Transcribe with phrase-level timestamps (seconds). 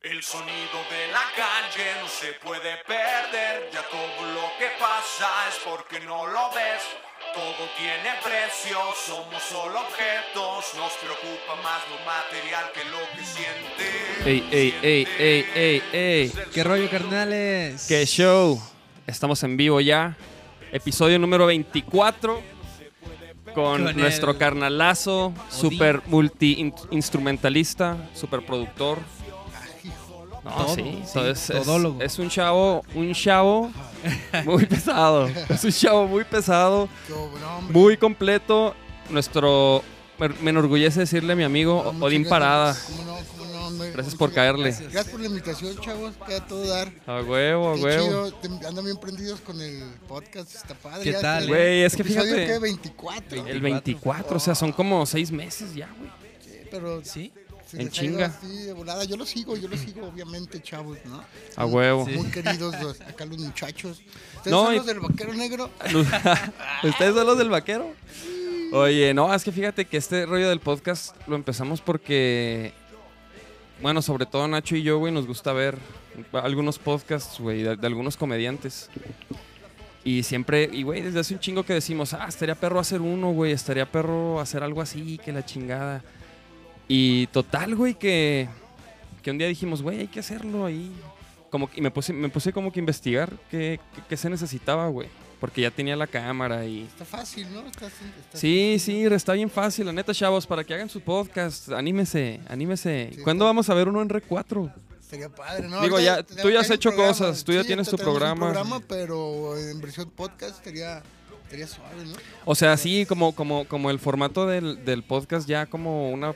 [0.00, 5.56] El sonido de la calle no se puede perder, ya todo lo que pasa es
[5.64, 6.82] porque no lo ves.
[7.34, 13.90] Todo tiene precio, somos solo objetos, nos preocupa más lo material que lo que siente.
[14.24, 16.32] Ey, ey, ey, ey, ey, ey.
[16.54, 17.86] ¿Qué rollo, carnales?
[17.88, 18.62] ¡Qué show!
[19.04, 20.16] Estamos en vivo ya.
[20.70, 22.40] Episodio número 24.
[23.52, 29.00] Con, Con nuestro carnalazo, super multi-instrumentalista, super productor.
[30.48, 32.00] No, Todo, sí, sí, so- es, es- todólogo.
[32.02, 33.70] es un chavo, un chavo
[34.44, 35.28] muy pesado.
[35.48, 36.88] Es un chavo muy pesado,
[37.70, 38.74] muy completo.
[39.10, 39.82] Nuestro,
[40.18, 42.28] me, me enorgullece decirle a mi amigo No, muchas Odín.
[42.28, 42.76] Parada.
[42.88, 43.18] ¿Cómo no?
[43.36, 43.90] ¿Cómo no, hombre?
[43.92, 44.64] Gracias por caerle.
[44.70, 44.92] gracias.
[44.92, 46.14] Gracias por la invitación, chavos.
[46.26, 46.90] Queda todo dar.
[47.06, 48.30] A huevo, a huevo.
[48.42, 48.68] chido.
[48.68, 50.54] Andan bien prendidos con el podcast.
[50.54, 51.04] Está padre.
[51.04, 52.46] ¿Qué Ya tal, que- Güey, es que fíjate.
[52.46, 52.58] ¿qué?
[52.58, 53.46] 24.
[53.46, 56.10] El 24, o sea, son como seis meses ya, güey.
[56.44, 57.32] Sí, pero ¿Sí?
[57.74, 58.26] En chinga.
[58.26, 59.04] así de volada.
[59.04, 61.22] Yo lo sigo, yo lo sigo, obviamente, chavos, ¿no?
[61.56, 62.06] A huevo.
[62.06, 62.12] Sí.
[62.16, 64.00] Muy queridos los- acá los muchachos.
[64.36, 65.70] ¿Ustedes No, son y- los del vaquero negro?
[66.82, 67.92] ¿Ustedes son los del vaquero?
[68.72, 72.72] Oye, no, es que fíjate que este rollo del podcast lo empezamos porque,
[73.80, 75.78] bueno, sobre todo Nacho y yo, güey, nos gusta ver
[76.32, 78.90] algunos podcasts, güey, de, de algunos comediantes.
[80.04, 83.30] Y siempre, y güey, desde hace un chingo que decimos, ah, estaría perro hacer uno,
[83.32, 86.02] güey, estaría perro hacer algo así, que la chingada.
[86.88, 88.48] Y total, güey, que,
[89.22, 90.90] que un día dijimos, güey, hay que hacerlo ahí.
[91.50, 94.28] Como, que- y me puse, me puse como que a investigar qué, qué- qué se
[94.30, 95.08] necesitaba, güey.
[95.40, 96.82] Porque ya tenía la cámara y...
[96.82, 97.60] Está fácil, ¿no?
[97.60, 101.68] Está, está- Sí, sí, está bien fácil, la neta, chavos, para que hagan su podcast,
[101.70, 103.10] anímese, anímese.
[103.14, 104.72] Sí, ¿Cuándo está- vamos a ver uno en Rec 4?
[105.00, 105.80] Estaría padre, ¿no?
[105.82, 107.08] Digo, ya- tú ya has hecho programa.
[107.12, 108.46] cosas, tú ya tienes tu programa.
[108.52, 111.02] programa, pero en versión podcast estaría,
[111.44, 112.16] estaría suave, ¿no?
[112.44, 116.34] O sea, sí, como, como, como el formato del, del podcast, ya como una,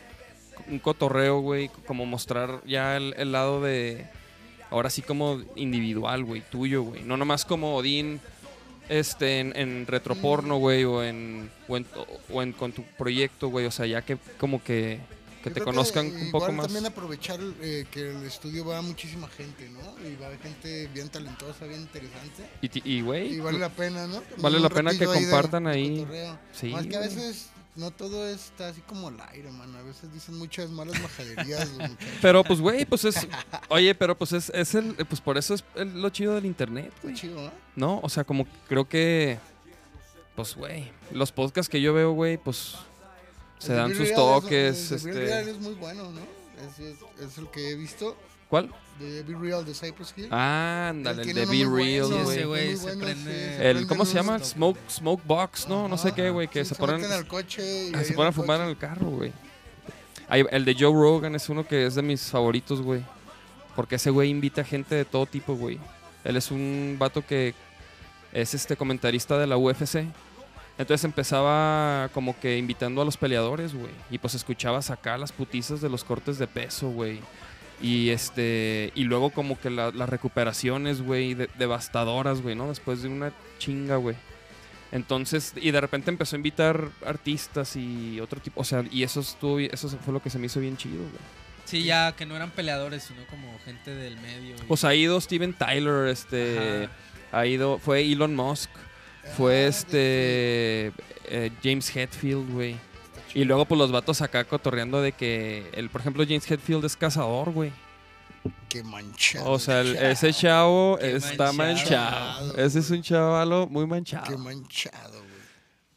[0.73, 4.07] un cotorreo, güey, como mostrar ya el, el lado de,
[4.71, 7.03] ahora sí como individual, güey, tuyo, güey.
[7.03, 8.21] No nomás como Odín,
[8.89, 11.87] este, en, en retroporno, güey, o en, o en,
[12.33, 13.67] o en- con tu proyecto, güey.
[13.67, 14.99] O sea, ya que como que,
[15.45, 16.67] que te conozcan un poco más.
[16.67, 19.81] también aprovechar eh, que el estudio va muchísima gente, ¿no?
[20.09, 22.45] Y va gente bien talentosa, bien interesante.
[22.85, 24.23] Y, güey, Y vale la pena, ¿no?
[24.39, 25.99] Vale la pena que ahí de compartan ahí.
[25.99, 26.39] cotorreo.
[26.53, 29.79] Sí, Más que a veces no todo está así como al aire, mano.
[29.79, 31.71] A veces dicen muchas malas majaderías.
[32.23, 33.27] Pero pues, güey, pues es.
[33.69, 34.95] Oye, pero pues es, es el.
[35.07, 37.15] Pues por eso es el- lo chido del internet, güey.
[37.15, 37.53] chido, ¿no?
[37.77, 38.01] ¿No?
[38.03, 39.39] O sea, como creo que.
[40.37, 40.91] Pues, güey.
[41.13, 42.75] Los podcasts que yo veo, güey, pues.
[43.59, 44.91] Se El dan sus toques.
[44.93, 45.51] Es, el Este.
[45.51, 46.21] es muy bueno, ¿no?
[46.67, 48.17] Es, es- es el que he visto.
[48.49, 48.71] ¿Cuál?
[48.99, 50.29] De Be Real de Cypress Hill.
[50.31, 51.69] Ah, ándale, el de Be Real,
[52.03, 52.37] bueno, güey.
[52.37, 53.25] ese güey muy se bueno, prende-
[53.57, 54.39] se El, ¿Cómo se llama?
[54.39, 55.89] Smoke, smoke Box, ¿no?
[55.89, 56.47] No sé qué, güey.
[56.49, 57.05] Que Sí, se, se ponen.
[57.11, 59.33] al coche y ah, se en ponen a fumar en el carro, güey.
[60.31, 63.03] El de Joe Rogan es uno que es de mis favoritos, güey.
[63.77, 65.79] Porque ese güey invita gente de todo tipo, güey.
[66.25, 67.55] Él es un vato que
[68.33, 70.07] es este comentarista de la UFC.
[70.79, 73.91] Entonces empezaba como que invitando a los peleadores, güey.
[74.11, 77.21] Y pues escuchabas acá las putizas de los cortes de peso, güey.
[77.83, 78.93] Y este.
[78.95, 82.69] Y luego como que la- las recuperaciones, güey, de- devastadoras, güey, ¿no?
[82.69, 84.17] Después de una chinga, güey.
[84.93, 88.61] Entonces, y de repente empezó a invitar artistas y otro tipo.
[88.61, 91.43] O sea, y eso estuvo eso fue lo que se me hizo bien chido, güey.
[91.65, 94.55] Sí, ya que no eran peleadores, sino como gente del medio.
[94.57, 96.89] y- Pues ha ido Steven Tyler, este.
[97.33, 97.79] Ha ido.
[97.79, 98.69] Fue Elon Musk.
[99.37, 100.93] Fue Ah, este.
[101.29, 102.77] eh, James Hetfield, güey.
[103.35, 105.71] Y luego, pues los vatos acá cotorreando de que.
[105.75, 107.73] El, por ejemplo, James Hetfield es cazador, güey.
[108.69, 109.51] Qué manchado.
[109.51, 110.07] O sea, el- chavo.
[110.09, 112.43] ese chavo Qué está manchado.
[112.45, 112.57] manchado.
[112.59, 114.39] Ese es un chavalo muy Qué manchado.
[114.39, 115.23] manchado, güey.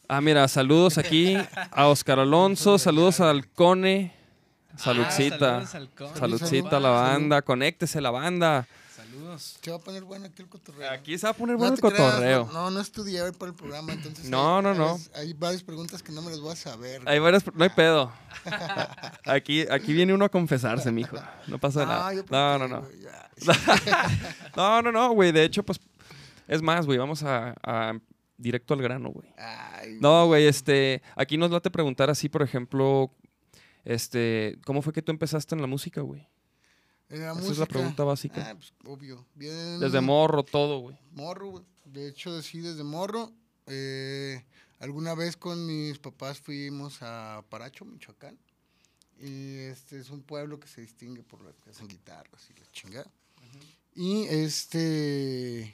[0.08, 1.36] Ah, mira, saludos aquí
[1.72, 4.14] a Oscar Alonso, saludos al Cone.
[4.74, 5.40] Ah, Saludcita.
[5.66, 6.16] saludos al Con.
[6.16, 7.12] Saludcita a la Salud.
[7.12, 8.68] banda, conéctese la banda.
[9.16, 9.58] Saludos.
[9.62, 10.92] Se va a poner bueno aquí el cotorreo.
[10.92, 12.50] Aquí se va a poner No bueno el creas, cotorreo.
[12.52, 14.30] No, no estudié hoy para el programa, entonces.
[14.30, 15.00] No, hay- no, no.
[15.16, 17.02] Hay varias preguntas que no me las voy a saber.
[17.06, 18.12] Hay varias, no hay pedo.
[19.26, 21.18] Aquí, aquí viene uno a confesarse, mijo.
[21.48, 22.14] No pasa Ah, nada.
[22.14, 22.88] yo No, no, no.
[24.56, 25.32] No, no, no, güey.
[25.32, 25.80] De hecho, pues,
[26.48, 26.98] es más, güey.
[26.98, 27.94] Vamos a, a
[28.38, 29.34] directo al grano, güey.
[30.02, 33.12] No, güey, este, aquí nos late preguntar así, por ejemplo,
[33.86, 36.28] este, ¿cómo fue que tú empezaste en la música, güey?
[37.10, 38.50] En la Esa es la pregunta básica.
[38.50, 39.26] Ah, pues obvio.
[39.36, 39.80] Bien.
[39.80, 40.98] Desde morro, todo, güey.
[41.12, 41.66] Morro, güey.
[41.86, 43.32] De hecho, sí, desde morro.
[43.68, 44.44] Eh,
[44.80, 48.38] alguna vez con mis papás fuimos a Paracho, Michoacán.
[49.20, 52.66] Y este es un pueblo que se distingue por las que hacen guitarras y la
[52.72, 53.12] chingada.
[53.94, 55.74] Y este,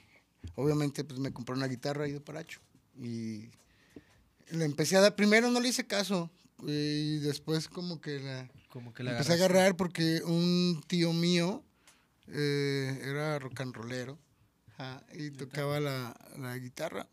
[0.54, 2.60] obviamente, pues me compré una guitarra ahí de Paracho.
[2.96, 3.48] Y
[4.50, 6.30] le empecé a dar, primero no le hice caso.
[6.64, 11.62] Y después como que la Como que la empecé a agarrar porque un tío mío
[12.28, 14.18] eh, era rock and rollero.
[14.72, 17.06] ajá, y tocaba la, la guitarra.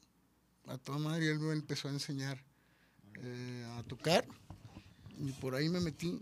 [0.67, 2.41] A toda madre, y él me empezó a enseñar
[3.21, 4.25] eh, a tocar.
[5.19, 6.21] Y por ahí me metí.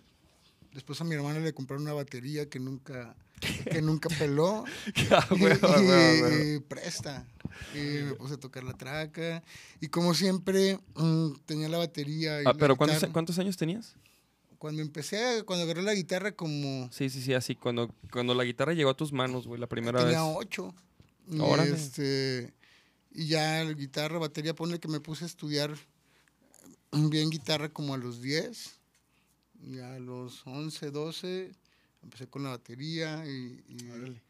[0.74, 3.16] Después a mi hermana le compraron una batería que nunca,
[3.72, 4.63] que nunca peló.
[5.12, 7.25] Ah, y, presta.
[7.75, 9.44] Y me puse a tocar la traca.
[9.81, 12.42] Y como siempre, mm, tenía la batería.
[12.42, 13.13] Y Ah, la pero ¿cuántos, guitarra.
[13.13, 13.95] ¿cuántos años tenías?
[14.57, 17.56] Cuando empecé, cuando agarré la guitarra, como Sí, sí, sí, así.
[17.56, 20.33] Cuando, cuando la guitarra llegó a tus manos, güey, la primera tenía vez.
[20.36, 20.74] ocho.
[21.30, 21.75] Y, Órale.
[21.75, 22.54] este,
[23.12, 25.75] y ya la guitarra, batería, ponle que me puse a estudiar
[26.92, 28.80] bien guitarra como a los 10.
[29.63, 31.51] Y a los 11, 12
[32.03, 34.21] empecé con la batería y, y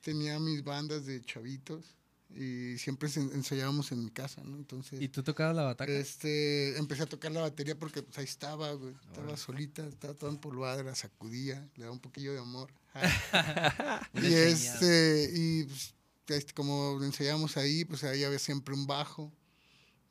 [0.00, 1.96] tenía mis bandas de chavitos
[2.30, 4.56] y siempre ensayábamos en mi casa, ¿no?
[4.56, 5.90] Entonces, ¿Y tú tocabas la bataca?
[5.90, 8.94] este, empecé a tocar la batería porque pues, ahí estaba, güey.
[9.06, 12.70] Estaba solita, estaba toda empolvada, la sacudía, le daba un poquillo de amor.
[14.14, 15.94] y este, y pues,
[16.28, 19.32] este, como ensayábamos ahí, pues ahí había siempre un bajo.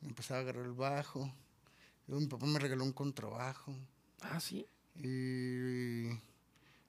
[0.02, 1.32] Empezaba a agarrar el bajo.
[2.08, 3.76] Luego mi papá me regaló un contrabajo.
[4.20, 4.66] Ah, sí.
[4.96, 6.08] Y.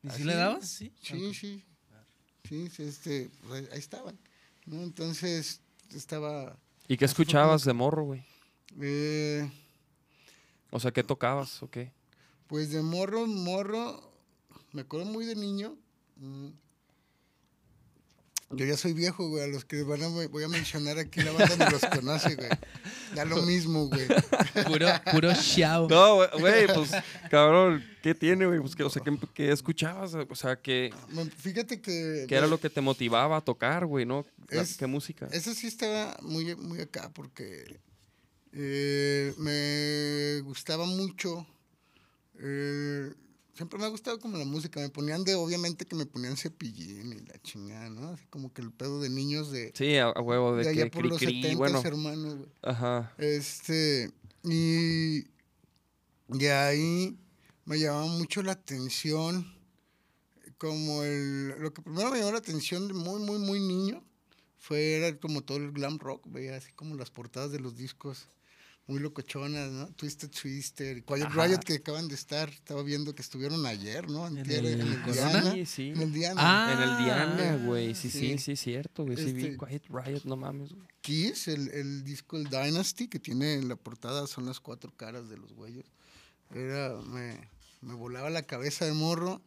[0.01, 0.67] ¿Y si le dabas?
[0.67, 0.91] Sí.
[1.01, 1.65] Sí, sí.
[2.47, 4.17] Sí, sí, este, pues, ahí estaban.
[4.69, 4.83] ¿No?
[4.83, 5.61] Entonces,
[5.93, 6.57] estaba.
[6.87, 8.23] ¿Y qué escuchabas de morro, güey?
[8.81, 9.49] eh,
[10.71, 11.91] O sea, ¿qué tocabas o qué?
[12.47, 14.11] Pues de morro, morro,
[14.71, 15.75] me acuerdo muy de niño.
[16.17, 16.47] mm,
[18.51, 19.43] Yo ya soy viejo, güey.
[19.43, 22.49] A los que van a, voy a mencionar aquí la banda ni los conoce, güey.
[23.13, 24.07] Da lo mismo, güey.
[24.65, 25.87] Puro, puro show.
[25.87, 26.89] No, güey, güey, pues,
[27.29, 28.59] cabrón, ¿qué tiene, güey?
[28.59, 30.15] Pues, ¿qué, o sea, ¿qué, qué escuchabas?
[30.15, 32.25] O sea, ¿qué, Me- Fíjate que.
[32.27, 34.25] qué era lo que te motivaba a tocar, güey, no?
[34.49, 35.27] Es- ¿Qué música?
[35.31, 37.79] Eso sí estaba muy, muy acá porque
[38.53, 41.45] eh, me gustaba mucho.
[42.41, 43.11] eh,
[43.59, 44.79] siempre me ha gustado como la música.
[44.79, 48.11] Me ponían de, obviamente que me ponían cepillín y la chingada, ¿no?
[48.11, 50.83] Así como que el pedo de niños de, Sí, a, a huevo, de, de allá
[50.85, 51.81] que por cri, los cri, 70 bueno.
[51.83, 52.49] hermanos, güey.
[52.61, 53.13] Ajá.
[53.17, 54.13] Este,
[54.45, 55.25] y
[56.29, 57.17] de ahí
[57.65, 59.53] me llamaba mucho la atención,
[60.57, 64.01] como el, lo que primero me llamó la atención de muy, muy, muy niño,
[64.57, 68.29] fue era como todo el glam rock, veía así como las portadas de los discos
[68.89, 69.87] muy locochonas, ¿no?
[69.93, 71.45] Twisted Twister, y Quiet Ajá.
[71.47, 74.25] Riot que acaban de estar, estaba viendo que estuvieron ayer, ¿no?
[74.25, 75.03] Antier, el en el?
[75.13, 75.89] Diana, Sí, sí.
[75.89, 76.41] en el Diana.
[76.43, 77.93] Ah, En el Diana, güey.
[77.93, 78.37] Sí, sí, sí.
[78.39, 79.15] sí, cierto, güey.
[79.15, 80.87] Sí, vi Este- Quiet Riot, no mames, güey.
[81.01, 85.29] Kiss, el, el disco el Dynasty, que tiene en la portada, son las cuatro caras
[85.29, 85.85] de los güeyes.
[86.53, 87.47] Era, me,
[87.81, 89.41] me volaba la cabeza de morro.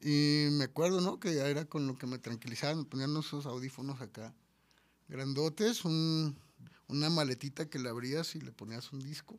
[0.00, 1.18] Y me acuerdo, ¿no?
[1.20, 4.32] Que ya era con lo que me tranquilizaba, me ponían esos audífonos acá,
[5.08, 6.36] grandotes, un,
[6.88, 9.38] una maletita que le abrías y le ponías un disco.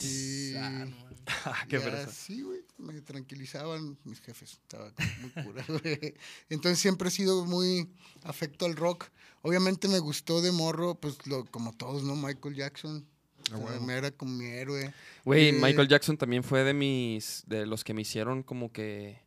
[0.00, 0.96] Y Ah, no.
[1.46, 2.06] Ah, qué ya.
[2.08, 6.14] Sí, güey, me tranquilizaban mis jefes, estaba muy cura, güey.
[6.50, 7.88] Entonces siempre he sido muy
[8.24, 9.06] afecto al rock.
[9.42, 12.14] Obviamente me gustó de morro, pues lo, como todos, ¿no?
[12.16, 13.06] Michael Jackson.
[13.54, 14.92] O sea, me era como mi héroe.
[15.24, 17.42] Güey, Eh, Michael Jackson también fue de mis.
[17.46, 19.20] de los que me hicieron como que.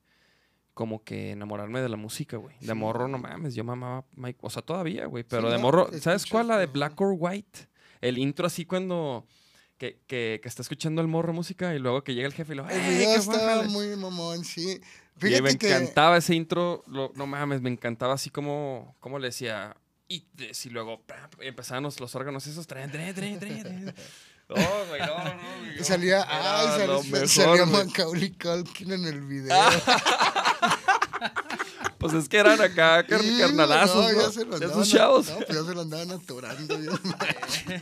[0.78, 2.56] Como que enamorarme de la música, güey.
[2.60, 2.74] De Sí.
[2.76, 4.38] morro, no mames, yo mamaba Mike.
[4.44, 5.24] O sea, todavía, güey.
[5.24, 5.90] Pero Sí, de no, morro.
[6.00, 6.50] ¿Sabes cuál?
[6.50, 7.68] La de Black or White.
[8.00, 9.26] El intro así cuando.
[9.80, 12.58] Que, que, que está escuchando el morro música y luego que llega el jefe y
[12.58, 12.70] lo.
[12.70, 13.70] El ¡Eh, video qué estaba bájale!".
[13.70, 14.80] muy mamón, sí.
[15.18, 16.84] Y Fíjate me que encantaba ese intro.
[16.86, 18.96] lo- no mames, me encantaba así como.
[19.00, 19.76] como le decía.
[20.08, 21.02] Y, y luego
[21.42, 22.68] empezaban los, los órganos esos.
[22.68, 23.40] Tren, tren, tren,
[24.50, 24.56] Oh,
[24.88, 25.84] güey, no, no, no, no.
[25.84, 27.66] salía, ay, salía, mejor, salía.
[27.66, 29.56] Macaulay Culkin en el video.
[32.00, 34.22] Pues es que eran acá car- Sí, carnalazos, ¿no?
[34.22, 35.30] ya se lo andaban Esos chavos.
[35.30, 37.82] No, pues ya se lo andaban atorando machín.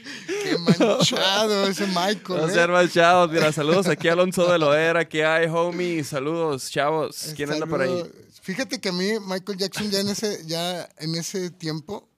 [0.26, 2.24] Qué manchado ese Michael.
[2.28, 3.28] No ¿eh?
[3.30, 5.00] Mira, saludos aquí a Alonso de Loera.
[5.00, 6.04] Aquí hay, homie.
[6.04, 7.32] Saludos, chavos.
[7.36, 8.10] ¿Quién anda por ahí?
[8.42, 12.08] Fíjate que a mí Michael Jackson ya en ese, ya en ese tiempo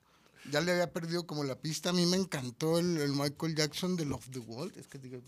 [0.53, 1.91] ya le había perdido como la pista.
[1.91, 4.77] A mí me encantó el, el Michael Jackson de Love the World.
[4.79, 5.19] Es que digo,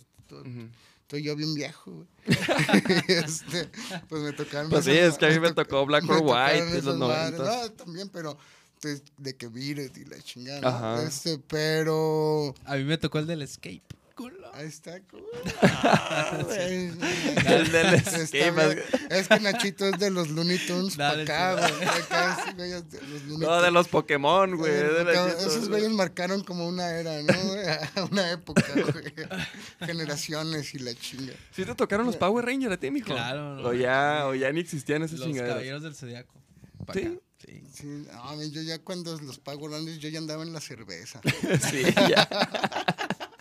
[1.02, 1.90] estoy yo bien viejo.
[1.92, 2.06] güey.
[3.08, 3.68] Este,
[4.08, 4.70] pues me tocaron.
[4.70, 6.98] Pues sí, es que a mí me to- tocó Black or White de esas los
[6.98, 7.38] madres.
[7.38, 7.70] noventas.
[7.70, 8.38] No, también, pero
[8.80, 11.02] pues, de que vires y la chingada.
[11.02, 13.82] Este, pero A mí me tocó el del escape.
[14.14, 14.48] Culo.
[14.54, 15.00] ahí está.
[15.02, 15.24] como-
[15.62, 16.70] Ah, escape.
[18.50, 18.82] bien.
[19.10, 21.74] Es que Nachito es de los Looney Tunes para Dale, acá, sí.
[21.74, 21.88] güey.
[21.88, 24.72] Acá, sí, güey, es de los Looney No, de los Pokémon, güey.
[24.72, 27.32] De la- acá, Esos güeyes marcaron como una era, ¿no?
[28.10, 29.12] una época, güey.
[29.80, 31.32] Generaciones y la chinga.
[31.50, 33.06] ¿Sí te tocaron los Power Rangers a ti, mijo?
[33.08, 33.68] Claro, no.
[33.68, 35.54] O ya, o ya ni existían esas Los chingaderas.
[35.56, 36.34] caballeros del zodiaco.
[36.92, 37.00] Sí.
[37.00, 37.10] acá.
[37.44, 37.62] Sí.
[37.74, 41.20] Sí, no, yo ya cuando los pago grandes, yo ya andaba en la cerveza.
[41.70, 42.26] Sí, ya.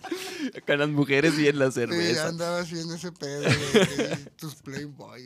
[0.66, 2.28] Con las mujeres y en la Sí, ya cerveza.
[2.28, 5.24] andaba haciendo ese pedo, güey, tus Playboy,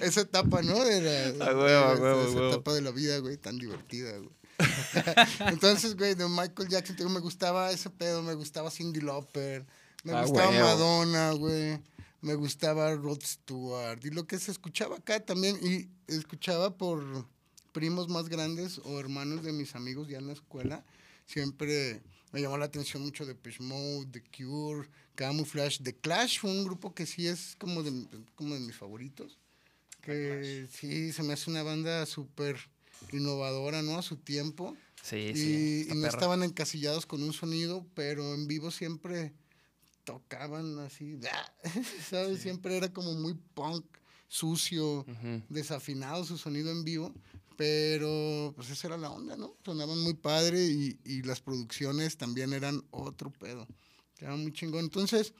[0.00, 0.84] esa etapa, ¿no?
[0.84, 2.48] De la, A huevo, a de- huevo, esa huevo.
[2.50, 4.30] etapa de la vida, güey, tan divertida, güey.
[5.52, 9.64] Entonces, güey, de Michael Jackson, digo, me gustaba ese pedo, me gustaba Cindy Lauper,
[10.04, 10.50] me Ah, gustaba.
[10.52, 11.80] Madonna, güey,
[12.20, 17.26] me gustaba Rod Stewart, y lo que se escuchaba acá también, y escuchaba por
[17.72, 20.84] primos más grandes o hermanos de mis amigos ya en la escuela,
[21.26, 22.02] siempre
[22.32, 26.94] me llamó la atención mucho de Mode, The Cure, Camouflage, The Clash fue un grupo
[26.94, 29.38] que sí es como de, como de mis favoritos,
[30.02, 32.56] que sí, se me hace una banda súper
[33.12, 33.98] innovadora, ¿no?
[33.98, 34.76] A su tiempo.
[35.02, 35.86] Sí, y, sí.
[35.90, 39.32] y no estaban encasillados con un sonido, pero en vivo siempre
[40.04, 41.18] tocaban así,
[42.10, 42.40] ¿sabes?
[42.40, 43.84] Siempre era como muy punk,
[44.28, 45.06] sucio,
[45.48, 47.14] desafinado su sonido en vivo,
[47.56, 49.56] pero pues esa era la onda, ¿no?
[49.64, 53.66] Sonaban muy padre y, y las producciones también eran otro pedo.
[54.18, 54.84] Era muy chingón.
[54.84, 55.34] Entonces,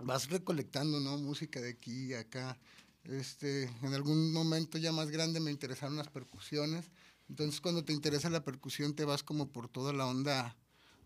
[0.00, 1.16] vas recolectando, ¿no?
[1.18, 2.58] Música de aquí y acá.
[3.04, 6.90] Este, en algún momento ya más grande me interesaron las percusiones.
[7.28, 10.56] Entonces, cuando te interesa la percusión, te vas como por toda la onda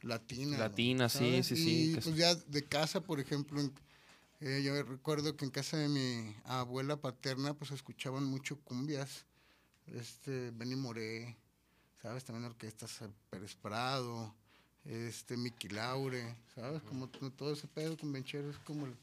[0.03, 0.57] latina.
[0.57, 0.59] ¿no?
[0.59, 3.61] Latina, sí, sí, sí, Y pues ya de casa, por ejemplo,
[4.41, 9.27] eh, yo recuerdo que en casa de mi abuela paterna, pues escuchaban mucho cumbias.
[9.95, 11.37] Este, Benny Moré,
[12.03, 12.25] ¿sabes?
[12.25, 14.35] También orquestas eh, Pérez Prado,
[14.85, 16.83] este, Miki Laure, ¿sabes?
[16.83, 18.97] Como todo ese pedo con Benchero es como el-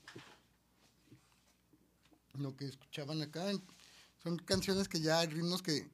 [2.39, 3.51] lo que escuchaban acá.
[4.23, 5.87] Son canciones que ya hay ritmos que,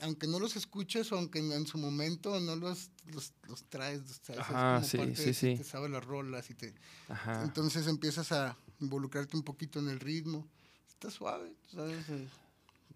[0.00, 4.02] aunque no los escuches o aunque en, su momento no los, los, los traes.
[4.38, 5.54] Ajá, es sí, parte sí, de- sí.
[5.56, 6.74] Te sabes las rolas y te...
[7.08, 7.42] Ajá.
[7.44, 10.46] Entonces empiezas a involucrarte un poquito en el ritmo.
[10.88, 12.04] Está suave, ¿sabes?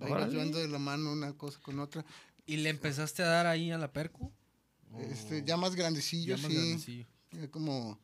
[0.01, 2.05] Llevando de la mano una cosa con otra.
[2.47, 4.33] ¿Y le empezaste a dar ahí a la percu?
[4.99, 6.37] Este, ya más grandecillo.
[6.37, 6.57] Ya más sí.
[6.57, 7.07] grandecillo.
[7.51, 7.99] Como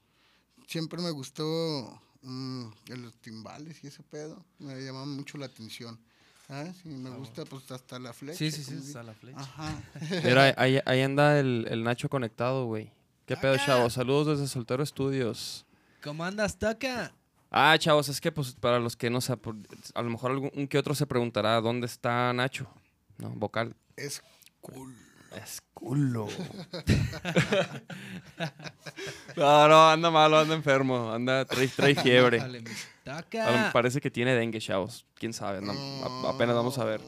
[0.67, 4.45] siempre me gustó mm, los timbales y ese pedo.
[4.59, 5.99] Me llamaban mucho la atención.
[6.47, 6.77] ¿Sabes?
[6.85, 8.37] Y me gusta pues hasta la flecha.
[8.37, 9.41] Ah, Sí, sí, sí, hasta la flecha.
[9.41, 9.83] Ajá.
[10.23, 12.93] Mira, ahí, ahí anda el, el Nacho conectado, güey.
[13.27, 13.67] ¿Qué pedo, Acá.
[13.67, 13.95] chavos?
[13.95, 15.67] Saludos desde Soltero Estudios.
[16.05, 17.13] ¿Cómo andas, Toca?
[17.59, 20.77] Ah, chavos, es que pues para los que no saben, a lo mejor algún que
[20.77, 22.69] otro se preguntará dónde está Nacho,
[23.17, 23.31] ¿no?
[23.31, 23.75] Vocal.
[23.97, 24.23] es
[24.61, 24.95] cool.
[25.43, 26.29] Es culo.
[29.37, 32.41] no, no, anda malo, anda enfermo, anda, trae, trae fiebre.
[33.07, 35.07] Dale, parece que tiene dengue, chavos.
[35.15, 35.73] Quién sabe, no,
[36.29, 37.01] apenas vamos a ver.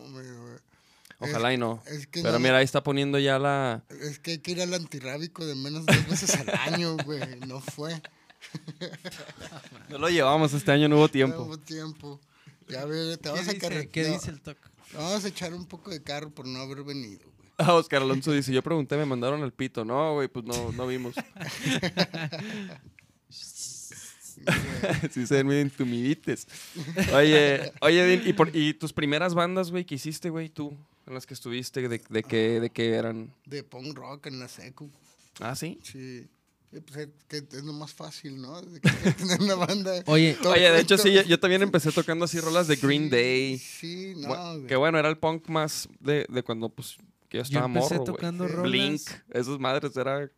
[1.18, 1.82] Ojalá y no.
[1.86, 3.82] Es que Pero mira, ahí está poniendo ya la...
[3.90, 7.20] Es que hay que ir al antirrábico de menos de dos veces al año, güey.
[7.46, 8.00] No fue.
[9.88, 11.42] No lo llevamos, este año no hubo No tiempo.
[11.42, 12.20] hubo tiempo.
[12.68, 13.88] Ya ve, te ¿Qué vas a carretear.
[13.88, 14.70] ¿Qué dice el Toca?
[14.94, 17.48] Vamos a echar un poco de carro por no haber venido, güey.
[17.58, 19.84] Ah, Oscar Alonso dice, yo pregunté, me mandaron al pito.
[19.84, 21.14] No, güey, pues no, no vimos.
[25.10, 26.46] sí se ven muy intumidites.
[27.12, 30.76] Oye, oye, ¿y, por- y tus primeras bandas, güey, que hiciste, güey, tú?
[31.06, 33.32] En las que estuviste, ¿de, de qué, de qué eran?
[33.46, 34.90] De punk rock en la secu.
[35.40, 35.78] Ah, ¿sí?
[35.82, 36.26] Sí.
[36.70, 38.60] Sí, pues es, que es lo más fácil, ¿no?
[38.60, 40.02] De que tener una banda.
[40.06, 43.04] Oye, Todo- Oye, de hecho, sí, yo, yo también empecé tocando así rolas de Green
[43.04, 43.58] Sí, Day.
[43.58, 44.66] Sí, no, Bu- güey.
[44.66, 46.96] que bueno, era el punk más de, de cuando, pues,
[47.28, 50.30] que yo yo estaba empecé morro, tocando rolas Blink, esos madres, era...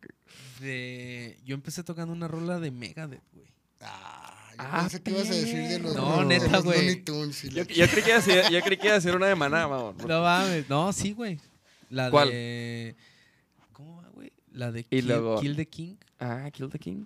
[0.59, 1.37] de...
[1.45, 3.47] Yo empecé tocando una rola de Megadeth, güey.
[3.81, 7.03] Ah, yo Ah, pensé que ibas a decir de los, No, neta, güey.
[7.03, 9.35] Yo, yo creí que iba a decir, yo creí que iba a decir una de
[9.35, 9.95] Maná, mamón.
[10.07, 10.69] No mames.
[10.69, 11.39] No, sí, güey.
[11.89, 12.29] La ¿Cuál?
[12.29, 12.95] de...
[13.73, 14.31] ¿Cómo va, güey?
[14.53, 15.95] La de Y Kill, luego- Kill the King.
[16.21, 17.05] Ah, Kill the King.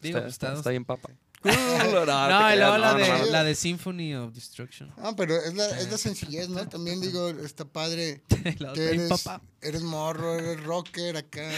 [0.00, 1.10] Digo, está, está- está- bien papa.
[1.44, 3.26] No, no, y luego la, de, no.
[3.26, 4.90] la de Symphony of Destruction.
[4.98, 6.66] Ah, pero es la, es la sencillez, ¿no?
[6.68, 8.20] También digo, está padre
[8.74, 9.28] que eres,
[9.60, 11.48] eres morro, eres rocker, acá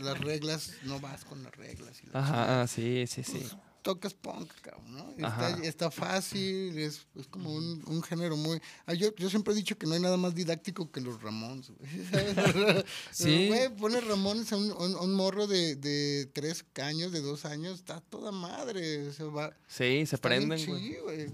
[0.00, 2.02] las reglas, no vas con las reglas.
[2.02, 2.58] y la chingada.
[2.60, 3.46] Ajá, sí, sí, sí.
[3.86, 5.10] Tocas punk, cabrón, ¿no?
[5.12, 8.60] Está, está fácil, es, es como un, un género muy...
[8.84, 11.70] Ah, yo, yo siempre he dicho que no hay nada más didáctico que los Ramones,
[11.70, 11.88] güey.
[13.12, 13.46] Sí.
[13.48, 17.78] Güey, pone Ramones a un, un- un morro de, de tres años, de dos años,
[17.78, 19.12] está toda madre.
[19.12, 20.82] Se va, Sí, se prenden, güey.
[20.90, 21.28] chido, güey.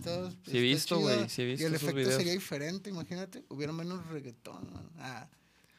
[0.45, 2.17] Sí he visto, güey, sí he visto Y el esos efecto videos.
[2.19, 3.45] sería diferente, imagínate.
[3.49, 4.71] Hubiera menos reggaetón.
[4.75, 4.91] man.
[4.99, 5.27] Ah,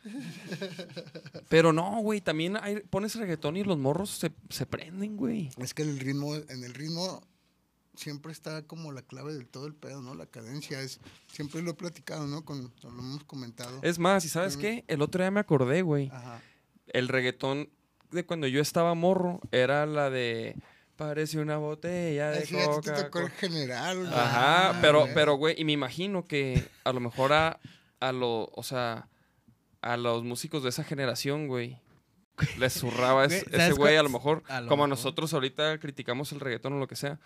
[1.50, 5.50] Pero no, güey, también hay- pones reggaetón y los morros se, se prenden, güy.
[5.58, 7.26] es que el ritmo, en el ritmo
[7.96, 10.16] siempre está como la clave de todo el pedo, ¿no?
[10.16, 11.00] La cadencia es,
[11.32, 12.44] siempre lo he platicado, ¿no?
[12.44, 13.80] Con, lo hemos comentado.
[13.84, 14.84] Es más, ¿y sabes qué?
[14.88, 16.10] El otro día me acordé, güey.
[16.12, 16.42] Ajá.
[16.88, 17.70] El reggaetón
[18.12, 20.56] de cuando yo estaba morro era la de...
[20.96, 23.22] Parece una botella de ya te coca.
[23.22, 23.98] el general.
[23.98, 24.10] güey.
[24.14, 25.14] Ajá, Ah, pero, güey.
[25.16, 27.60] pero, güey, y me imagino que a lo mejor a,
[28.00, 29.10] a lo, o sea,
[29.84, 31.78] a los músicos de esa generación, güey,
[32.58, 34.90] les zurraba es- ese ¿sabes güey, a lo mejor, a lo como mejor.
[34.98, 37.20] nosotros ahorita criticamos el reggaetón o lo que sea,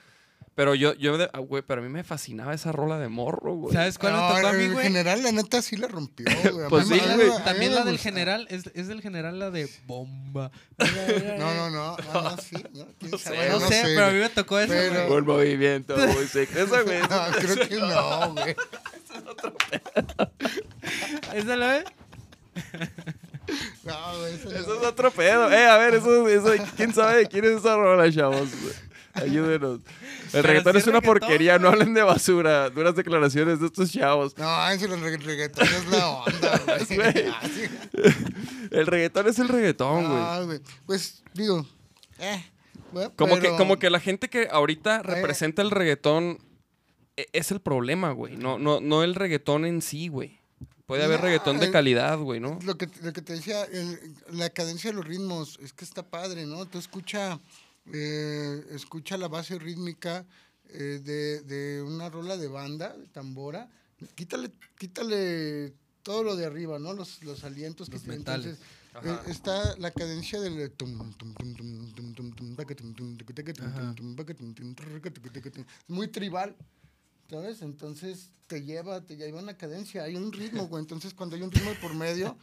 [0.54, 3.54] Pero yo, yo, de- ah, güey, pero a mí me fascinaba esa rola de morro,
[3.56, 3.74] güey.
[3.74, 4.84] ¿Sabes cuál me No, tocó a mí, en güey?
[4.86, 6.68] general, la neta sí la rompió, güey.
[6.70, 7.30] Pues sí, güey.
[7.44, 10.52] También la del general, es, es del general la de bomba.
[11.38, 12.86] No, no, no, no, no, sí, ¿no?
[13.00, 15.20] ¿Quién No sé, no, sé, pero a mí me tocó eso, Pero- güey.
[15.20, 16.58] Un movimiento muy seco.
[16.60, 17.00] Esa, güey.
[17.02, 18.56] No, creo que no, güey.
[21.34, 21.84] ¿Esa la ves?
[23.84, 24.50] No, güey, eso.
[24.52, 25.50] Eso es otro pedo.
[25.52, 28.50] Eh, a ver, eso, eso, ¿quién sabe de quién es esa rola, chavos?
[29.14, 29.80] Ayúdenos.
[29.80, 32.70] El Pero reggaetón sí es una reggaetón, porquería, no hablen de basura.
[32.70, 34.38] Duras declaraciones de estos chavos.
[34.38, 37.28] No, eso el regga- reggaetón es la onda, güey.
[37.30, 37.64] Ah, sí.
[38.72, 40.46] El reggaetón es el reggaetón, güey.
[40.46, 40.60] Güey.
[40.86, 41.66] Pues, digo,
[42.20, 42.44] eh.
[43.16, 46.38] Como, pero- que, como que la gente que ahorita representa el reggaetón
[47.16, 48.36] e- es el problema, güey.
[48.36, 50.38] No, no, no el reggaetón en sí, güey.
[50.88, 52.60] Puede haber reggaetón de el- calidad, güey, ¿no?
[52.64, 54.00] Lo que, lo que te decía, el-
[54.32, 56.66] la cadencia de los ritmos, es que está padre, ¿no?
[56.66, 57.40] Tú escucha,
[57.94, 60.26] eh, escucha la base rítmica
[60.70, 63.70] eh, de, de una rola de banda, de tambora,
[64.16, 66.94] quítale, quítale todo lo de arriba, ¿no?
[66.94, 68.20] Los, los alientos que Los tiene.
[68.20, 68.58] metales.
[68.96, 70.72] Entonces, eh, está la cadencia del
[75.88, 76.56] muy tribal.
[77.30, 77.62] ¿Sabes?
[77.62, 80.82] Entonces te lleva, te lleva una cadencia, hay un ritmo, güey.
[80.82, 82.38] Entonces cuando hay un ritmo de por medio,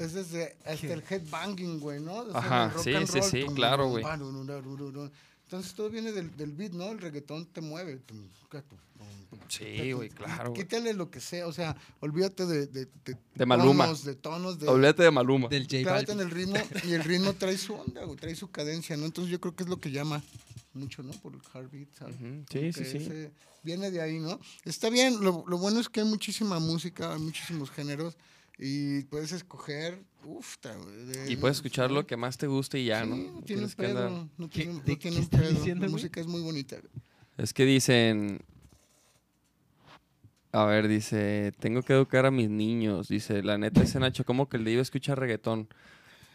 [0.00, 2.24] es desde hasta el headbanging, güey, ¿no?
[2.34, 4.04] Ajá, el rock sí, and sí, roll, sí, claro, güey.
[5.52, 6.92] Entonces todo viene del, del beat, ¿no?
[6.92, 8.00] El reggaetón te mueve.
[9.48, 10.54] Sí, güey, claro.
[10.54, 13.84] Quítale lo que sea, o sea, olvídate de, de, de, De Maluma.
[13.84, 15.48] tonos, de tonos, de, Olvídate de Maluma.
[15.48, 18.96] Del J en el ritmo y el ritmo trae su onda, güey, trae su cadencia,
[18.96, 19.04] ¿no?
[19.04, 20.22] Entonces yo creo que es lo que llama
[20.72, 21.12] mucho, ¿no?
[21.20, 22.14] Por el heartbeat, ¿sabes?
[22.14, 23.28] Ujú, Como sí, que sí, sí.
[23.62, 24.40] Viene de ahí, ¿no?
[24.64, 28.16] Está bien, lo, lo bueno es que hay muchísima música, hay muchísimos géneros
[28.58, 30.56] y puedes escoger, uff,
[31.28, 33.14] Y puedes escuchar lo que más te guste y ya, ¿no?
[33.16, 35.36] Sí, no tiene un Tienes que andar- pedo, no ¿Qué- tiene, no de tiene qué
[35.36, 35.48] pedo.
[35.50, 36.76] diciendo, La música es muy bonita.
[36.76, 36.90] güey.
[37.38, 38.40] Es que dicen.
[40.54, 43.08] A ver, dice, tengo que educar a mis niños.
[43.08, 45.66] Dice, la neta es Nacho, como que el de yo escucha reggaetón.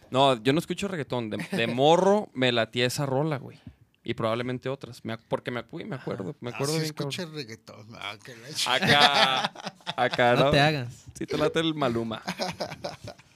[0.10, 1.30] No, yo no escucho reggaetón.
[1.30, 3.60] De, de morro me latía esa rola, güey.
[4.04, 5.04] Y probablemente otras.
[5.06, 7.10] Me porque me, acu- me acuerdo, me acuerdo bien, cabrón.
[7.12, 7.86] escucha reggaetón.
[7.94, 10.46] Ah, que la Acá, acá, ¿no?
[10.46, 11.06] No te hagas.
[11.14, 12.24] Sí te late el Maluma.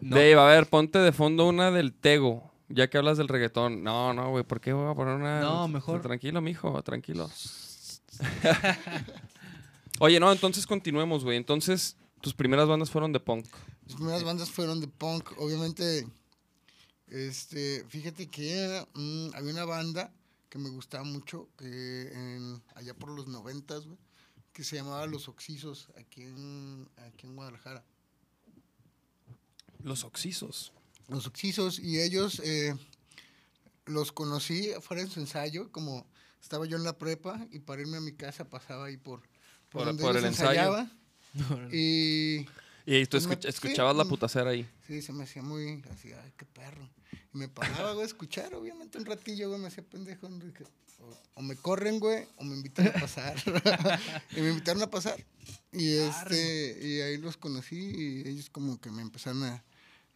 [0.00, 0.16] No.
[0.16, 2.50] Dave, a ver, ponte de fondo una del Tego.
[2.68, 3.82] Ya que hablas del reggaetón.
[3.82, 5.40] No, no, güey, ¿por qué voy a poner una?
[5.40, 7.30] No, mejor- Tranquilo, mijo, tranquilo.
[10.00, 11.36] Oye, no, entonces continuemos, güey.
[11.36, 13.46] Entonces, tus primeras bandas fueron de punk.
[13.86, 15.30] Mis primeras bandas fueron de punk.
[15.38, 16.06] Obviamente,
[17.08, 20.12] este, fíjate que mm, había una banda
[20.48, 23.98] que me gustaba mucho, que en- allá por los noventas, güey,
[24.52, 27.84] que se llamaba Los Oxisos, aquí en, aquí en Guadalajara.
[29.84, 30.72] Los Oxisos.
[31.08, 32.74] Los Oxisos, y ellos eh,
[33.86, 36.06] los conocí fuera en su ensayo, como
[36.42, 39.28] estaba yo en la prepa, y para irme a mi casa pasaba ahí por, por,
[39.70, 40.88] Por- donde por ellos el ensayo.
[41.72, 42.46] Y
[42.86, 44.08] Y tú Pues me- escuch- sí, escuchabas la mm.
[44.08, 44.68] putacera ahí.
[44.86, 46.88] Sí, se me hacía muy así, ay, qué perro.
[47.34, 50.28] Y me paraba, güey, a escuchar, obviamente, un ratillo, güey, me hacía pendejo.
[50.28, 53.36] O, o me corren, güey, o me invitan a pasar.
[54.36, 55.22] y me invitaron a pasar.
[55.72, 59.64] Y este, y ahí los conocí y ellos como que me empezaron a,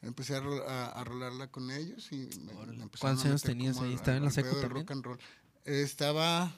[0.02, 3.86] empecé a, ro- a, a rolarla con ellos y me, me ¿Cuántos años tenías como
[3.86, 3.92] ahí?
[3.92, 4.70] al- ¿Estaba en la secu también?
[4.70, 5.18] rock and roll.
[5.64, 6.52] Eh, estaba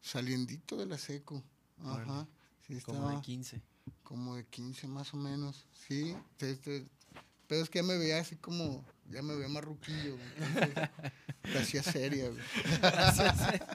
[0.00, 1.42] saliendito de la seco.
[1.80, 1.92] Ajá.
[1.94, 2.26] Órale.
[2.66, 3.62] Sí, Como estaba de 15.
[4.02, 6.14] como de 15 más o menos, sí.
[6.38, 6.86] Este,
[7.46, 10.74] pero es que ya me veía así como, ya me veía marruquillo, güey, entonces,
[11.54, 12.42] la hacía seria, güey.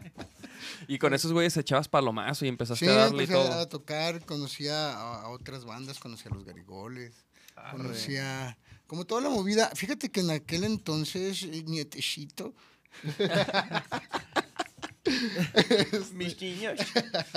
[0.88, 3.60] Y con esos güeyes echabas palomazo y empezaste Sí, a darle y empecé todo.
[3.60, 7.26] a tocar, conocía a, a otras bandas, conocía a los Garigoles,
[7.72, 8.58] conocía,
[8.94, 9.72] como toda la movida.
[9.74, 12.54] Fíjate que en aquel entonces, eh, nietecito,
[16.14, 16.80] Mis niños.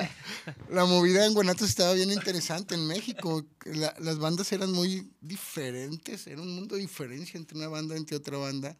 [0.70, 3.46] la movida en Guanatos estaba bien interesante en México.
[3.64, 7.98] La- las bandas eran muy diferentes, era un mundo de diferencia entre una banda y
[8.00, 8.76] entre otra banda.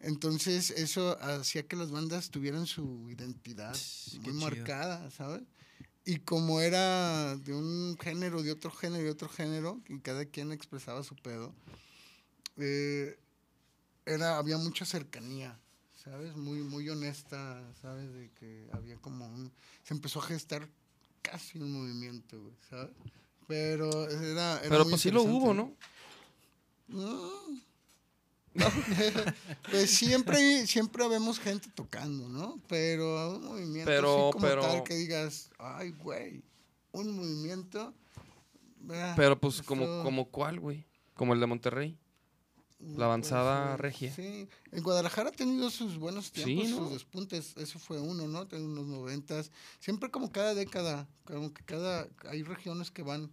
[0.00, 3.74] Entonces eso hacía que las bandas tuvieran su identidad
[4.20, 5.40] muy marcada, ¿sabes?
[6.04, 10.52] Y como era de un género, de otro género, de otro género, y cada quien
[10.52, 11.54] expresaba su pedo,
[12.64, 13.18] eh,
[14.06, 15.58] era, había mucha cercanía,
[16.04, 16.36] ¿sabes?
[16.36, 18.12] Muy, muy honesta, ¿sabes?
[18.12, 19.52] De que había como un...
[19.82, 20.68] Se empezó a gestar
[21.22, 22.94] casi un movimiento, güey, ¿sabes?
[23.48, 24.58] Pero era...
[24.60, 25.52] era Pero muy pues sí lo hubo.
[25.54, 25.74] ¿no?
[26.88, 27.30] No.
[29.70, 32.60] pues siempre, siempre vemos gente tocando, ¿no?
[32.68, 36.42] Pero un movimiento Pero- así como pero- tal que digas, ay, güey,
[36.92, 37.94] un movimiento.
[38.90, 40.86] ah, Pero pues como, como cuál, güey.
[41.14, 41.98] Como el de Monterrey.
[42.96, 44.14] La avanzada Pues, eh, regia.
[44.14, 46.76] Sí, en Guadalajara ha tenido sus buenos Sí, tiempos, ¿no?
[46.78, 47.56] sus despuntes.
[47.56, 48.46] Eso fue uno, ¿no?
[48.50, 49.52] En los noventas.
[49.78, 52.08] Siempre como cada década, como que cada...
[52.28, 53.30] Hay regiones que van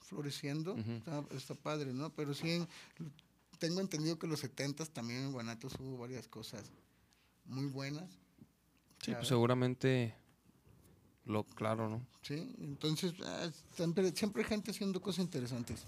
[0.00, 0.76] floreciendo.
[0.76, 2.10] Está, está padre, ¿no?
[2.10, 2.68] Pero sí, en-
[3.58, 6.70] tengo entendido que los setentas también en Guanatos hubo varias cosas
[7.46, 8.10] muy buenas.
[9.02, 10.14] Sí, pues seguramente.
[11.26, 12.06] Lo claro, ¿no?
[12.22, 15.84] Sí, entonces ah, siempre, siempre hay gente haciendo cosas interesantes.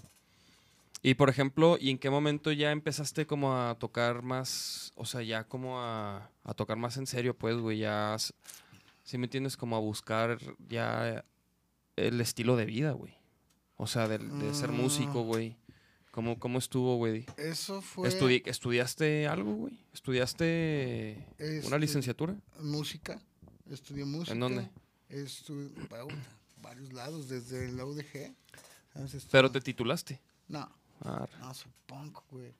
[1.03, 5.21] Y por ejemplo, ¿y en qué momento ya empezaste como a tocar más, o sea,
[5.21, 8.17] ya como a, a tocar más en serio, pues, güey, ya,
[9.03, 11.23] si me entiendes, como a buscar ya
[11.95, 13.13] el estilo de vida, güey?
[13.75, 15.27] O sea, de, de ser músico, Mm.
[15.27, 15.57] güey.
[16.11, 17.27] ¿Cómo, ¿Cómo estuvo, güey?
[17.37, 19.79] Eso fue Estudi- ¿Estudiaste algo, güey?
[19.93, 22.35] ¿Estudiaste Este, una licenciatura?
[22.59, 23.21] música.
[23.69, 24.33] Estudié música.
[24.33, 24.67] ¿En dónde?
[25.09, 25.69] Estudié
[26.61, 28.33] varios lados, desde la UDG.
[29.31, 30.19] Pero te titulaste.
[30.47, 30.67] No,
[31.03, 31.27] No,
[31.85, 32.53] punk, güey.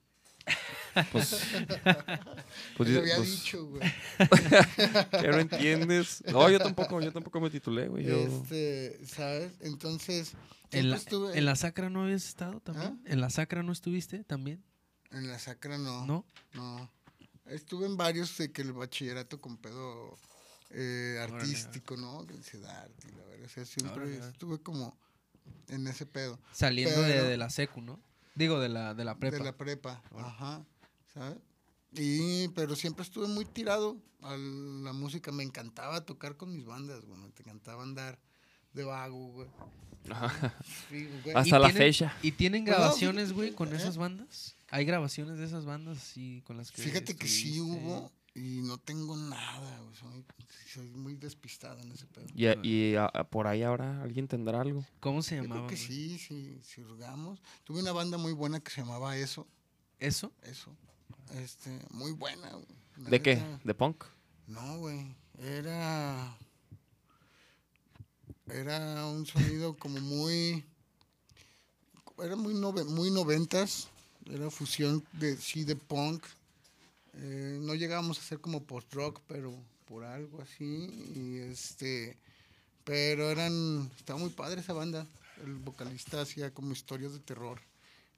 [1.12, 1.30] pues,
[2.76, 3.82] pues, Te había pues, dicho, güey.
[5.20, 6.24] ¿qué no entiendes?
[6.26, 8.04] No, yo tampoco, yo tampoco me titulé, güey.
[8.04, 8.16] Yo...
[8.16, 9.52] Este, ¿sabes?
[9.60, 10.32] Entonces,
[10.70, 13.00] ¿En la, estuve ¿En la sacra no habías estado también?
[13.04, 13.10] ¿Ah?
[13.10, 14.62] ¿En la sacra no estuviste también?
[15.10, 16.06] en la sacra no.
[16.06, 16.24] ¿No?
[16.54, 16.90] No.
[17.46, 20.18] Estuve en varios de que el bachillerato con pedo
[20.70, 22.26] eh, artístico, ¿no?
[22.26, 23.46] Que se da arte, y la verdad.
[23.46, 24.98] O sea, siempre estuve como
[25.68, 26.38] en ese pedo.
[26.52, 28.00] Saliendo de, de la secu, ¿no?
[28.38, 29.36] Digo, de la, de la prepa.
[29.38, 30.64] De la prepa, ajá,
[31.12, 31.38] ¿sabes?
[31.92, 35.32] Y, pero siempre estuve muy tirado a la música.
[35.32, 37.18] Me encantaba tocar con mis bandas, güey.
[37.18, 38.20] Me encantaba andar
[38.74, 39.48] de vago, güey.
[40.08, 40.54] Ajá.
[40.88, 41.34] Sí, güey.
[41.36, 42.14] Hasta ¿Y la tienen- fecha.
[42.22, 43.76] ¿Y tienen Pues grabaciones, güey, con ¿eh?
[43.76, 44.54] esas bandas?
[44.70, 48.78] ¿Hay grabaciones de esas bandas así con las que Fíjate que sí hubo y no
[48.78, 49.94] tengo nada, güey.
[49.96, 50.24] Soy,
[50.72, 52.26] soy muy despistado en ese pedo.
[52.34, 54.84] Y, y a- a- por ahí ahora alguien tendrá algo.
[55.00, 55.66] ¿Cómo se Yo llamaba?
[55.66, 57.40] creo que sí, sí, si hurgamos.
[57.64, 59.46] Tuve una banda muy buena que se llamaba Eso,
[59.98, 60.32] ¿Eso?
[60.42, 60.74] Eso.
[61.34, 62.66] Este, muy buena, güey.
[63.10, 63.42] ¿De qué?
[63.64, 64.04] ¿De punk?
[64.46, 65.14] No, güey.
[65.38, 66.36] Era.
[68.46, 70.64] Era un sonido como muy.
[72.22, 73.88] Era muy, nove- muy noventas.
[74.26, 76.24] Era fusión de sí de punk.
[77.20, 79.54] Eh, no llegábamos a ser como post-rock, pero
[79.86, 80.64] por algo así.
[81.14, 82.16] Y este.
[82.84, 83.90] Pero eran.
[83.96, 85.06] Estaba muy padre esa banda.
[85.44, 87.60] El vocalista hacía como historias de terror.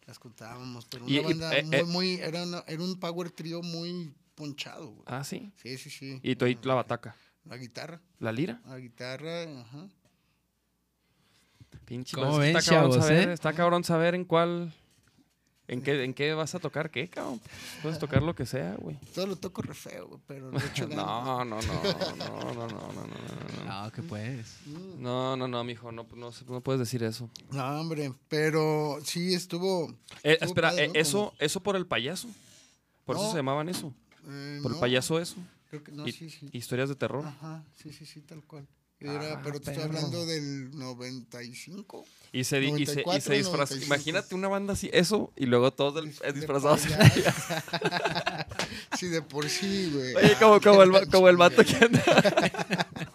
[0.07, 0.87] Las contábamos.
[0.87, 2.15] Pero una Y- banda eh, muy, eh, muy.
[2.15, 5.05] Era, una- era un power trio muy ponchado, güey.
[5.07, 5.53] Ah, sí.
[5.63, 6.21] Sí, sí, sí.
[6.23, 7.17] Y tú ahí la bataca.
[7.45, 8.01] La guitarra.
[8.19, 8.61] ¿La lira?
[8.67, 9.89] La guitarra, ajá.
[11.85, 12.15] Pinche.
[12.17, 13.33] ¿Cómo pues, es que ven, está cabrón chavos, saber, eh?
[13.33, 14.75] está cabrón saber en cuál.
[15.73, 17.41] ¿En qué, ¿En qué vas a tocar qué, cabrón?
[17.81, 18.97] Puedes tocar lo que sea, güey.
[19.15, 21.07] Todo lo toco re feo, güey, pero le echo ganas.
[21.07, 23.07] No, no, no, no, no, no, no, no, no,
[23.65, 23.83] no.
[23.85, 24.57] No, que pues.
[24.67, 25.01] Mm.
[25.03, 27.31] No, no, no, mijo, no, no, no puedes decir eso.
[27.53, 29.91] No, hombre, pero sí estuvo.
[30.25, 30.95] Eh, Estuvo espera, padre, eh, ¿no?
[31.01, 32.29] eso, eso por el payaso.
[33.05, 33.31] Por eso No.
[33.31, 33.95] se llamaban eso.
[34.29, 35.37] eh, Por el no, payaso eso.
[35.69, 36.49] Creo que no, y- sí, sí.
[36.53, 37.25] Historias de terror.
[37.25, 38.67] Ajá, sí, sí, sí, tal cual.
[39.01, 42.05] Era, Ah, pero te estoy hablando del 95.
[42.33, 43.75] Y se, di- y se, y 94, se disfraza.
[43.75, 43.87] 95.
[43.87, 46.83] Imagínate una banda así, eso, y luego todos del- Dis- eh, de disfrazados.
[46.87, 47.55] payaso.
[48.99, 50.15] sí, de por sí, güey.
[50.17, 52.05] Oye, como, como, el, como el vato que anda.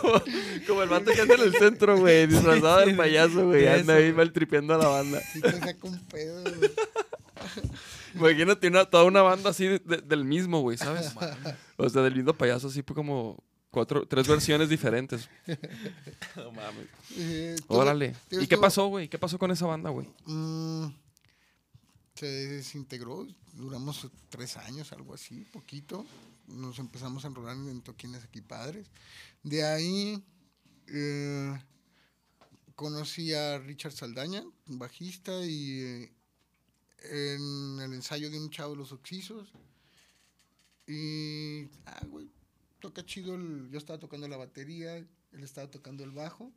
[0.00, 0.22] como,
[0.66, 3.62] como el vato que anda en el centro, güey, disfrazado del payaso, güey.
[3.62, 4.06] de Anda eso.
[4.06, 5.20] ahí maltripeando a la banda.
[5.32, 6.70] Sí te saca un pedo, güey.
[8.14, 11.12] Imagínate una, toda una banda así de- de- del mismo, güey, ¿sabes?
[11.76, 13.42] O sea, del mismo payaso, así pues como
[13.76, 15.28] cuatro, tres versiones diferentes.
[16.36, 16.88] No mames.
[17.16, 18.16] Eh, Órale.
[18.30, 19.06] ¿Y qué pasó, güey?
[19.06, 20.08] ¿Qué pasó con esa banda, güey?
[20.24, 20.86] Mm,
[22.14, 26.06] se desintegró, duramos tres años, algo así, poquito.
[26.46, 28.86] Nos empezamos a enrolar en toquines aquí padres.
[29.42, 30.24] De ahí
[30.86, 31.60] eh,
[32.76, 36.12] conocí a Richard Saldaña, un bajista, y eh,
[37.10, 39.52] en el ensayo de un chavo de los Oxisos.
[40.86, 42.30] Y, ah, güey,
[42.86, 43.34] toca chido.
[43.34, 45.08] el- yo estaba tocando la batería, él
[45.42, 46.52] estaba tocando el bajo.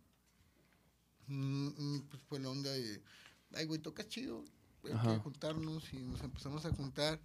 [1.27, 3.01] Mm, mm, pues fue la onda de,
[3.53, 4.45] ay, güey, toca chido.
[4.83, 5.15] Hay Ajá.
[5.15, 7.19] que juntarnos y nos empezamos a juntar.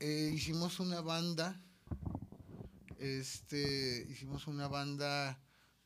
[0.00, 1.60] Eh, hicimos una banda.
[2.98, 5.38] Este, hicimos una banda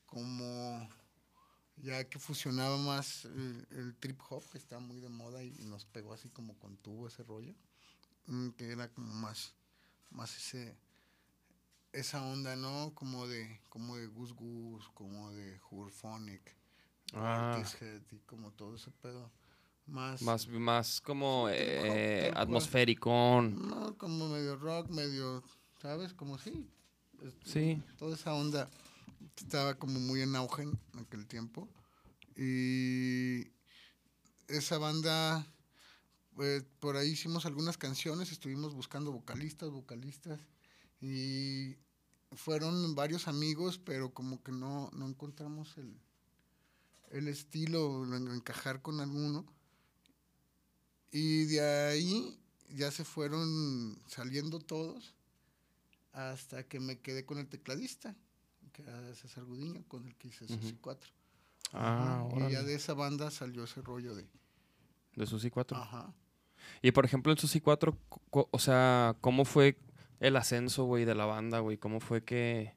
[0.06, 0.88] como
[1.76, 5.64] ya que fusionaba más el, el trip hop, que está muy de moda y, y
[5.66, 7.54] nos pegó así como con tubo ese rollo.
[8.26, 9.54] Mm, que era como más,
[10.10, 10.76] más ese,
[11.92, 12.92] esa onda, ¿no?
[12.94, 16.56] Como de, como de Gus Gus, como de Hurphonic,
[17.12, 17.60] Ah.
[18.12, 19.32] Y como todo ese pedo.
[19.86, 23.42] Más, Más, más como eh, atmosférico.
[23.42, 25.42] no, como medio rock, medio,
[25.82, 26.14] ¿sabes?
[26.14, 26.70] Como sí.
[27.22, 27.82] este, Sí.
[27.98, 28.70] Toda esa onda
[29.36, 31.68] estaba como muy en auge en aquel tiempo.
[32.36, 33.48] Y
[34.46, 35.44] esa banda,
[36.34, 40.40] Pues, por ahí hicimos algunas canciones, estuvimos buscando vocalistas, vocalistas,
[41.00, 41.76] y
[42.32, 45.94] fueron varios amigos, pero como que no, no encontramos el,
[47.10, 49.46] el estilo, encajar con alguno.
[51.10, 55.14] Y de ahí ya se fueron saliendo todos
[56.12, 58.14] hasta que me quedé con el tecladista,
[58.72, 60.54] que era César Gudiño, con el que hice Ujú.
[60.54, 61.10] Susi 4.
[61.72, 64.26] Ah, y ya de esa banda salió ese rollo de...
[65.16, 65.76] De Susi 4.
[65.76, 66.12] Ajá.
[66.82, 67.96] Y por ejemplo, en Susi 4,
[68.30, 69.76] co- o sea, ¿cómo fue
[70.20, 71.76] el ascenso, güey, de la banda, güey?
[71.76, 72.74] ¿Cómo fue que.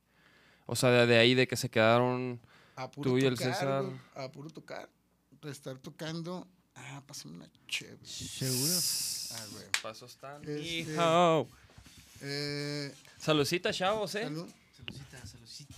[0.66, 2.40] O sea, de, de ahí de que se quedaron.
[2.76, 3.84] A puro Tú y el tocar, César.
[3.84, 4.90] güey, A puro tocar.
[5.42, 6.48] De estar tocando.
[6.76, 8.04] Ah, pásame una chévere.
[8.06, 8.74] ¿Seguro?
[9.34, 9.66] Ah, güey.
[9.82, 10.42] Pasos tan.
[10.42, 11.48] Este- Hijo.
[12.22, 14.24] Eh, Saludcita, chavos, ¿eh?
[14.24, 14.48] salud.
[14.78, 15.76] Salucita, salucita.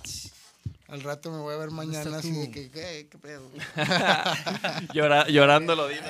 [0.87, 3.49] Al rato me voy a ver ¿Dónde está mañana así de que, ¿qué, qué pedo?
[4.93, 6.01] Llora- llorando lo digo.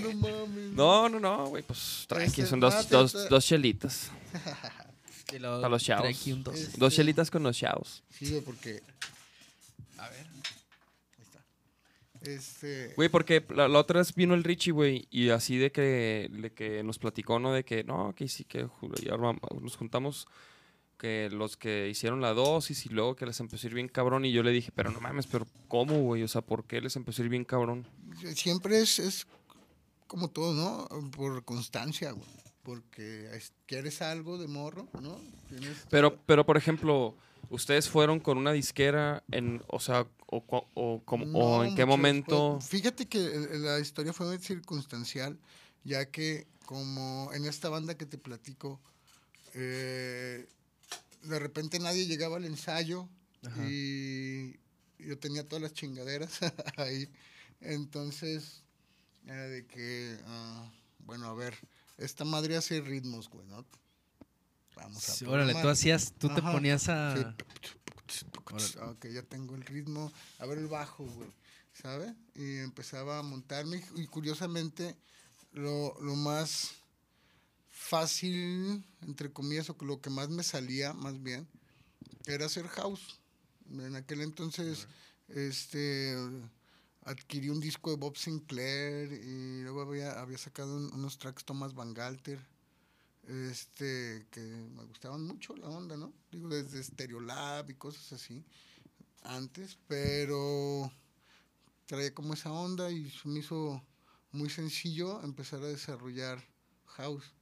[0.00, 0.72] No mames.
[0.72, 4.10] No, no, no, güey, pues tranqui, Este, son dos, dos, te- dos chelitas.
[5.34, 6.02] Y luego Para los chavos.
[6.02, 6.54] trae aquí un dos.
[6.54, 8.02] Es- Dos chelitas con los chavos.
[8.10, 8.82] Sí, güey, porque.
[9.96, 10.26] A ver.
[10.26, 11.44] Ahí está.
[12.20, 12.92] Este.
[12.96, 16.52] Güey, porque la, la otra vez vino el Richie, güey, y así de que, de
[16.52, 17.50] que nos platicó, ¿no?
[17.54, 20.26] De que, no, que sí, que ju- y arma- nos juntamos
[21.02, 24.24] que los que hicieron la dosis y luego que les empezó a ir bien cabrón.
[24.24, 26.22] Y yo le dije, pero no mames, pero ¿cómo, güey?
[26.22, 27.88] O sea, ¿por qué les empezó a ir bien cabrón?
[28.36, 29.26] Siempre es, es
[30.06, 31.10] como todo, ¿no?
[31.10, 32.28] Por constancia, güey.
[32.62, 35.18] Porque es- quieres algo de morro, ¿no?
[35.48, 37.16] Tienes Pero, pero por ejemplo,
[37.50, 41.84] ¿ustedes fueron con una disquera en, o sea, o, o, como- o No, en qué
[41.84, 42.58] momento?
[42.60, 42.80] después.
[42.80, 45.36] Fíjate que el- la historia fue muy circunstancial,
[45.82, 48.80] ya que como en esta banda que te platico,
[49.54, 50.46] eh,
[51.22, 53.08] de repente nadie llegaba al ensayo
[53.44, 53.64] Ajá.
[53.68, 54.58] y
[54.98, 56.40] yo tenía todas las chingaderas
[56.76, 57.08] ahí.
[57.60, 58.62] Entonces,
[59.26, 61.56] era de que, ah, bueno, a ver,
[61.98, 63.64] esta madre hace ritmos, güey, ¿no?
[64.76, 67.14] Vamos a Sí, órale, tú hacías, tú te ponías a...
[68.08, 68.26] Sí.
[68.80, 70.12] Ok, ya tengo el ritmo.
[70.38, 71.30] A ver el bajo, güey.
[71.72, 72.14] ¿Sabe?
[72.34, 73.82] Y empezaba a montarme.
[73.96, 74.96] Y curiosamente,
[75.52, 76.81] lo, lo más
[77.92, 81.46] fácil, entre comillas, o lo que más me salía, más bien,
[82.24, 83.20] era hacer house.
[83.70, 84.88] En aquel entonces,
[85.28, 86.16] este
[87.04, 91.74] adquirí un disco de Bob Sinclair y luego había, había sacado un- unos tracks Thomas
[91.74, 92.40] Van Galter
[93.28, 96.14] este que me gustaban mucho la onda, ¿no?
[96.30, 98.42] Digo, desde Stereolab y cosas así
[99.22, 100.90] antes, pero
[101.86, 103.82] traía como esa onda y se me hizo
[104.32, 106.42] muy sencillo empezar a desarrollar
[106.86, 107.34] house.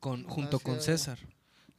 [0.00, 1.18] Con, junto con César.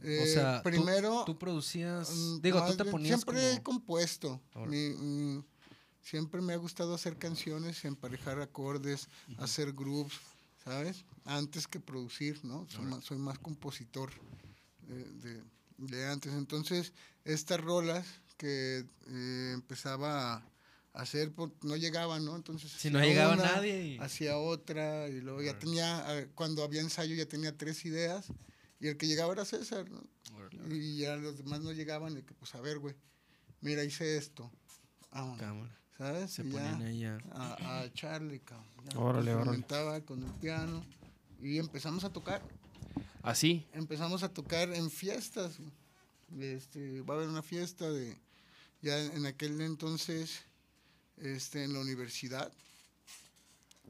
[0.01, 2.11] Eh, o sea, tú- primero tú, producías...
[2.13, 3.79] Mm, Digo, tú te ponías Siempre he como...
[3.79, 4.41] compuesto.
[4.67, 5.43] Mi- mm,
[6.01, 9.07] siempre me ha gustado hacer canciones, emparejar acordes,
[9.38, 10.13] hacer grooves,
[10.63, 11.05] ¿sabes?
[11.23, 12.67] Antes que producir, ¿no?
[12.69, 14.11] Soy, más, soy más compositor
[14.88, 15.43] de, de-
[15.77, 16.33] de antes.
[16.33, 18.05] Entonces, estas rolas
[18.38, 20.43] que eh, empezaba a
[20.95, 22.36] hacer, pues, no llegaban, ¿no?
[22.36, 23.97] Entonces, Si no hacía llegaba una, nadie y...
[23.99, 28.27] hacía otra y luego ya tenía, cuando había ensayo ya tenía tres ideas
[28.79, 30.01] y el que llegaba era César, ¿no?
[30.69, 32.95] Y ya los demás no llegaban y que, pues, a ver, güey,
[33.62, 34.51] mira, hice esto.
[35.12, 35.79] Vámonos, Cámara.
[35.97, 36.31] ¿sabes?
[36.31, 37.17] Se Y ya ponían ahí a...
[37.31, 38.67] a, a echarle, cabrón.
[38.91, 40.03] Ya, Órale, órale.
[40.05, 40.86] con el piano
[41.41, 42.41] y empezamos a tocar.
[43.23, 43.65] Así.
[43.73, 45.58] Empezamos a tocar en fiestas.
[46.38, 48.17] Este, va a haber una fiesta de,
[48.81, 50.41] ya en aquel entonces,
[51.17, 52.51] este, en la universidad.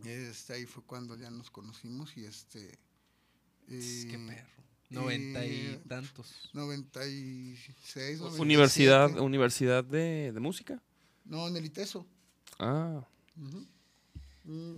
[0.04, 2.78] Este, ahí fue cuando ya nos conocimos y este...
[3.68, 3.78] Qué
[4.22, 4.50] y- perro.
[4.92, 6.50] Noventa y y- tantos.
[6.54, 8.42] 96, 97.
[8.42, 10.82] Universidad, universidad de, de música.
[11.26, 12.06] No, en el ITESO.
[12.60, 13.04] Ah.
[14.44, 14.76] Mm,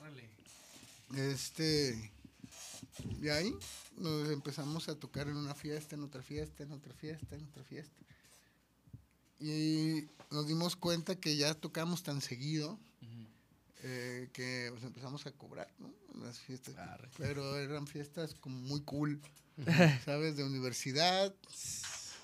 [0.00, 0.28] Órale.
[1.30, 2.10] Este.
[3.20, 3.54] De ahí
[3.98, 7.62] nos empezamos a tocar en una fiesta, en otra fiesta, en otra fiesta, en otra
[7.64, 8.00] fiesta.
[9.48, 12.78] Y nos dimos cuenta que ya tocamos tan seguido
[13.82, 15.92] eh, que pues, empezamos a cobrar, ¿no?
[16.24, 16.74] Las fiestas.
[17.18, 19.20] Pero eran fiestas como muy cool,
[20.06, 20.36] ¿sabes?
[20.36, 21.34] De universidad.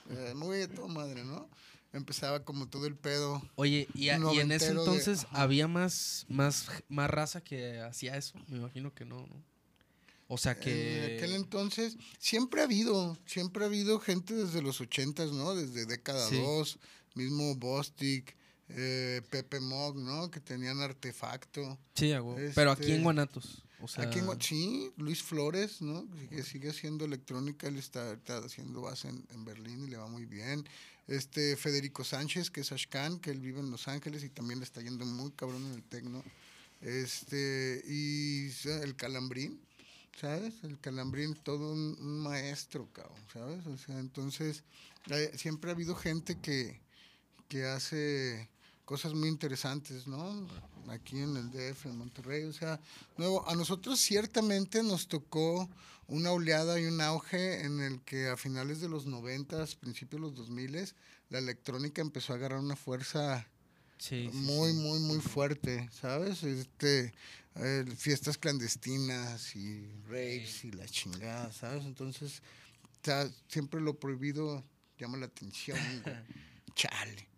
[0.08, 1.48] eh, muy de todo madre, ¿no?
[1.92, 3.42] Empezaba como todo el pedo.
[3.56, 8.16] Oye, y, a- y en ese de- entonces había más, más, más raza que hacía
[8.16, 8.38] eso.
[8.48, 9.42] Me imagino que no, ¿no?
[10.28, 11.04] O sea que...
[11.04, 15.56] En aquel entonces siempre ha habido, siempre ha habido gente desde los ochentas, ¿no?
[15.56, 16.36] Desde década Sí.
[17.14, 18.36] 2, mismo Bostic,
[18.68, 20.30] eh, Pepe Mog, ¿no?
[20.30, 21.78] Que tenían artefacto.
[21.94, 22.36] Sí, huevo.
[22.54, 23.62] Pero aquí en Este, Guanatos.
[23.82, 26.06] O sea, Aquí en sí, Luis Flores, ¿no?
[26.28, 30.06] Que sigue haciendo electrónica, él está, está haciendo base en, en Berlín y le va
[30.06, 30.64] muy bien.
[31.06, 34.64] Este Federico Sánchez, que es Ashkan, que él vive en Los Ángeles y también le
[34.64, 36.22] está yendo muy cabrón en el tecno.
[36.82, 38.50] Este, y
[38.82, 39.60] el calambrín,
[40.20, 40.54] ¿sabes?
[40.62, 43.66] El calambrín, todo un, un maestro, cabrón, ¿sabes?
[43.66, 44.62] O sea, entonces,
[45.10, 46.80] eh, siempre ha habido gente que,
[47.50, 48.48] que hace
[48.84, 50.46] cosas muy interesantes, ¿no?
[50.88, 52.80] Aquí en el DF, en Monterrey, o sea,
[53.18, 55.68] nuevo, a nosotros ciertamente nos tocó
[56.06, 60.28] una oleada y un auge en el que a finales de los 90, principios de
[60.28, 60.94] los 2000,
[61.28, 63.46] la electrónica empezó a agarrar una fuerza
[63.98, 64.78] Sí, muy, sí.
[64.78, 66.42] muy, muy fuerte, ¿sabes?
[66.42, 67.12] Este,
[67.56, 71.84] eh, fiestas clandestinas y raves y la chingada, ¿sabes?
[71.84, 72.42] Entonces,
[72.82, 74.64] o sea, siempre lo prohibido
[74.98, 76.16] llama la atención, güey.
[76.74, 77.29] Chale.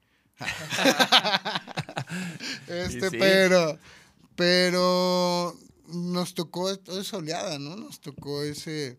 [2.69, 3.17] este, sí.
[3.19, 3.79] pero,
[4.37, 7.77] pero nos tocó esa oleada, ¿no?
[7.77, 8.99] Nos tocó ese,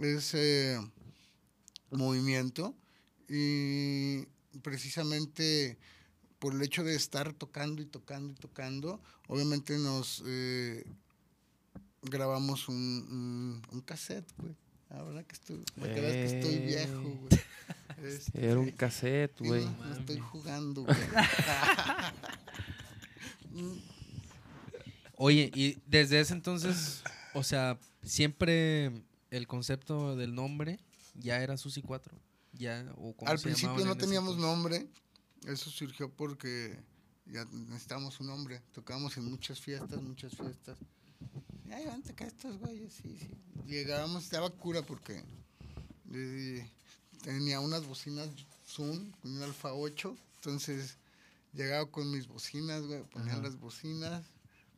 [0.00, 0.78] ese
[1.90, 2.74] movimiento
[3.28, 4.26] y
[4.62, 5.78] precisamente
[6.38, 10.84] por el hecho de estar tocando y tocando y tocando, obviamente nos eh,
[12.02, 14.54] grabamos un, un, un cassette, güey.
[14.90, 16.66] Ahora que estoy, para que veas que estoy Ey.
[16.66, 17.28] viejo, güey.
[18.04, 19.64] Este, Era un cassette, güey.
[19.64, 20.96] no, no estoy jugando, güey.
[25.16, 27.02] Oye, y desde ese entonces,
[27.34, 30.78] o sea, siempre el concepto del nombre
[31.14, 32.16] ya era Susi 4.
[32.52, 34.40] Ya, o cómo Al se principio no teníamos entonces.
[34.40, 34.86] nombre.
[35.46, 36.78] Eso surgió porque
[37.26, 38.62] ya necesitábamos un nombre.
[38.72, 40.76] Tocábamos en muchas fiestas, muchas fiestas.
[41.72, 43.28] Ay, vente acá estos güeyes, sí, sí.
[43.66, 45.22] Llegábamos, estaba cura porque
[46.12, 46.66] eh,
[47.22, 48.28] tenía unas bocinas
[48.66, 50.16] Zoom, con un Alfa 8.
[50.36, 50.96] Entonces
[51.52, 53.42] llegaba con mis bocinas, güey, ponía Ajá.
[53.42, 54.24] las bocinas,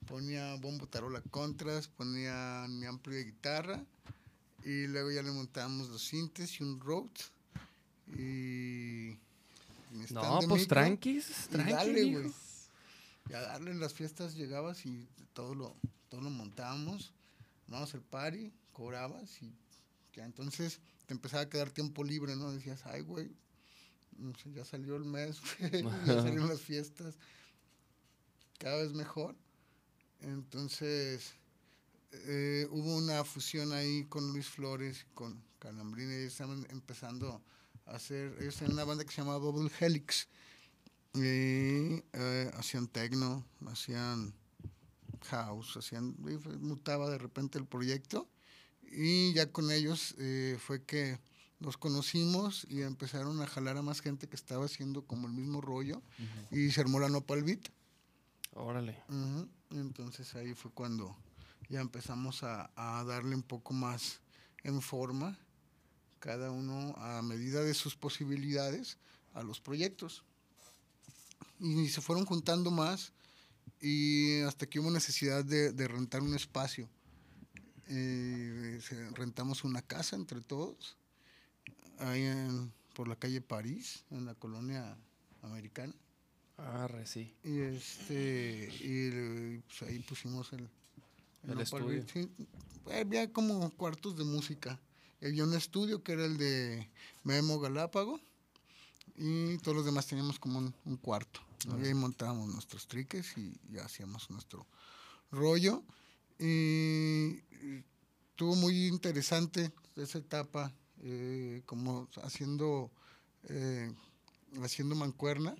[0.07, 3.85] ponía bombo tarola contras, ponía mi amplio de guitarra
[4.65, 7.31] y luego ya le montábamos los sintes y un Rhodes
[8.17, 9.17] y
[10.11, 12.21] No, pues micro, tranquis, y tranqui, dale, mijo.
[12.21, 12.33] güey.
[13.31, 15.77] Y a darle en las fiestas llegabas y todo lo,
[16.09, 17.15] todo lo montábamos,
[17.69, 19.55] vamos al party, cobrabas y
[20.13, 22.51] ya entonces te empezaba a quedar tiempo libre, ¿no?
[22.51, 23.31] Decías, ay, güey,
[24.53, 27.15] ya salió el mes, güey, ya salieron las fiestas,
[28.59, 29.37] cada vez mejor.
[30.23, 31.33] Entonces,
[32.11, 37.41] eh, hubo una fusión ahí con Luis Flores, con Calambrini, ellos estaban empezando
[37.87, 40.27] a hacer, ellos tenían una banda que se llamaba Bubble Helix,
[41.15, 44.33] y eh, hacían techno, hacían
[45.23, 46.17] house, hacían,
[46.61, 48.29] mutaba de repente el proyecto,
[48.83, 51.19] y ya con ellos eh, fue que
[51.59, 55.61] los conocimos y empezaron a jalar a más gente que estaba haciendo como el mismo
[55.61, 56.03] rollo,
[56.51, 57.69] y se armó la Nopal Beat.
[58.55, 58.97] Órale.
[59.71, 61.17] Entonces ahí fue cuando
[61.69, 64.21] ya empezamos a, a darle un poco más
[64.65, 65.39] en forma,
[66.19, 68.99] cada uno a medida de sus posibilidades,
[69.35, 70.25] a los proyectos.
[71.61, 73.13] Y se fueron juntando más
[73.81, 76.89] y hasta que hubo necesidad de, de rentar un espacio.
[77.89, 78.81] Eh,
[79.15, 80.97] rentamos una casa entre todos,
[81.99, 84.97] ahí en- por la calle París, en la colonia
[85.43, 85.95] americana.
[86.57, 87.35] Arre, sí.
[87.43, 90.69] Y este y pues ahí pusimos el,
[91.45, 92.05] El Nopal estudio.
[92.13, 92.29] Sí.
[92.93, 94.79] Había como cuartos de música.
[95.23, 96.89] Había un estudio que era el de
[97.25, 98.21] Memo Galápago.
[99.17, 101.41] Y todos los demás teníamos como un, un cuarto.
[101.67, 104.67] Y ahí montábamos nuestros triques y ya hacíamos nuestro
[105.31, 105.83] rollo.
[106.39, 107.85] Y, y
[108.31, 112.91] estuvo muy interesante esa etapa, eh, como haciendo,
[113.45, 113.93] eh,
[114.63, 115.55] haciendo mancuerna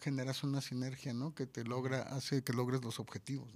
[0.00, 1.34] generas una sinergia, ¿no?
[1.34, 3.48] Que te logra, hace que logres los objetivos.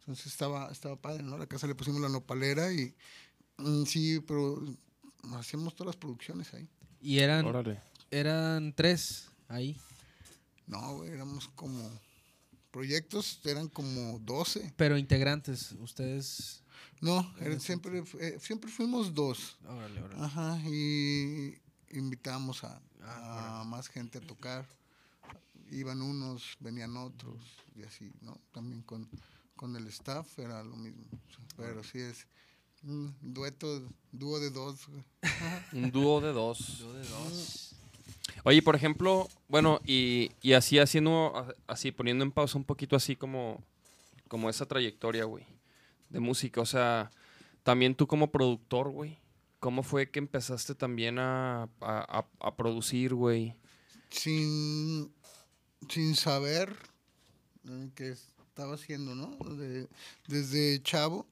[0.00, 1.34] Entonces estaba, estaba padre, ¿no?
[1.34, 2.94] A la casa le pusimos la nopalera y
[3.58, 4.60] mm, sí, pero
[5.34, 6.68] hacíamos todas las producciones ahí.
[7.00, 7.80] Y eran, Órale.
[8.10, 9.76] eran tres ahí.
[10.66, 11.90] No, güey, éramos como
[12.70, 14.74] proyectos, eran como 12.
[14.76, 16.62] Pero integrantes, ustedes.
[17.00, 19.58] No, Eran siempre, eh, siempre fuimos dos.
[19.66, 20.24] Órale, órale.
[20.24, 21.54] Ajá, y
[21.90, 24.66] invitamos a, Ah, a más gente a tocar.
[25.70, 27.40] Iban unos, venían otros,
[27.74, 28.40] y así, ¿no?
[28.52, 29.08] También con,
[29.54, 31.04] con el staff era lo mismo.
[31.56, 32.26] Pero sí es
[32.82, 34.86] un dueto, dúo de dos.
[34.88, 35.04] güey.
[35.72, 36.78] Un dúo de dos.
[36.78, 37.74] Yo de dos.
[38.44, 43.16] Oye, por ejemplo, bueno, y, y así haciendo, así poniendo en pausa un poquito así
[43.16, 43.62] como,
[44.28, 45.44] como esa trayectoria, güey,
[46.10, 46.60] de música.
[46.60, 47.10] O sea,
[47.62, 49.18] también tú como productor, güey,
[49.58, 53.56] ¿cómo fue que empezaste también a, a, producir, güey?
[54.10, 55.12] Sin,
[55.88, 56.76] sin saber
[57.68, 59.36] eh, qué estaba haciendo, ¿no?
[59.56, 59.88] De-
[60.28, 61.26] desde chavo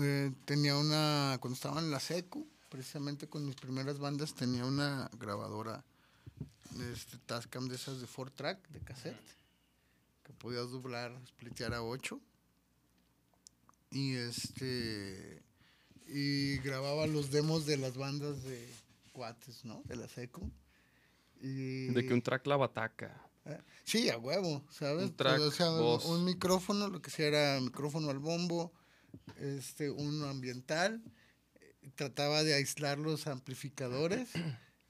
[0.00, 5.10] eh, tenía una, cuando estaba en la secu, precisamente con mis primeras bandas, tenía una
[5.18, 5.84] grabadora
[6.92, 9.16] este, Tascam de esas de four track, de cassette,
[10.24, 12.20] que podías doblar, splitear a 8
[13.90, 15.42] y este
[16.06, 18.66] y grababa los demos de las bandas de
[19.12, 19.82] cuates, ¿no?
[19.84, 20.50] De la seco.
[21.40, 23.14] Y, De que un track la bataca.
[23.44, 23.58] ¿eh?
[23.84, 25.10] Sí, a huevo, ¿sabes?
[25.10, 28.72] Un track, o sea, un- micrófono, lo que sea era micrófono al bombo,
[29.38, 31.02] este, uno ambiental.
[31.94, 34.28] Trataba de aislar los amplificadores,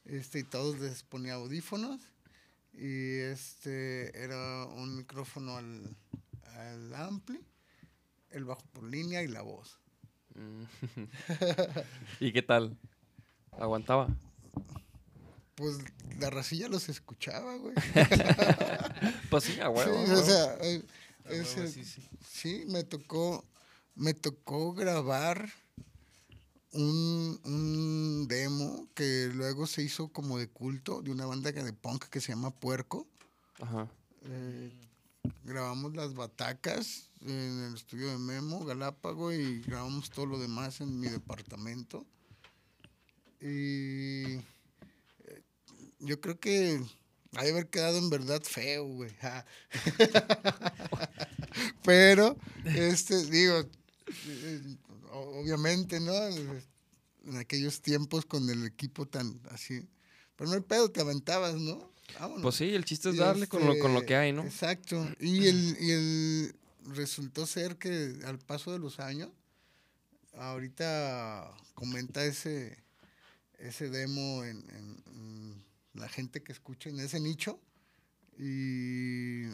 [0.08, 2.00] este, y todos les ponía audífonos.
[2.72, 5.96] Y este era un micrófono al,
[6.56, 7.40] al ampli,
[8.30, 9.78] el bajo por línea y la voz.
[10.34, 10.64] Mm.
[12.20, 12.76] ¿Y qué tal?
[13.52, 14.08] ¿Aguantaba?
[15.56, 15.78] Pues
[16.20, 17.74] la racilla los escuchaba, güey.
[19.30, 20.02] Pues sí, a Sí, huevo.
[20.12, 20.82] o sea, eh,
[21.26, 21.84] ese- sí.
[22.26, 23.44] Sí, me tocó,
[23.94, 25.50] me tocó grabar
[26.72, 32.06] un, un demo que luego se hizo como de culto de una banda de punk
[32.06, 33.06] que se llama Puerco.
[33.60, 33.88] Ajá.
[34.22, 34.72] Eh,
[35.44, 41.00] grabamos las batacas en el estudio de Memo, Galápago, y grabamos todo lo demás en
[41.00, 42.06] mi departamento.
[43.40, 44.42] Y eh,
[46.00, 46.80] yo creo que
[47.36, 49.10] ha de haber quedado en verdad feo, güey.
[49.20, 49.44] Ja.
[51.84, 53.60] Pero, este, digo,
[54.26, 54.76] eh,
[55.12, 56.12] obviamente, ¿no?
[57.24, 59.86] En aquellos tiempos con el equipo tan así.
[60.36, 61.92] Pero no hay pedo, te aventabas, ¿no?
[62.18, 62.42] Vámonos.
[62.42, 64.42] Pues sí, el chiste es darle con, lo, con lo que hay, ¿no?
[64.44, 65.06] Exacto.
[65.20, 66.54] Y el, y el
[66.94, 69.30] resultó ser que al paso de los años,
[70.34, 72.78] ahorita comenta ese,
[73.58, 77.60] ese demo en, en- en la gente que escucha en ese nicho.
[78.38, 79.46] Y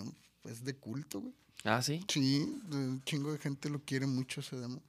[0.43, 1.35] pues de culto, güey.
[1.65, 2.05] Ah, sí.
[2.09, 2.41] Sí,
[2.71, 4.83] un chingo de gente lo quiere mucho ese demo.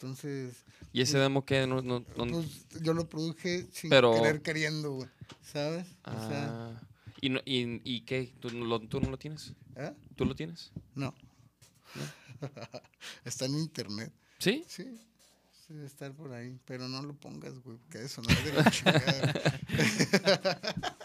[0.00, 5.08] Entonces, ¿Y ese demo que no, pues yo lo produje sin Pero- querer queriendo, güey.
[5.42, 5.86] ¿Sabes?
[6.06, 6.80] O sea, Ah.
[7.20, 8.32] ¿Y, no, y, ¿Y qué?
[8.40, 9.52] ¿Tú no, lo, ¿Tú no lo tienes?
[9.76, 9.92] ¿eh?
[10.16, 10.72] ¿Tú lo tienes?
[10.94, 11.14] No.
[13.26, 14.10] Está en internet.
[14.38, 14.64] ¿Sí?
[14.68, 14.84] Sí.
[15.66, 16.58] sí, Debe estar por ahí.
[16.64, 17.76] Pero no lo pongas, güey.
[17.90, 19.34] Que eso no es de la chingada.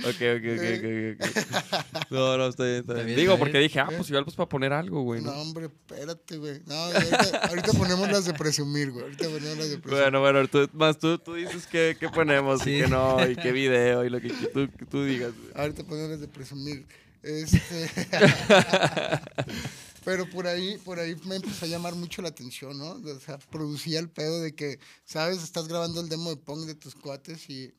[0.00, 0.84] Ok, ok, ok,
[1.14, 2.06] ok.
[2.10, 3.06] No, no, está bien, está bien.
[3.06, 6.36] bien, Digo, porque dije, ah, pues igual pues para poner algo, güey, no, hombre, espérate,
[6.36, 6.60] güey.
[6.66, 9.04] No, ahorita, ahorita ponemos las de presumir, güey.
[9.04, 10.02] Ahorita ponemos las de presumir.
[10.02, 12.80] Bueno, bueno, tú, más tú, tú dices que, que ponemos y Sí.
[12.82, 15.32] que no, y qué video, y lo que, que tú, que tú digas.
[15.36, 15.52] güey.
[15.54, 16.86] Ahorita ponemos las de presumir.
[17.22, 17.58] Este.
[20.04, 22.90] Pero por ahí, por ahí me empezó a llamar mucho la atención, ¿no?
[22.90, 25.42] O sea, producía el pedo de que, ¿sabes?
[25.42, 27.72] Estás grabando el demo de Pong de tus cuates y,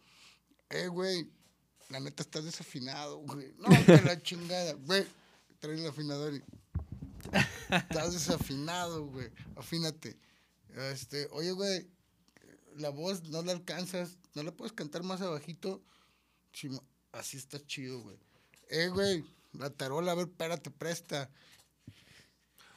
[0.71, 1.29] eh, güey,
[1.89, 3.53] la neta estás desafinado, güey.
[3.57, 5.05] No, que la chingada, güey.
[5.59, 6.43] Trae el afinador y.
[7.69, 9.29] Estás desafinado, güey.
[9.55, 10.17] Afínate.
[10.91, 11.88] Este, oye, güey,
[12.77, 15.81] la voz no la alcanzas, no la puedes cantar más abajito.
[16.53, 16.83] Chimo-
[17.13, 18.17] así está chido, güey.
[18.69, 19.23] Eh, güey,
[19.53, 21.29] la tarola, a ver, espérate, presta.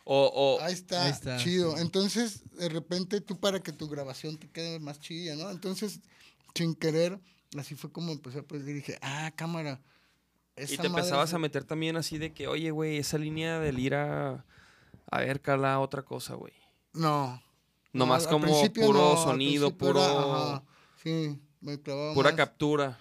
[0.05, 1.75] O, o, Ahí está, Ahí está, chido.
[1.77, 1.83] sí.
[1.83, 5.51] Entonces, de repente, tú para que tu grabación te quede más chida, ¿no?
[5.51, 6.01] Entonces,
[6.55, 7.21] sin querer,
[7.57, 9.81] así fue como empecé a y dije, ah, cámara.
[10.57, 13.95] y te empezabas a meter también así de que, oye, güey, esa línea del ir
[13.95, 14.45] a,
[15.11, 16.53] a ver, cala, otra cosa, güey.
[16.93, 17.43] No.
[17.93, 20.63] Nomás al como puro no, sonido, era, puro, ajá,
[21.03, 22.99] sí, me clavaba pura más captura.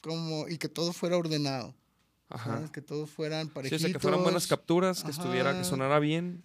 [0.00, 1.74] como, y que todo fuera ordenado.
[2.28, 2.54] Ajá.
[2.54, 2.70] ¿sabes?
[2.70, 3.80] Que todos fueran Sí, parejitos.
[3.80, 6.42] o sea, que fueran buenas capturas, que estuviera, que sonara bien.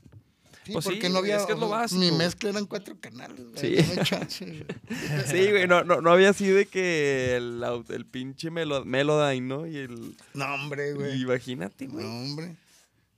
[0.74, 1.38] Pues sí, porque no había.
[1.38, 3.40] es que es lo básico, Mi mezcla eran cuatro canales.
[3.52, 3.76] güey, Sí.
[3.78, 4.66] no güey.
[5.28, 9.66] Sí, güey, no, no, no había así de que el, el pinche melo, Melodyne, ¿no?
[9.68, 10.16] Y el...
[10.34, 11.22] No, hombre, güey.
[11.22, 12.06] Imagínate, No, güey.
[12.06, 12.56] hombre.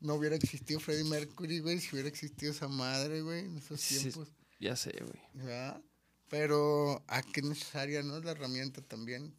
[0.02, 4.00] No hubiera existido Freddie Mercury, güey, si hubiera existido esa madre, güey, en esos Sí,
[4.00, 4.30] tiempos.
[4.60, 5.20] Ya sé, güey.
[5.34, 5.82] ¿verdad?
[6.30, 8.20] Pero, ¿a qué necesaria, no?
[8.20, 9.34] La herramienta también.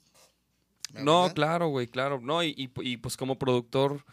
[0.93, 1.35] la No, verdad.
[1.35, 2.21] claro, güey, claro.
[2.21, 4.05] No, y, y, y, pues como productor,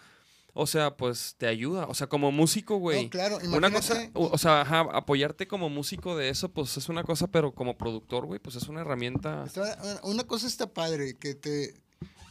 [0.57, 1.85] o sea, pues te ayuda.
[1.87, 3.05] O sea, como músico, güey.
[3.05, 6.75] No, claro, Una cosa, imagínate- o, o sea, ajá, apoyarte como músico de eso, pues
[6.77, 9.45] es una cosa, pero como productor, güey, pues es una herramienta.
[9.45, 11.73] Está- una cosa está padre, que te,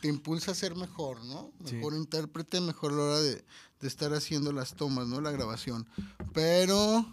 [0.02, 1.52] te impulsa a ser mejor, ¿no?
[1.64, 1.76] Sí.
[1.76, 3.44] Mejor intérprete, mejor la hora de,
[3.80, 5.20] de estar haciendo las tomas, ¿no?
[5.20, 5.86] La grabación.
[6.32, 7.06] Pero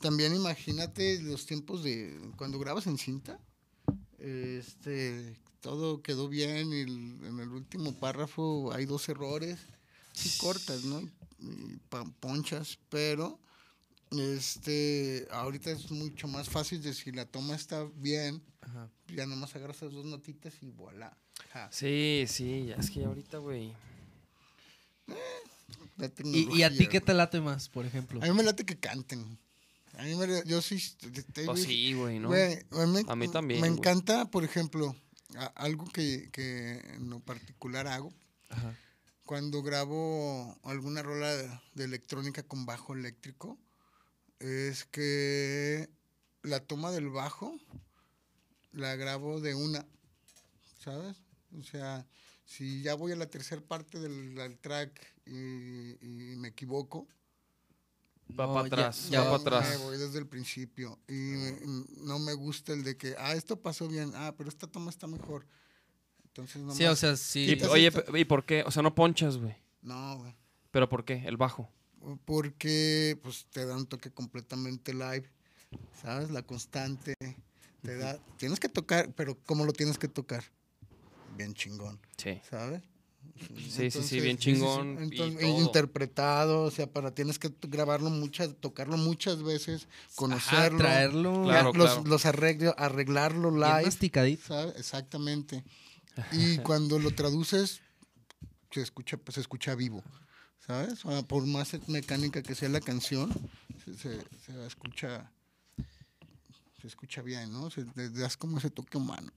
[0.00, 3.38] también imagínate los tiempos de cuando grabas en cinta.
[4.18, 9.58] Este, todo quedó bien y el- en el último párrafo hay dos errores.
[10.16, 11.00] Sí cortas, ¿no?
[11.38, 11.78] Y,
[12.20, 13.38] ponchas, pero
[14.10, 18.88] este, ahorita es mucho más fácil de si la toma está bien, Ajá.
[19.14, 21.16] ya nomás agarras esas dos notitas y voilà.
[21.52, 23.72] Ja, Sí, sí, ya es que ahorita, güey.
[25.98, 28.22] la ¿Y, y a ti qué te late más, por ejemplo?
[28.22, 29.38] A mí me late que canten.
[29.98, 30.76] A mí me, yo sí.
[30.76, 32.30] estoy Pues sí, güey, ¿no?
[32.32, 34.94] A mí, A mí también, Me encanta, por ejemplo,
[35.36, 38.12] a- algo que, que en lo particular hago.
[38.50, 38.74] Ajá.
[39.26, 43.58] Cuando grabo alguna rola de, de electrónica con bajo eléctrico,
[44.38, 45.90] es que
[46.42, 47.58] la toma del bajo
[48.72, 49.84] la grabo de una,
[50.78, 51.16] ¿sabes?
[51.58, 52.06] O sea,
[52.44, 54.92] si ya voy a la tercera parte del, del track
[55.26, 55.96] y,
[56.32, 57.08] y me equivoco,
[58.38, 59.80] Va No, para atrás, ya- va para me atrás.
[59.80, 60.98] voy desde el principio.
[61.08, 61.58] Y me-
[62.02, 65.06] no me gusta el de que, ah, esto pasó bien, ah, pero esta toma está
[65.06, 65.46] mejor.
[66.36, 67.56] Entonces, no Sí, o sea, sí.
[67.58, 68.62] Y- oye, ¿y por qué?
[68.64, 69.54] O sea, no ponchas, güey.
[69.80, 70.34] No, güey.
[70.70, 71.22] ¿Pero por qué?
[71.26, 71.70] El bajo.
[72.26, 75.24] Porque pues te da un toque completamente live,
[76.02, 76.30] ¿sabes?
[76.30, 77.14] La constante.
[77.82, 80.44] Te da, tienes que tocar, pero ¿cómo lo tienes que tocar?
[81.36, 82.38] Bien chingón, Sí.
[82.50, 82.82] ¿sabes?
[83.68, 85.60] Sí, sí, sí, bien chingón y Entonces, todo.
[85.60, 91.50] interpretado, o sea, para tienes que grabarlo muchas, tocarlo muchas veces, Ajá, conocerlo, traerlo ya,
[91.50, 92.04] Claro, los, claro.
[92.08, 92.26] los
[92.78, 94.46] arreglarlo bien live, masticadito.
[94.46, 94.74] ¿sabes?
[94.76, 95.64] Exactamente.
[96.32, 97.80] Y cuando lo traduces,
[98.70, 100.02] se escucha, pues, se escucha vivo,
[100.66, 101.04] ¿sabes?
[101.04, 103.32] O sea, por más mecánica que sea la canción,
[103.84, 105.30] se, se- se escucha
[106.80, 107.70] se escucha bien, ¿no?
[107.70, 109.32] Se, le das como ese toque humano.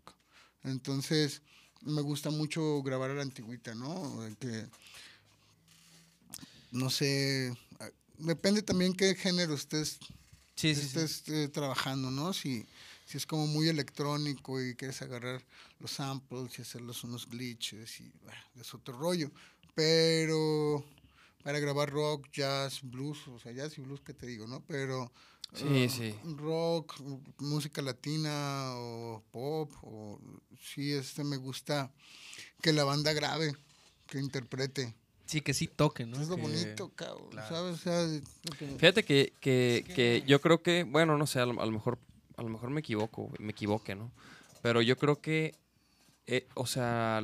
[0.63, 1.41] Entonces,
[1.81, 4.19] me gusta mucho grabar a la antigüita, ¿no?
[4.39, 4.67] Que,
[6.71, 9.99] no sé, ah, depende también qué género estés
[10.55, 10.99] Sí, sí, sí.
[10.99, 12.33] estés eh, trabajando, ¿no?
[12.33, 12.65] Si,
[13.09, 15.41] si es como muy electrónico y quieres agarrar
[15.79, 18.11] los samples y hacerlos unos glitches y
[18.59, 19.31] es otro rollo.
[19.73, 20.85] Pero
[21.43, 24.61] para grabar rock, jazz, blues, o sea, jazz y blues, ¿qué te digo, no?
[24.67, 25.11] Pero
[25.55, 26.15] Sí, eh, sí.
[26.35, 26.99] rock,
[27.39, 30.19] música latina o pop, o
[30.61, 31.91] sí, este me gusta
[32.61, 33.55] que la banda grabe,
[34.05, 34.93] que interprete.
[35.25, 36.21] Sí, que sí toque, ¿no?
[36.21, 37.49] es lo Que- bonito, cabrón, claro.
[37.55, 37.73] ¿sabes?
[37.73, 41.47] O sea, lo que- Fíjate que, que, que yo creo que, bueno, no sé, a
[41.47, 41.97] lo, a lo mejor
[42.39, 44.11] a lo mejor me equivoco, güey, me equivoque, ¿no?
[44.61, 45.55] Pero yo creo que,
[46.27, 47.21] eh, o sea,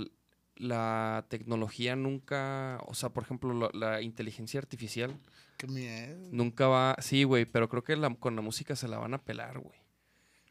[0.55, 5.17] la tecnología nunca, o sea, por ejemplo, lo- la inteligencia artificial
[5.57, 6.29] qué miedo.
[6.31, 9.21] nunca va, sí, güey, pero creo que la- con la música se la van a
[9.23, 9.77] pelar, güey.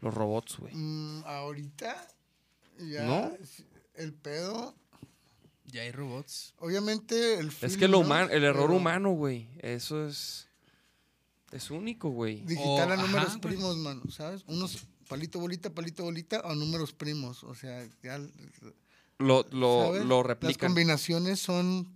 [0.00, 0.74] Los robots, güey.
[0.74, 1.96] Mm, ahorita
[2.78, 3.32] ya ¿No?
[3.94, 4.74] el pedo,
[5.66, 6.52] Ya hay robots.
[6.58, 8.04] obviamente el Es feeling, que lo ¿no?
[8.06, 10.48] humano, el error Pero humano, güey, eso es,
[11.54, 12.40] es único, güey.
[12.42, 13.54] Digital O- a números ajá, güey.
[13.54, 14.42] primos, mano, ¿sabes?
[14.46, 18.18] Unos palito bolita, palito bolita o números primos, o sea, ya
[19.18, 20.68] Lo, lo, lo Las replican.
[20.70, 21.88] combinaciones son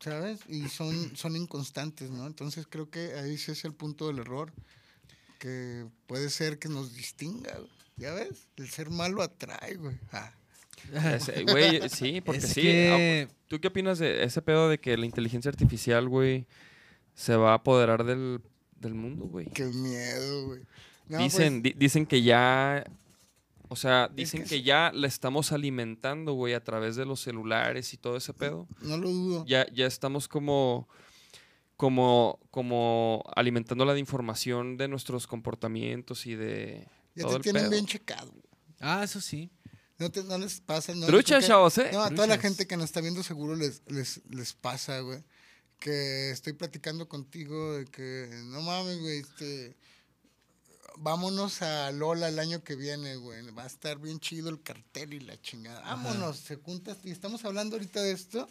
[0.00, 0.40] ¿sabes?
[0.48, 2.26] Y son son inconstantes, ¿no?
[2.26, 4.52] Entonces creo que ahí ese es el punto del error
[5.38, 7.70] que puede ser que nos distinga, güey.
[7.96, 8.48] ¿Ya ves?
[8.56, 9.96] El ser malo atrae, güey.
[10.12, 10.32] Ah.
[11.50, 12.60] Güey, sí, porque Es sí.
[12.60, 16.46] que- ah, ¿Tú qué opinas de ese pedo de que la inteligencia artificial, güey,
[17.16, 18.40] se va a apoderar del,
[18.78, 19.46] del mundo, güey?
[19.46, 20.60] Qué miedo, güey.
[21.08, 22.84] No, dicen, pues, di- dicen que ya.
[23.68, 27.96] O sea, dicen que ya la estamos alimentando, güey, a través de los celulares y
[27.96, 28.68] todo ese pedo.
[28.82, 29.44] no lo dudo.
[29.46, 30.88] Ya, ya estamos como.
[31.76, 37.62] Como, como alimentándola de información de nuestros comportamientos y de Ya todo te el tienen
[37.64, 37.70] pedo.
[37.72, 38.30] bien checado.
[38.30, 38.42] güey.
[38.80, 39.50] Ah, eso sí.
[39.98, 40.94] No, te- no les pasa.
[40.94, 41.90] No, Trucha, chavos, ¿eh?
[41.92, 45.22] No, a toda la gente que nos está viendo seguro les, les, les pasa, güey.
[45.78, 49.76] Que estoy platicando contigo de que, no mames, güey, este...
[50.98, 53.50] Vámonos a Lola el año que viene, güey.
[53.50, 55.80] Va a estar bien chido el cartel y la chingada.
[55.82, 56.96] Vámonos, se juntas.
[57.04, 58.48] Y estamos hablando ahorita de esto.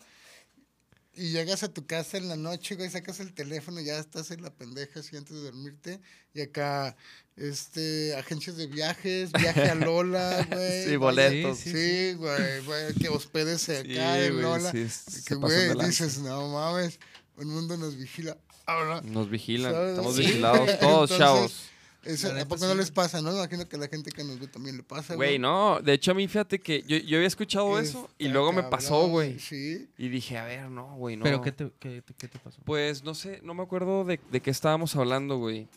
[1.17, 4.41] Y llegas a tu casa en la noche, güey, sacas el teléfono, ya estás en
[4.43, 6.01] la pendeja así antes de dormirte.
[6.33, 6.97] Y acá,
[7.37, 10.85] este, agencias de viajes, viaje a Lola, güey.
[10.85, 11.57] Sí, boletos.
[11.59, 14.71] Sí, Sí, güey, güey, que hospedes acá en güey, Lola.
[14.71, 16.99] que, güey, dices, no mames,
[17.37, 18.37] el mundo nos vigila.
[18.65, 19.89] Ahora, Nos vigilan, ¿Sabes?
[19.91, 21.63] estamos vigilados todos, entonces, chavos.
[22.05, 22.77] Eso, La ¿a poco sí, no güey.
[22.79, 23.31] les pasa, no?
[23.31, 25.93] Me imagino que a la gente que nos ve también le pasa, Güey, no, de
[25.93, 29.39] hecho a mí fíjate que yo, yo había escuchado eso y luego me pasó, güey.
[29.39, 29.89] Sí.
[29.97, 31.23] Y dije, a ver, no, güey, no.
[31.23, 32.61] ¿Pero qué te, qué, te- qué te pasó?
[32.63, 35.67] Pues no sé, no me acuerdo de, de qué estábamos hablando, güey.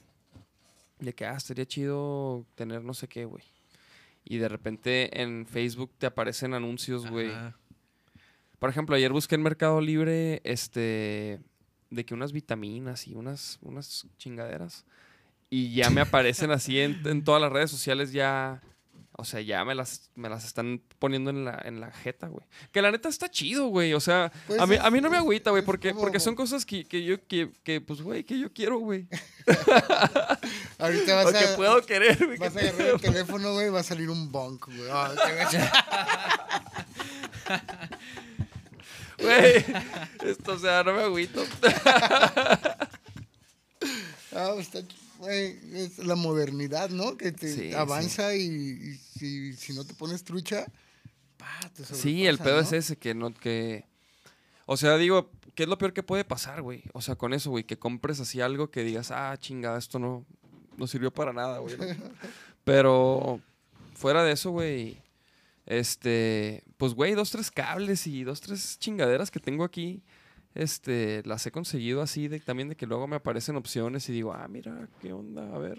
[1.01, 3.45] De que, ah, estaría chido tener no sé qué, güey.
[4.25, 7.31] Y de repente en Facebook te aparecen anuncios, güey.
[7.31, 7.57] Ajá.
[8.59, 11.39] Por ejemplo, ayer busqué en Mercado Libre, este,
[11.91, 14.85] de que unas vitaminas y unas, unas chingaderas.
[15.51, 18.61] Y ya me aparecen así en, en todas las redes sociales ya.
[19.21, 22.47] O sea, ya me las, me las están poniendo en la, en la jeta, güey.
[22.71, 23.93] Que la neta está chido, güey.
[23.93, 26.21] O sea, Pues a, mí, es- a mí no me agüita, güey, porque, como- porque
[26.21, 29.09] son cosas que, que yo, que, que, pues, güey, que yo quiero, güey.
[30.79, 32.39] Ahorita vas O que a, puedo querer, güey.
[32.39, 34.87] vas a que agarrar el teléfono, güey, va a salir un bonk, güey.
[34.87, 35.59] Gacho.
[39.21, 39.65] Güey,
[40.25, 41.43] esto, o sea, no me agüito.
[44.35, 44.81] Ah, está,
[45.27, 47.17] es la modernidad, ¿no?
[47.17, 50.67] Que te Sí, avanza y, y si, si no te pones trucha,
[51.37, 52.61] pa, te Sí, el pedo ¿no?
[52.61, 53.85] es ese, que no, que...
[54.67, 56.85] O sea, digo, ¿qué es lo peor que puede pasar, güey?
[56.93, 60.27] O sea, con eso, güey, que compres así algo que digas, ah, chingada, esto no,
[60.77, 61.75] no sirvió para nada, güey.
[62.65, 63.41] Pero
[63.95, 65.03] fuera de eso, güey,
[65.67, 70.03] este, pues, güey, dos, tres cables y dos, tres chingaderas que tengo aquí,
[70.55, 74.33] este, las he conseguido así, de, también de que luego me aparecen opciones y digo,
[74.33, 75.79] ah, mira, qué onda, a ver.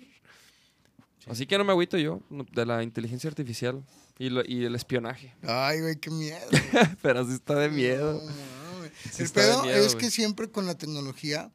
[1.28, 3.84] Así que no me agüito yo no, de la inteligencia artificial
[4.17, 5.36] y, lo- y el espionaje.
[5.43, 6.47] Ay, güey, qué miedo.
[7.01, 8.13] Pero sí está de miedo.
[8.13, 8.91] No, mames.
[9.11, 10.05] Sí el pedo miedo, es güey.
[10.05, 11.51] que siempre con la tecnología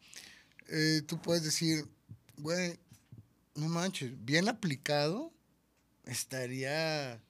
[0.69, 1.87] eh, tú puedes decir,
[2.39, 2.79] güey,
[3.55, 5.33] no manches, bien aplicado
[6.05, 7.21] estaría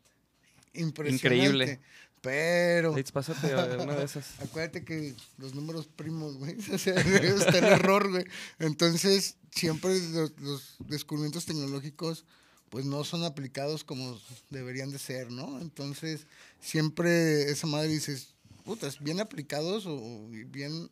[0.72, 1.26] impresionante.
[1.26, 1.80] Increíble.
[2.24, 4.24] Pero Leitz, pásate a ver una de esas.
[4.40, 8.24] acuérdate que los números primos, güey, o sea, está el error, güey.
[8.58, 12.24] Entonces, siempre los, los descubrimientos tecnológicos
[12.70, 14.18] pues no son aplicados como
[14.50, 15.60] deberían de ser, ¿no?
[15.60, 16.26] Entonces,
[16.60, 20.90] siempre esa madre dices, putas, bien aplicados o bien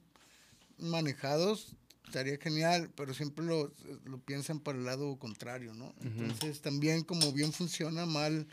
[0.79, 1.75] manejados,
[2.07, 3.73] estaría genial, pero siempre lo,
[4.05, 5.93] lo piensan para el lado contrario, ¿no?
[6.03, 8.47] Entonces, también como bien funciona, mal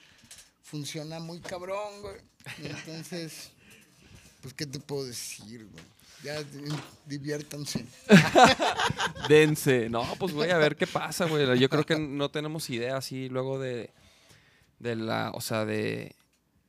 [0.62, 2.18] funciona muy cabrón, güey.
[2.64, 3.52] Entonces,
[4.42, 5.84] pues, ¿qué te puedo decir, güey?
[6.24, 6.60] Ya, di-
[7.06, 7.86] diviértanse.
[9.30, 9.90] Dense.
[9.90, 11.58] No, pues güey, a ver qué pasa, güey.
[11.60, 13.94] Yo creo que no tenemos idea así luego de,
[14.80, 16.16] de la, o sea, de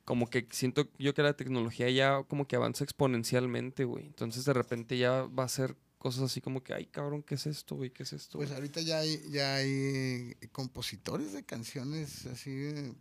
[0.05, 4.05] como que siento yo que la tecnología ya como que avanza exponencialmente, güey.
[4.05, 7.45] Entonces de repente ya va a ser cosas así como que, ay, cabrón, ¿qué es
[7.45, 7.91] esto, güey?
[7.91, 8.37] ¿Qué es esto?
[8.37, 12.93] Pues ahorita ya hay, ya hay compositores de canciones así,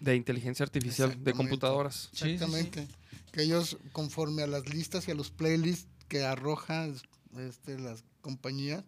[0.00, 1.36] de- inteligencia artificial, de Exactamente.
[1.50, 2.08] computadoras.
[2.12, 2.30] Sí, sí, sí.
[2.32, 2.88] exactamente.
[3.32, 6.94] Que ellos, conforme a las listas y a los playlists que arrojan
[7.36, 8.84] este, las compañías,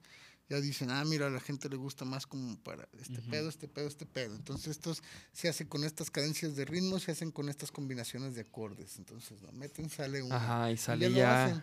[0.49, 3.69] ya dicen, ah, mira, a la gente le gusta más como para este pedo, este
[3.69, 4.35] pedo, este pedo.
[4.35, 5.01] Entonces estos
[5.33, 8.97] se hacen con estas cadencias de ritmo, se hacen con estas combinaciones de acordes.
[8.99, 10.35] Entonces lo meten, sale uno.
[10.35, 11.63] Ajá, y Y sale lo.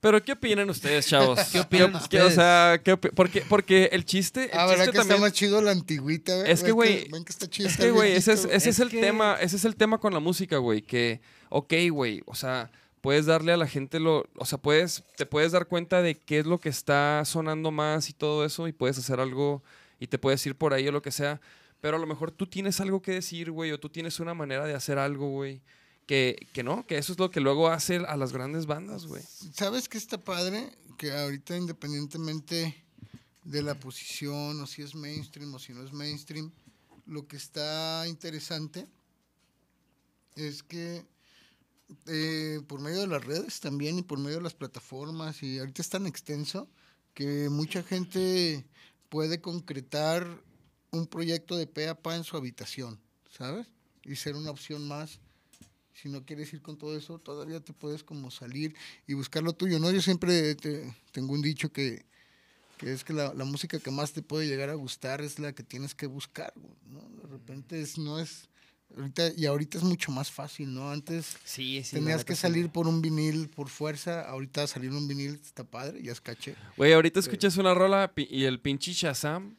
[0.00, 1.40] Pero ¿qué opinan ustedes, chavos?
[1.50, 2.24] ¿Qué opinan qué- ustedes?
[2.26, 5.14] O sea, ¿qué opi- porque, porque el chiste, el Ah, ¿verdad chiste que también...
[5.16, 6.34] está más chido la antigüita?
[6.36, 6.50] güey?
[6.50, 7.08] Es que, ¿Ven güey,
[7.58, 9.76] Es que, güey, ese es, viejito, ese es Es el que- tema, ese es el
[9.76, 12.70] tema con la música, güey, que, ok, güey, o sea,
[13.00, 16.40] puedes darle a la gente lo, o sea, puedes, te puedes dar cuenta de qué
[16.40, 19.62] es lo que está sonando más y todo eso, y puedes hacer algo,
[19.98, 21.40] y te puedes ir por ahí o lo que sea,
[21.80, 24.66] pero a lo mejor tú tienes algo que decir, güey, o tú tienes una manera
[24.66, 25.62] de hacer algo, güey,
[26.06, 29.22] que, que no, que eso es lo que luego hace a las grandes bandas, güey.
[29.52, 30.72] ¿Sabes qué está padre?
[30.96, 32.84] Que ahorita independientemente
[33.44, 36.52] de la posición o si es mainstream o si no es mainstream,
[37.06, 38.86] lo que está interesante
[40.34, 41.04] es que
[42.06, 45.82] eh, por medio de las redes también y por medio de las plataformas y ahorita
[45.82, 46.68] es tan extenso
[47.14, 48.66] que mucha gente
[49.08, 50.42] puede concretar
[50.90, 53.00] un proyecto de pe a pa en su habitación,
[53.30, 53.68] ¿sabes?
[54.02, 55.20] Y ser una opción más
[56.00, 58.74] si no quieres ir con todo eso, todavía te puedes como salir
[59.06, 59.90] y buscar lo tuyo, ¿no?
[59.90, 62.04] Yo siempre te- tengo un dicho que,
[62.78, 65.52] que es que la, la música que más te puede llegar a gustar es la
[65.54, 66.52] que tienes que buscar,
[66.90, 67.00] ¿no?
[67.22, 68.48] De repente es, no es,
[68.96, 70.90] ahorita, y ahorita es mucho más fácil, ¿no?
[70.90, 71.96] Antes Sí, sí.
[71.96, 76.12] tenías que salir por un vinil por fuerza, ahorita salir un vinil está padre, ya
[76.12, 76.54] es caché.
[76.76, 79.56] Güey, ahorita escuchas una rola y el pinche Shazam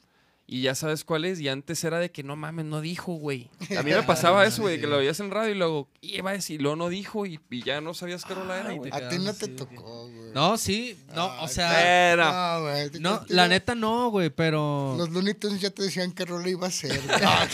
[0.50, 1.40] y ya sabes cuál es.
[1.42, 3.50] Y antes era de que no mames, no dijo, güey.
[3.78, 6.34] A mí me pasaba eso, güey, que lo veías en radio y luego iba a
[6.34, 8.92] decir, luego no dijo y, y ya no sabías qué rola era, Ay, güey.
[8.92, 10.32] te A ti no te tocó, güey.
[10.34, 15.10] No, sí, no, o sea, Pero, No, güey, no, la neta no, güey, pero Los
[15.40, 17.00] Tunes ya te decían qué rola iba a ser.
[17.24, 17.48] Ah,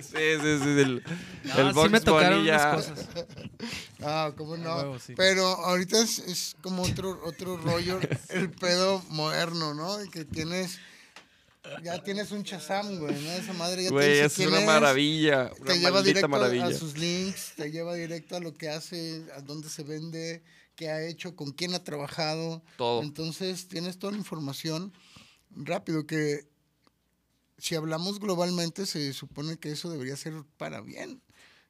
[0.00, 1.02] sí, sí, sí, el,
[1.44, 3.08] No, el sí Bugs me tocaron unas ya- cosas.
[4.04, 4.74] Ah, cómo no.
[4.76, 5.14] huevo, sí.
[5.16, 9.96] Pero ahorita es, es como otro, otro rollo, el pedo moderno, ¿no?
[10.10, 10.80] Que tienes,
[11.82, 13.30] ya tienes un Shazam, güey, ¿no?
[13.32, 15.52] Esa madre ya te Güey, es una maravilla.
[15.60, 16.66] Una Te lleva directo maravilla.
[16.66, 20.42] a sus links, te lleva directo a lo que hace, a dónde se vende,
[20.74, 22.62] qué ha hecho, con quién ha trabajado.
[22.76, 23.02] Todo.
[23.02, 24.92] Entonces tienes toda la información
[25.50, 26.48] rápido que
[27.58, 31.22] si hablamos globalmente se supone que eso debería ser para bien,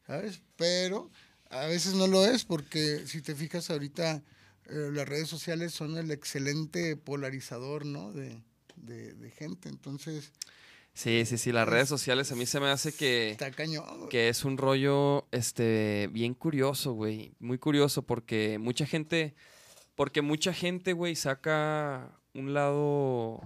[0.07, 0.40] ¿sabes?
[0.57, 1.11] Pero
[1.51, 4.22] a veces no lo es porque si te fijas ahorita
[4.66, 8.12] eh, las redes sociales son el excelente polarizador, ¿no?
[8.12, 8.43] De,
[8.77, 10.33] de, de gente, entonces
[10.95, 11.53] Sí, sí, sí.
[11.53, 13.31] Las redes sociales a mí se me hace que...
[13.31, 14.09] está cañón.
[14.11, 19.35] que es un rollo este bien curioso, güey, muy curioso porque mucha gente
[19.95, 23.41] porque mucha gente, güey, saca un lado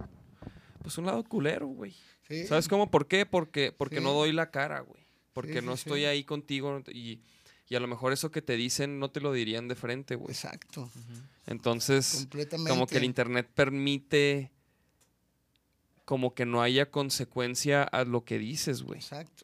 [0.81, 1.95] pues un lado culero, güey.
[2.27, 2.45] Sí.
[2.47, 2.91] ¿Sabes cómo?
[2.91, 3.25] ¿Por qué?
[3.25, 4.03] Porque porque Sí.
[4.03, 5.05] no doy la cara, güey.
[5.31, 7.21] Porque Sí, no estoy ahí contigo y
[7.69, 10.31] y a lo mejor eso que te dicen no te lo dirían de frente, güey.
[10.31, 10.89] Exacto,
[11.45, 12.27] Entonces,
[12.67, 14.51] como que el internet permite
[16.07, 18.99] como que no haya consecuencia a lo que dices, güey.
[18.99, 19.43] Exacto.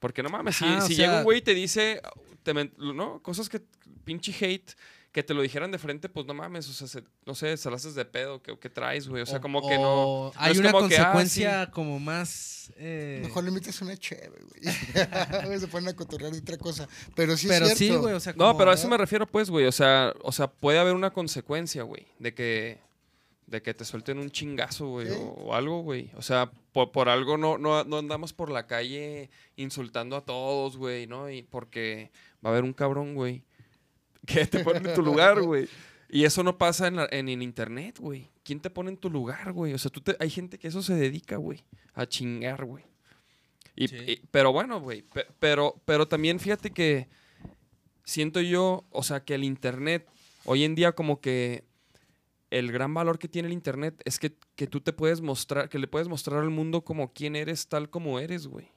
[0.00, 2.02] Porque no mames, si, Ajá, o si llega un güey y te dice,
[2.42, 3.22] te ¿no?
[3.22, 3.60] Cosas que
[4.02, 4.72] pinche hate,
[5.12, 7.70] que te lo dijeran de frente, pues no mames, o sea, se- no sé, se
[7.70, 9.22] la haces de pedo, ¿qué, qué traes, güey?
[9.22, 10.32] O sea, como que no...
[10.34, 12.72] Hay una como que, ah, consecuencia como más.
[12.76, 14.74] eh, Mejor le invitas una cheve, güey.
[15.60, 16.88] Se ponen a cotorrear de otra cosa.
[17.14, 17.94] Pero sí pero es cierto.
[17.98, 19.66] sí, güey, o sea, No, pero a eso me refiero, pues, güey.
[19.66, 22.80] O sea, o sea, puede haber una consecuencia, güey, de que,
[23.50, 25.14] de que te suelten un chingazo, güey, Sí.
[25.18, 26.10] o, o algo, güey.
[26.16, 30.76] O sea, por, por algo no, no, no andamos por la calle insultando a todos,
[30.76, 31.28] güey, ¿no?
[31.30, 32.10] Y porque
[32.44, 33.42] va a haber un cabrón, güey,
[34.26, 35.68] que te pone en tu lugar, güey.
[36.08, 38.30] Y eso no pasa en, la- en, en internet, güey.
[38.42, 39.74] ¿Quién te pone en tu lugar, güey?
[39.74, 42.84] O sea, tú te- hay gente que eso se dedica, güey, a chingar, güey.
[43.76, 43.96] Y, Sí.
[44.06, 47.08] y- pero bueno, güey, pe- pero, pero también fíjate que
[48.04, 50.06] siento yo, o sea, que el Internet,
[50.44, 51.64] hoy en día como que
[52.50, 55.78] el gran valor que tiene el Internet es que, que tú te puedes mostrar, que
[55.78, 58.68] le puedes mostrar al mundo como quién eres tal como eres, güey.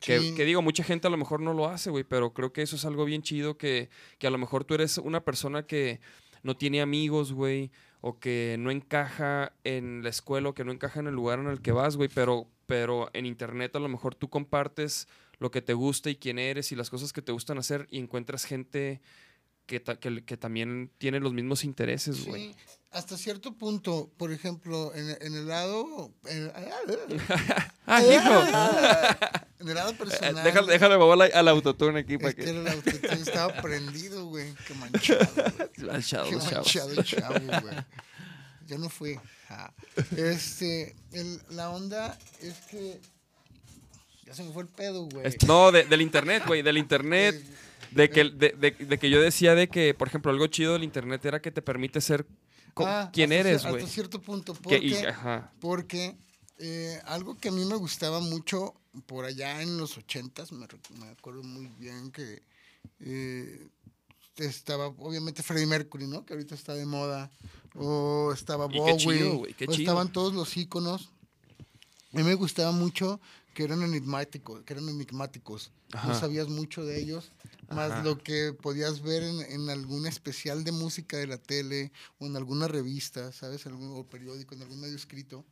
[0.00, 2.62] Que, que digo, mucha gente a lo mejor no lo hace, güey, pero creo que
[2.62, 6.00] eso es algo bien chido que, que a lo mejor tú eres una persona que
[6.42, 7.72] no tiene amigos, güey,
[8.02, 11.48] o que no encaja en la escuela o que no encaja en el lugar en
[11.48, 15.08] el que vas, güey, pero, pero en internet a lo mejor tú compartes
[15.38, 17.98] lo que te gusta y quién eres y las cosas que te gustan hacer y
[17.98, 19.00] encuentras gente
[19.66, 22.52] que, ta- que, que también tiene los mismos intereses, güey.
[22.52, 22.56] Sí,
[22.92, 26.12] hasta cierto punto, por ejemplo, en, en el lado.
[26.26, 26.50] En,
[27.86, 28.42] Ah, hijo.
[29.60, 30.44] en el lado Eh, personal.
[30.44, 32.50] Déjale, déjale mover la- al autotune aquí para Es que que...
[32.50, 34.54] el autotune estaba prendido, güey.
[34.66, 35.26] Qué manchado.
[35.76, 35.90] güey.
[35.90, 37.74] Al chavo, Qué manchado el chavo, güey.
[38.66, 39.18] Yo no fui.
[40.16, 43.00] Este, el- la onda es que.
[44.24, 45.36] Ya se me fue el pedo, güey.
[45.46, 47.40] No, de- del internet, güey, del internet.
[47.96, 50.84] De que, de, de- de que yo decía de que, por ejemplo, algo chido del
[50.84, 52.26] internet era que te permite ser
[52.78, 53.76] Ah, quién hasta eres, güey.
[53.82, 54.52] Hasta cierto punto.
[54.54, 55.50] Que- Porque, y- ajá.
[55.60, 56.16] porque
[56.58, 58.74] eh, algo que a mí me gustaba mucho
[59.06, 60.66] por allá en los ochentas, me,
[60.98, 62.42] me acuerdo muy bien que
[63.00, 63.66] eh,
[64.36, 66.24] estaba obviamente Freddie Mercury, ¿no?
[66.24, 67.30] Que ahorita está de moda.
[67.74, 68.96] O estaba qué Bowie.
[68.96, 69.82] chido, qué o chido.
[69.82, 71.10] estaban todos los íconos.
[72.12, 73.20] A mí me gustaba mucho
[73.56, 75.72] que eran enigmáticos, que eran enigmáticos.
[75.94, 76.08] Ajá.
[76.08, 77.32] No sabías mucho de ellos,
[77.70, 78.02] más Ajá.
[78.04, 82.36] lo que podías ver en, en algún especial de música de la tele o en
[82.36, 83.64] alguna revista, ¿sabes?
[83.64, 85.42] Algún, o periódico, en algún medio escrito.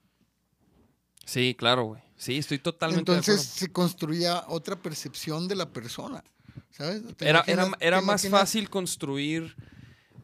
[1.25, 2.03] Sí, claro, güey.
[2.19, 3.59] Sí, estoy totalmente de Entonces acuerdo.
[3.61, 6.23] se construía otra percepción de la persona,
[6.71, 7.03] ¿sabes?
[7.17, 9.57] ¿Te Era, era, imaginas- era te más fácil construir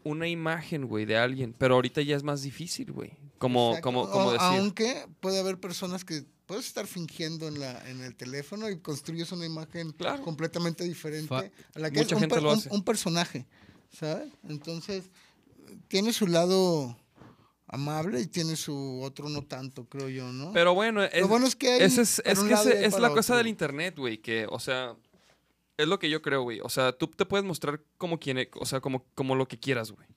[0.05, 1.55] una imagen, güey, de alguien.
[1.59, 3.17] Pero ahorita ya es más difícil, güey.
[3.39, 3.85] Como, Exacto.
[3.89, 4.47] como, como decir.
[4.49, 9.31] Aunque puede haber personas que puedes estar fingiendo en, la, en el teléfono y construyes
[9.31, 10.21] una imagen Claro.
[10.25, 11.45] completamente diferente Fa-
[11.75, 12.69] a la que Mucha es un, gente per- lo un- hace.
[12.73, 13.47] un personaje,
[13.93, 14.33] ¿sabes?
[14.49, 15.11] Entonces,
[15.87, 16.99] tiene su lado
[17.69, 20.51] amable y tiene su otro no tanto, creo yo, ¿no?
[20.53, 22.99] Pero bueno, es, Lo bueno es que hay ese es, es un que ese- es
[22.99, 24.19] la cosa del internet, güey.
[24.19, 24.97] Que, o sea,
[25.77, 26.59] es lo que yo creo, güey.
[26.63, 29.93] O sea, tú te puedes mostrar como quien, o sea, como, como lo que quieras,
[29.93, 30.09] güey.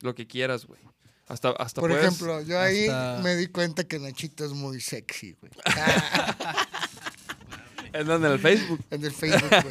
[0.00, 0.82] Lo que quieras, güey.
[1.28, 4.80] Hasta, hasta Por puedes- ejemplo, yo ahí hasta- me di cuenta que Nachito es muy
[4.80, 5.52] sexy, güey.
[7.92, 8.28] ¿En donde?
[8.28, 8.80] ¿En el Facebook?
[8.90, 9.62] en el Facebook, güey.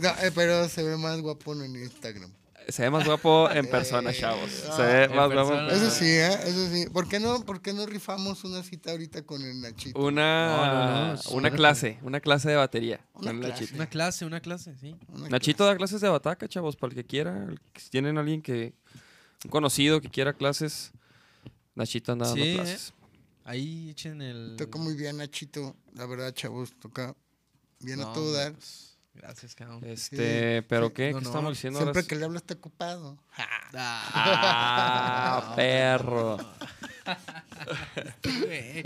[0.00, 2.30] No, eh, pero se ve más guapo en Instagram.
[2.68, 4.50] Se ve más guapo en persona, Eh, chavos.
[4.50, 5.50] Se ve más guapo.
[5.50, 5.72] persona.
[5.72, 6.32] Eso sí, ¿eh?
[6.44, 6.86] Eso sí.
[6.92, 9.98] ¿Por qué no, por qué no rifamos una cita ahorita con el Nachito?
[10.00, 13.00] Una, No, no, no, es una clase, una clase de batería.
[13.14, 13.52] Una con clase.
[13.52, 13.74] Nachito.
[13.76, 14.96] Una clase, una clase, sí.
[15.08, 17.46] Una Nachito da clases de bataca, chavos, para el que quiera.
[17.76, 18.74] Si tienen alguien que,
[19.44, 20.92] un conocido que quiera clases,
[21.74, 22.54] Nachito anda dando Sí, ¿eh?
[22.54, 22.92] clases.
[23.44, 24.54] Ahí echen el.
[24.56, 25.76] Toca muy bien, Nachito.
[25.94, 27.14] La verdad, chavos, toca
[27.80, 28.52] bien No, a todo dar.
[28.52, 29.82] pues, Gracias, cabrón.
[29.84, 30.92] Este, pero sí.
[30.94, 31.12] ¿qué?
[31.12, 32.08] No, ¿Qué no, estamos diciendo Siempre ahora?
[32.08, 33.18] que le hablo está ocupado.
[33.38, 36.36] Ah, perro.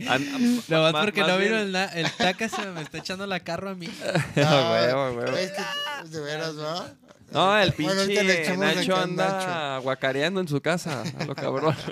[0.08, 2.98] An- Nada más ma- porque no vino bien- el, na- el taca, se me está
[2.98, 3.88] echando la carro a mí.
[4.36, 5.36] Ah, huevo, huevo.
[5.36, 6.94] Es que, de veras, ¿va?
[7.32, 11.74] No, el Bueno, pinche Nacho anda guacareando en su casa, a lo cabrón.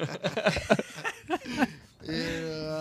[2.11, 2.81] Eh,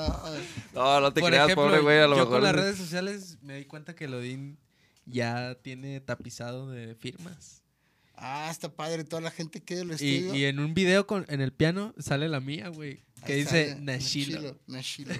[0.73, 2.35] No, no te Por creas, ejemplo, pobre güey, a lo yo mejor.
[2.35, 4.57] con las redes sociales me di cuenta que Lodin
[5.05, 7.61] ya tiene tapizado de firmas.
[8.15, 9.03] ah, está padre.
[9.03, 10.35] Toda la gente que Y, estudio.
[10.35, 13.01] y en un video con, en el piano sale la mía, güey.
[13.25, 14.57] Que Ahí dice Nashilo.
[14.67, 15.13] Nashilo.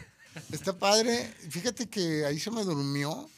[0.51, 1.33] Está padre.
[1.49, 3.29] Fíjate que ahí se me durmió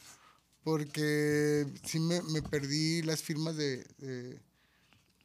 [0.62, 4.40] porque sí me, me perdí las firmas de, de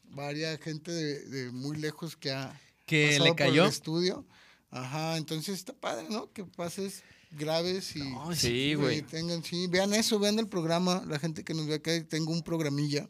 [0.09, 3.65] varias gente de, de muy lejos que ha Que pasado le por el cayó.
[3.65, 4.25] estudio.
[4.71, 6.31] Ajá, entonces está padre, ¿no?
[6.33, 9.01] Que pases graves y No, Sí, güey.
[9.01, 12.41] tengan, sí, vean eso, vean el programa, la gente que nos ve acá, tengo un
[12.43, 13.09] programilla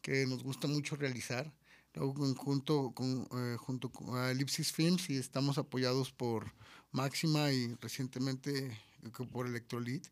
[0.00, 1.52] que nos gusta mucho realizar,
[1.94, 6.52] luego junto con, eh, junto con ah, Ellipsis Films y estamos apoyados por
[6.90, 10.06] Máxima y recientemente eh, por Electrolit.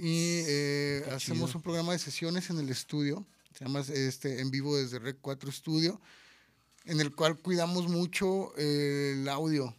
[0.00, 1.58] Y eh, hacemos chido.
[1.58, 5.50] un programa de sesiones en el estudio, Se llama este, en vivo desde Rec 4
[5.50, 6.00] Studio,
[6.84, 9.74] en el cual cuidamos mucho eh, el audio.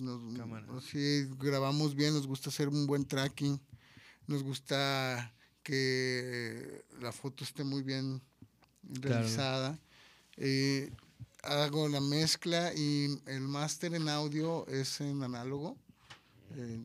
[0.00, 0.66] Nos, Cámara.
[0.90, 3.60] sí, grabamos bien, nos gusta hacer un buen tracking,
[4.26, 5.32] nos gusta
[5.62, 8.22] que la foto esté muy bien
[9.00, 9.16] Claro.
[9.16, 9.78] realizada.
[10.36, 10.92] Eh,
[11.42, 15.76] hago la mezcla y el máster en audio es en análogo.
[16.54, 16.84] Eh,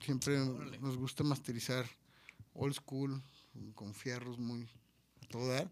[0.00, 0.38] siempre
[0.80, 1.86] nos gusta masterizar
[2.54, 3.22] old school,
[3.74, 4.68] con fierros muy
[5.22, 5.70] a todo dar.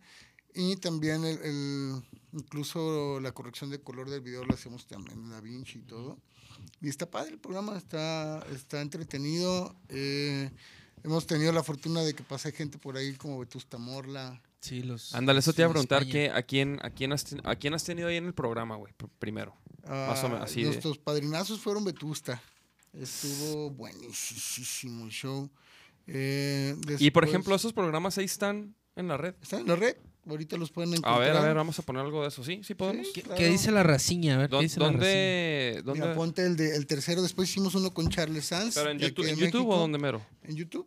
[0.55, 5.30] Y también el, el- incluso la corrección de color del video lo hacemos también en
[5.30, 6.18] DaVinci y todo.
[6.80, 9.74] Y está padre el programa, está, está entretenido.
[9.88, 10.50] eh,
[11.05, 14.42] hemos tenido la fortuna de que pase gente por ahí como Vetusta Morla.
[14.61, 15.14] Sí, los.
[15.14, 17.74] Ándale, eso te iba a preguntar, que, ¿a, quién, a, quién has, ten- ¿a quién
[17.74, 18.92] has tenido ahí en el programa, güey?
[18.96, 19.57] pr- Primero.
[19.88, 22.40] Más o menos, Ah, de- Nuestros padrinazos fueron Vetusta.
[22.93, 25.51] Estuvo buenísimo el show.
[26.07, 29.34] Eh, Y por después- ejemplo, esos programas ahí están en la red.
[29.40, 29.97] ¿Están en la red?
[30.26, 31.20] Ahorita los pueden A encontrar.
[31.20, 32.45] ver, a ver, vamos a poner algo de eso.
[32.45, 33.07] Sí, sí podemos.
[33.09, 33.12] Sí.
[33.14, 33.38] ¿Qué, claro.
[33.38, 34.34] qué dice la raciña?
[34.34, 35.03] A ver, ¿qué ¿Dó- dice la raciña?
[35.03, 35.82] ¿Dónde?
[35.95, 36.14] Mira, dónde?
[36.14, 37.22] ponte el, de, el tercero.
[37.22, 38.74] Después hicimos uno con Charles Sanz.
[38.74, 40.24] ¿Pero en YouTube, en o dónde mero?
[40.43, 40.86] En YouTube.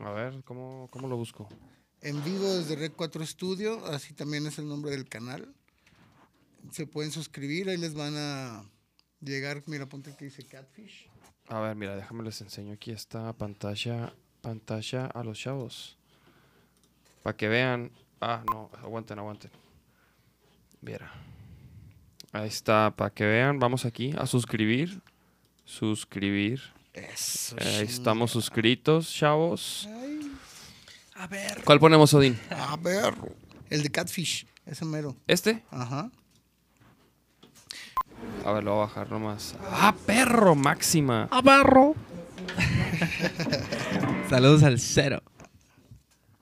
[0.00, 1.48] A ver, ¿cómo, cómo lo busco?
[2.00, 3.84] En vivo desde Red 4 Studio.
[3.86, 5.52] Así también es el nombre del canal.
[6.70, 7.68] Se pueden suscribir.
[7.70, 8.64] Ahí les van a
[9.20, 9.62] llegar.
[9.66, 11.08] Mira, ponte que dice Catfish.
[11.48, 14.12] A ver, mira, déjame les enseño aquí esta pantalla,
[14.42, 15.96] pantalla a los chavos.
[17.22, 17.90] Para que vean.
[18.20, 19.50] Ah, no, aguanten, aguanten.
[20.80, 21.10] Mira.
[22.32, 25.00] Ahí está, para que vean, vamos aquí a suscribir.
[25.64, 26.60] Suscribir.
[26.92, 27.56] Eso.
[27.60, 29.88] Ahí estamos suscritos, chavos.
[29.90, 30.32] Ay,
[31.14, 31.62] A ver.
[31.64, 32.38] ¿Cuál ponemos, Odín?
[32.50, 33.14] a ver.
[33.70, 34.46] El de Catfish.
[34.66, 35.16] Ese mero.
[35.26, 35.64] ¿Este?
[35.70, 36.10] Ajá.
[38.44, 39.54] A ver, lo voy a bajar nomás.
[39.70, 40.54] ¡Ah, perro!
[40.54, 41.28] Máxima.
[41.30, 41.94] A barro.
[44.30, 45.22] Saludos al cero.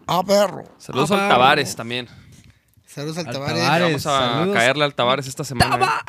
[0.06, 0.64] A perro.
[0.78, 1.30] Saludos Ah, al perro.
[1.34, 2.06] Tavares también.
[2.86, 3.62] Saludos al Al Tavares.
[3.62, 3.82] Tavares.
[3.88, 4.54] Vamos a saludos.
[4.56, 6.02] caerle al Tavares esta semana.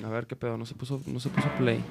[0.00, 0.04] ¿eh?
[0.04, 1.84] A ver qué pedo, no se puso, no se puso play.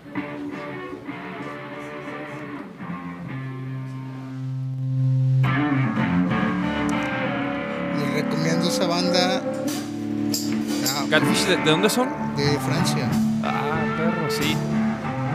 [11.10, 12.10] Catfish, ¿de, de dónde son?
[12.36, 13.10] de Francia.
[13.43, 14.55] Ah, perro, sí.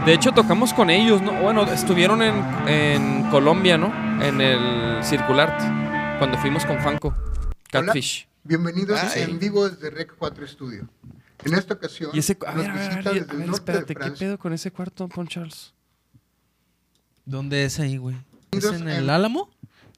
[0.05, 1.33] De hecho, tocamos con ellos, ¿no?
[1.41, 2.35] Bueno, estuvieron en,
[2.69, 3.87] en Colombia, ¿no?
[4.23, 5.59] En el Circulart,
[6.19, 7.15] cuando fuimos con Fanco.
[7.71, 8.27] Catfish.
[8.45, 9.21] Bienvenidos Ah, sí.
[9.21, 10.89] en vivo desde Rec 4 Studio.
[11.45, 13.33] En esta ocasión, Y ese, a nos ver, a ver, a visita ver, desde a
[13.35, 15.73] el ver, norte espérate, ¿qué pedo con ese cuarto, Pon Charles?
[17.25, 18.17] ¿Dónde es ahí, güey?
[18.51, 19.49] ¿Es en en- el Álamo?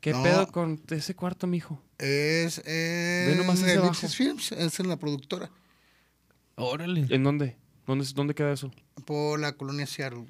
[0.01, 0.23] ¿Qué No.
[0.23, 1.81] pedo con ese cuarto, mijo?
[1.99, 4.15] Es en nomás ese Ellipsis abajo.
[4.17, 5.51] Films, es en la productora,
[6.57, 7.07] Órale.
[7.11, 7.57] ¿En dónde?
[7.87, 8.71] ¿Dónde, dónde queda eso?
[9.05, 10.27] por la colonia Seattle.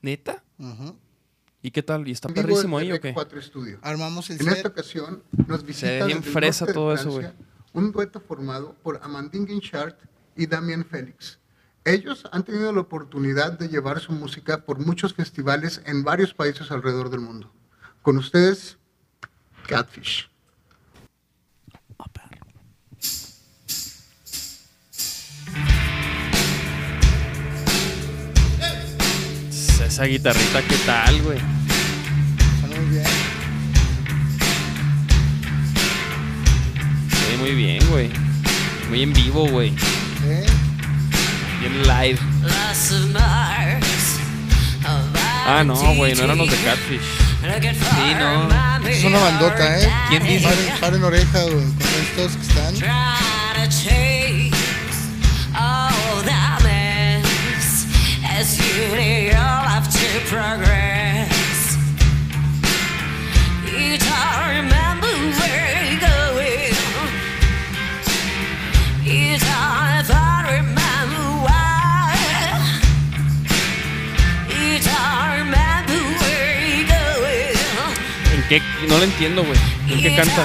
[0.00, 0.42] ¿Neta?
[0.58, 0.96] Ujú.
[1.62, 2.06] ¿Y qué tal?
[2.08, 3.12] ¿Y está vivo perrísimo ahí o qué?
[3.12, 3.78] 4 Studio.
[3.82, 4.56] Armamos el En set.
[4.56, 7.34] esta ocasión nos visita bien fresa todo eso, Francia
[7.76, 9.94] un dueto formado por Amandine Guinchard
[10.34, 11.38] y Damien Félix.
[11.84, 16.70] Ellos han tenido la oportunidad de llevar su música por muchos festivales en varios países
[16.70, 17.52] alrededor del mundo.
[18.00, 18.78] Con ustedes,
[19.66, 20.30] Catfish.
[29.86, 31.38] Esa guitarrita, ¿qué tal, güey?
[32.68, 33.06] Muy bien.
[37.08, 38.10] Sí, muy bien, güey.
[38.90, 39.72] Muy en vivo, güey.
[40.26, 40.44] ¿eh?
[41.60, 42.18] Bien live.
[45.46, 47.00] Ah, no, güey, no eran los de Catfish.
[47.00, 48.86] Sí, no.
[48.86, 49.90] Es una bandota, ¿eh?
[50.10, 50.46] ¿Quién dice?
[50.46, 52.74] Paren, paren oreja, güey, con estos que están.
[58.76, 61.78] As you need your life to progress,
[63.64, 66.76] you don't remember where you're going.
[69.02, 72.12] You don't ever remember why.
[74.50, 77.56] You don't remember where you're going.
[78.34, 78.60] ¿En qué?
[78.88, 79.58] No lo entiendo, güey.
[79.88, 80.42] ¿En qué canta?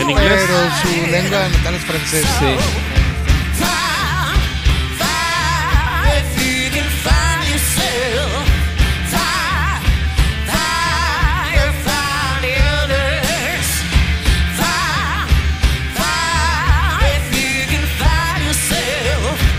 [0.00, 0.40] ¿En inglés?
[0.46, 2.26] Pero su lengua natal es francés.
[2.38, 2.91] Sí.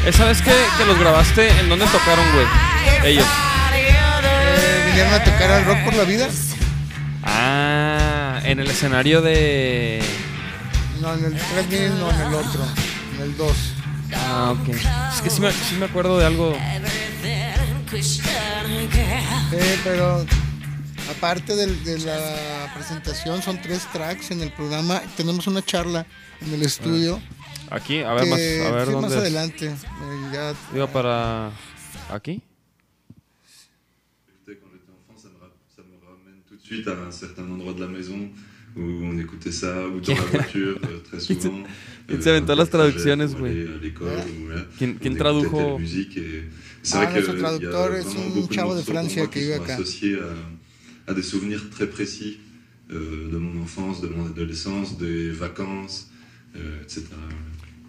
[0.06, 2.46] Esa vez que, que los grabaste, ¿en dónde tocaron, güey?
[3.12, 3.26] Ellos.
[3.74, 6.28] Eh, vinieron a tocar al rock por la vida.
[7.24, 10.04] Ah, en el escenario de.
[11.00, 12.66] No, en el 3000, no, en el otro.
[13.16, 13.58] En el 2.
[14.16, 14.70] Ah, ok.
[14.70, 16.58] Es que sí me, sí me acuerdo de algo.
[19.50, 20.26] Sí, pero
[21.18, 25.02] aparte del- de, la presentación, son tres tracks en el programa.
[25.16, 26.06] Tenemos una charla
[26.42, 27.22] en el estudio.
[27.72, 29.02] Aquí, a ver, más, a ver dónde.
[29.08, 29.66] más adelante.
[29.68, 31.52] eh, ya- Digo, para.
[32.10, 32.42] ¿Aquí?
[36.64, 38.30] Suite à un certain endroit de la maison
[38.76, 41.62] où on écoutait ça, ou dans la voiture, euh, très souvent.
[42.08, 43.68] qui se aventó dans las traducciones, güey.
[44.00, 44.26] voilà.
[44.78, 45.78] ¿Quién, tradujo?
[45.78, 49.74] Ah, vrai que nuestro traductor es un chavo de Francia que qui vive acá.
[49.76, 52.40] associés à, à des souvenirs très précis
[52.92, 56.10] euh, de mon enfance, de mon adolescence, des vacances,
[56.56, 57.04] euh, etc.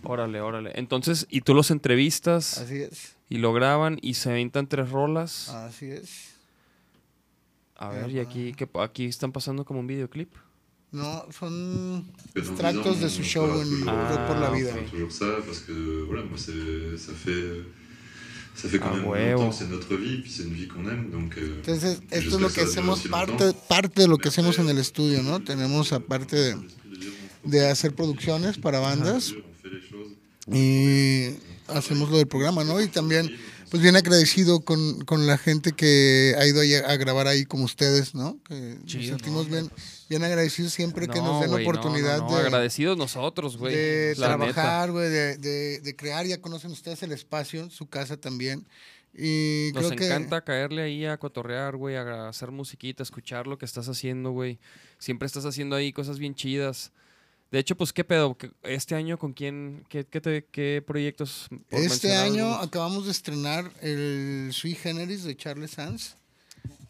[0.05, 0.72] Órale, órale.
[0.74, 3.16] Entonces, ¿y tú los entrevistas así es.
[3.28, 5.48] y lo graban y se aventan tres rolas?
[5.48, 6.34] Así es.
[7.76, 10.32] A ver, y aquí, que aquí están pasando como un videoclip.
[10.92, 14.50] No, son extractos 10 de su show en Ah, Rock por la.
[14.50, 14.74] Vida.
[14.76, 14.78] Ah,
[15.68, 16.07] euh,
[21.57, 24.78] Entonces, j'espère esto es lo que hacemos, parte, parte de lo que hacemos en el
[24.78, 25.40] estudio, ¿no?
[25.42, 26.57] Tenemos aparte de,
[27.42, 29.34] de hacer producciones para bandas.
[30.51, 31.36] Y
[31.68, 32.80] hacemos lo del programa, ¿no?
[32.80, 33.34] Y también,
[33.70, 37.64] pues bien agradecido con, con la gente que ha ido a, a grabar ahí como
[37.64, 38.38] ustedes, ¿no?
[38.45, 39.53] Que nos sentimos ¿no?
[39.53, 39.70] bien,
[40.09, 43.74] bien agradecidos siempre que nos den la oportunidad no, de, Agradecidos nosotros, güey.
[43.74, 46.26] de la trabajar, güey, de, de, de crear.
[46.26, 48.66] Ya conocen ustedes el espacio, su casa también.
[49.16, 53.59] Y Nos creo que encanta caerle ahí a cotorrear, güey, a hacer musiquita, escuchar lo
[53.59, 54.59] que estás haciendo, güey.
[54.99, 56.92] Siempre estás haciendo ahí cosas bien chidas.
[57.55, 58.36] De hecho, pues, ¿qué pedo?
[58.36, 59.84] ¿Qué- ¿Este año con quién?
[59.88, 61.46] ¿Qué, qué, te- qué proyectos?
[61.70, 62.66] Este año algunos?
[62.66, 66.16] acabamos de estrenar el Sui Generis de Charles Sanz.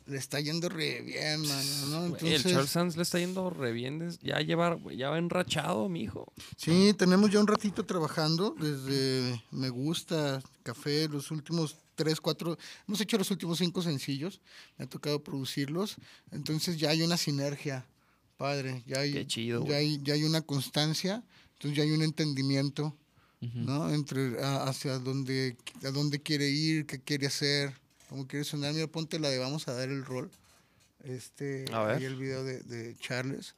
[0.06, 4.08] Le está yendo re bien, mano, el Charles Sands le está yendo re bien.
[4.22, 6.32] Ya lleva, ya va enrachado, mijo.
[6.56, 12.56] sí, tenemos ya un ratito trabajando desde Me Gusta, Café, los últimos tres, cuatro,
[12.88, 14.40] hemos hecho los últimos cinco sencillos,
[14.78, 15.96] me ha tocado producirlos,
[16.32, 17.86] entonces ya hay una sinergia,
[18.36, 21.22] padre, ya hay, Qué chido, ya hay, ya hay una constancia,
[21.54, 22.96] entonces ya hay un entendimiento,
[23.40, 23.92] ¿no?
[23.92, 27.74] Entre a- hacia dónde, a dónde quiere ir, qué quiere hacer,
[28.08, 28.72] cómo quiere sonar.
[28.72, 30.30] Mira, ponte la de vamos a dar el rol.
[31.02, 31.96] Este, A ver.
[31.98, 33.54] ahí el video de, de Charles.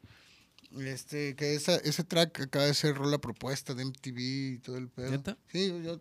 [0.81, 4.19] Este, que esa, ese track acaba de ser rola propuesta de MTV
[4.55, 5.13] y todo el pedo.
[5.13, 5.39] ¿Neta?
[5.53, 6.01] Sí, yo, yo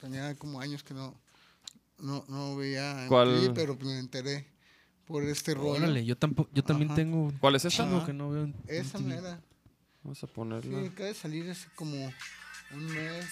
[0.00, 1.14] tenía como años que no,
[1.98, 3.52] no, no veía MTV, ¿Cuál?
[3.54, 4.46] pero me enteré
[5.10, 5.72] por este rollo.
[5.82, 6.96] Órale, yo tampoco, yo también Ajá.
[6.96, 7.84] tengo ¿Cuál es esa?
[8.06, 9.40] que no veo en Esa mera.
[10.02, 10.86] Vamos a Sí, ponerla.
[10.88, 11.96] acaba de salir hace como
[12.72, 13.26] un mes.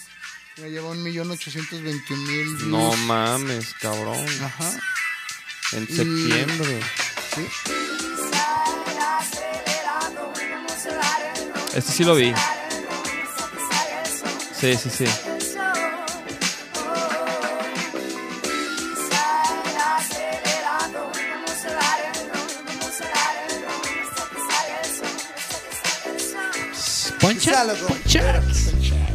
[0.57, 4.19] Ya lleva un millón ochocientos veintiún mil No mames, cabrón.
[4.43, 4.71] Ajá.
[5.73, 6.81] En Y- septiembre.
[7.35, 7.47] Sí.
[11.75, 12.33] Este sí lo vi.
[14.59, 15.05] Sí, sí, sí.
[27.29, 28.41] Poncha, poncha.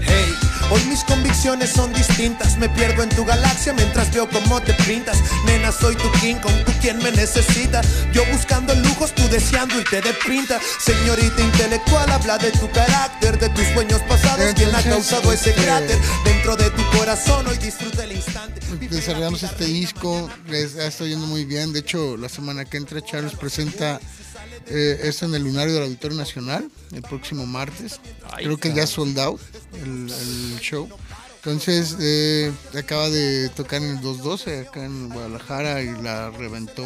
[0.01, 0.35] Hey,
[0.69, 2.59] hoy mis convicciones son distintas.
[2.59, 5.17] Me pierdo en tu galaxia mientras veo cómo te pintas.
[5.47, 7.81] Nena, soy tu King Kong, tú quien me necesita.
[8.13, 10.59] Yo buscando lujos, tú deseando irte de pinta.
[10.79, 14.53] Señorita intelectual, habla de tu carácter, de tus sueños pasados.
[14.53, 17.47] ¿Quién ha causado ese este- cráter dentro de tu corazón?
[17.47, 18.61] Hoy disfruta el instante.
[18.91, 21.73] Desarrollamos este disco, les ha estado yendo muy bien.
[21.73, 23.99] De hecho, la semana que entra Charles presenta
[24.67, 27.99] eh, esto en el Lunario del Auditorio Nacional el próximo martes.
[28.37, 29.41] Creo que ya sold out
[29.73, 30.89] el, el show.
[31.45, 36.85] Entonces, eh, acaba de tocar en el 212 acá en Guadalajara y la reventó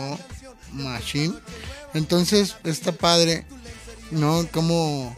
[0.73, 1.35] Machine.
[1.93, 3.45] Entonces, está padre,
[4.09, 4.47] ¿no?
[4.51, 5.15] Como,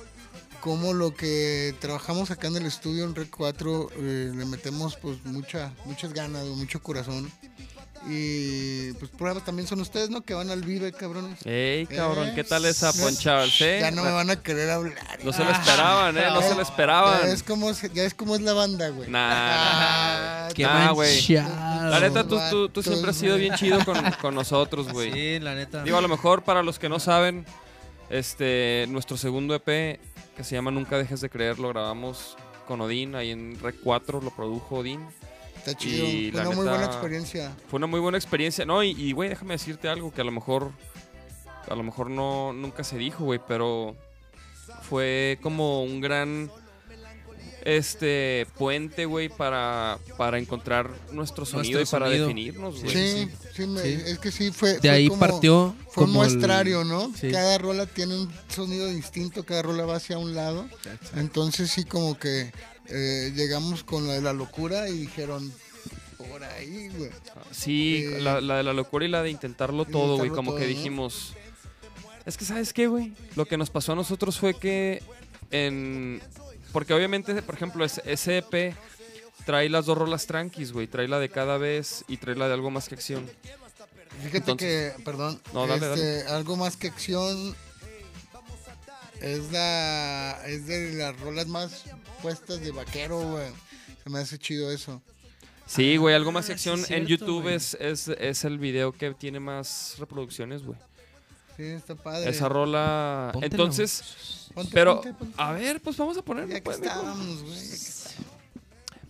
[0.60, 5.24] como lo que trabajamos acá en el estudio en Red 4, eh, le metemos pues
[5.24, 7.32] mucha, muchas ganas, mucho corazón.
[8.08, 10.22] Y pues pruebas también son ustedes, ¿no?
[10.22, 11.45] Que van al Vive, cabrones.
[11.45, 12.93] Ey, cabrón, Eh, ¿qué tal esa.
[12.93, 13.80] Ponchables, eh?
[13.82, 14.95] Ya no me van a querer hablar.
[15.24, 17.28] No se lo esperaban, eh, no se lo Ya esperaban.
[17.30, 19.10] es como, ya es como es la banda, güey.
[19.10, 21.14] Nah, Ah, Qué Ah, güey.
[21.16, 21.89] manchado.
[21.89, 25.12] La neta, tú, tú, tú siempre has sido bien chido con, con nosotros, güey.
[25.12, 25.84] Sí, la neta.
[25.84, 27.45] Digo, a lo mejor para los que no saben,
[28.10, 29.66] este, nuestro segundo EP,
[30.36, 32.38] que se llama Nunca Dejes de Creer, lo grabamos
[32.68, 35.02] con Odín, ahí en Rec 4, lo produjo Odín.
[35.72, 36.05] Está chido.
[36.05, 37.55] Y Fue la una muy buena experiencia.
[37.70, 38.65] Fue una muy buena experiencia.
[38.65, 40.72] No, y, güey, déjame decirte algo que a lo mejor,
[41.67, 43.95] a lo mejor no, nunca se dijo, güey, pero
[44.84, 46.49] fue como un gran,
[47.65, 52.28] este, puente, güey, para, para encontrar nuestro sonido Nuestro y para sonido.
[52.28, 52.93] definirnos, güey.
[52.95, 54.01] Sí, sí, me- Sí.
[54.05, 54.74] es que sí fue.
[54.76, 57.11] De fue ahí como- partió Fue como el- muestrario, ¿no?
[57.15, 57.30] Sí.
[57.32, 60.65] Cada rola tiene un sonido distinto, cada rola va hacia un lado.
[61.15, 62.51] Entonces sí como que
[62.90, 65.52] eh, llegamos con la de la locura y dijeron,
[66.18, 67.10] por ahí, güey.
[67.52, 70.30] Sí, Eh, la, la de la locura y la de intentarlo todo, güey.
[70.30, 71.34] Como que dijimos,
[72.26, 73.14] Es que, ¿sabes qué, güey?
[73.36, 75.02] Lo que nos pasó a nosotros fue que
[75.52, 76.22] en...
[76.72, 78.76] Porque obviamente, por ejemplo, ese EP
[79.46, 80.86] trae las dos rolas tranquis, güey.
[80.88, 83.28] Trae la de cada vez y trae la de algo más que acción.
[84.20, 87.56] Fíjate Entonces- que, perdón, No, dale, este, algo más que acción
[89.22, 91.86] es la es de las rolas más
[92.22, 93.47] puestas de vaquero, güey.
[94.03, 95.01] Se me hace chido eso.
[95.65, 97.55] Sí, güey, algo más Ah, sí en YouTube güey.
[97.55, 100.80] es, es, es el video que tiene más reproducciones, güey.
[101.55, 102.30] Sí, está padre.
[102.30, 103.30] Esa rola...
[103.34, 103.53] Póntelo.
[103.53, 104.49] Entonces...
[104.55, 105.36] Ponte, pero, ponte, ponte.
[105.38, 106.49] a ver, pues vamos a ponerlo.
[106.49, 107.53] ya que pues, estábamos, güey.
[107.53, 108.30] ya que estábamos.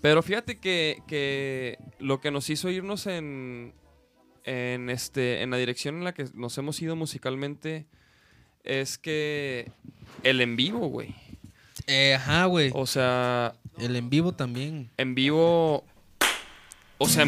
[0.01, 3.73] Pero fíjate que, que lo que nos hizo irnos en,
[4.43, 7.85] en, este, en la dirección en la que nos hemos ido musicalmente
[8.63, 9.71] es que
[10.23, 11.15] el en vivo, güey.
[11.87, 12.71] Eh, ajá, güey.
[12.73, 14.89] O sea, El en vivo también.
[14.97, 15.83] en vivo...
[17.01, 17.25] O sea,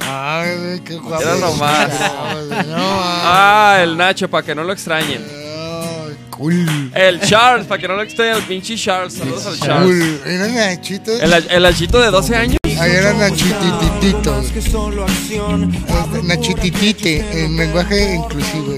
[0.00, 1.22] Ay, güey, qué guapo.
[1.22, 1.88] Era nomás.
[1.88, 5.22] güey, ah, el Nacho, para que no lo extrañen.
[5.22, 6.90] Ay, cool.
[6.94, 9.12] El Charles, para que no lo extrañen, el pinche Charles.
[9.12, 10.20] Saludos al Charles.
[10.22, 10.32] Cool.
[10.32, 11.12] Era Nachito.
[11.20, 12.56] El, el Nachito de 12 años.
[12.64, 14.40] Ahí era Nachititito.
[14.40, 18.74] Este, Nachititite, en lenguaje inclusivo.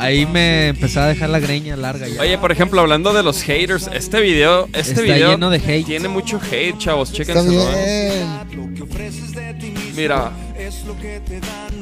[0.00, 2.20] Ahí me empezó a dejar la greña larga ya.
[2.22, 5.84] Oye, por ejemplo, hablando de los haters, este video, este Está video lleno de hate.
[5.86, 7.10] tiene mucho hate, chavos.
[7.10, 7.68] Está Chéquenselo.
[7.74, 8.24] ¿eh?
[8.48, 9.89] bien.
[10.00, 10.30] Mira,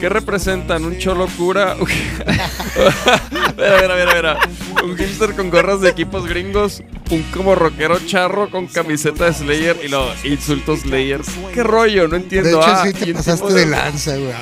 [0.01, 0.85] ¿qué representan?
[0.85, 1.77] ¿Un cholo cura?
[3.57, 4.39] mira, mira, mira, mira.
[4.83, 6.83] Un hipster con gorras de equipos gringos.
[7.11, 11.21] Un como rockero charro con camiseta de Slayer y los insultos Slayer.
[11.55, 12.05] ¿Qué rollo?
[12.09, 12.49] No De entiendo.
[12.61, 14.33] hecho, Ah, sí te pasaste de lanza, güey.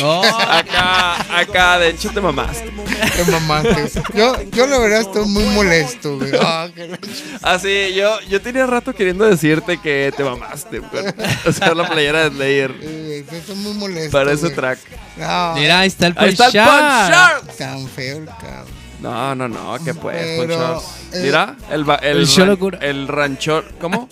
[0.00, 2.70] No, Acá, acá, de hecho te mamaste.
[3.16, 3.90] Qué mamaste.
[4.14, 6.30] Yo, yo la verdad estoy muy molesto, güey.
[6.40, 6.98] Ah, ch-
[7.42, 11.04] Ah, sí, yo, yo tenía rato queriendo decirte que te mamaste, güey.
[11.46, 12.70] O sea, la playera de Slayer.
[13.00, 14.10] Estoy muy molesto.
[14.12, 14.54] Para ese güey.
[14.54, 14.78] track.
[15.16, 17.56] No, mira, ahí está el Ahí está el Punch Shark.
[17.56, 18.80] tan feo el cabrón.
[19.00, 20.78] No, no, no, que pues, Pero,
[21.12, 24.08] eh, Mira, el, ba- el, el ran- el rancho, ¿cómo?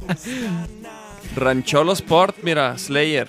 [1.37, 3.29] Rancholo Sport, mira, Slayer.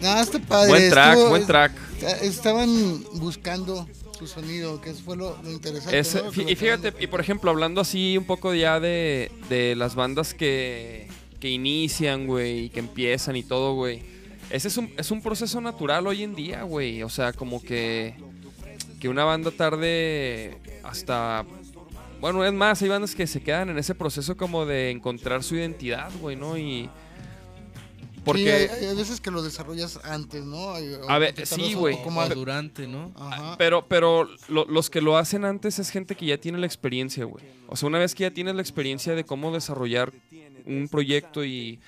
[0.00, 0.68] No, está padre.
[0.70, 1.72] Buen track, estuvo- buen track.
[2.02, 3.86] est- Estaban buscando
[4.18, 6.42] su sonido, que eso fue lo, lo interesante.
[6.50, 11.06] Y fíjate, y por ejemplo, hablando así un poco ya de, de las bandas que,
[11.40, 14.02] que inician, güey, y que empiezan y todo, güey.
[14.50, 17.02] Ese es un, es un proceso natural hoy en día, güey.
[17.02, 18.14] O sea, como que,
[19.00, 21.44] que una banda tarde hasta...
[22.20, 25.56] Bueno, es más, hay bandas que se quedan en ese proceso como de encontrar su
[25.56, 26.58] identidad, güey, ¿no?
[26.58, 26.90] Y...
[28.20, 28.52] Sí, Porque...
[28.52, 30.74] hay, hay veces que lo desarrollas antes, ¿no?
[30.74, 31.96] Hay- A ver, sí, güey.
[31.96, 32.28] poco o más.
[32.34, 33.12] durante, ¿no?
[33.16, 33.56] Ajá.
[33.56, 37.24] Pero, pero lo- los que lo hacen antes es gente que ya tiene la experiencia,
[37.24, 37.42] güey.
[37.66, 40.12] O sea, una vez que ya tienes la experiencia de cómo desarrollar
[40.66, 41.80] un proyecto y,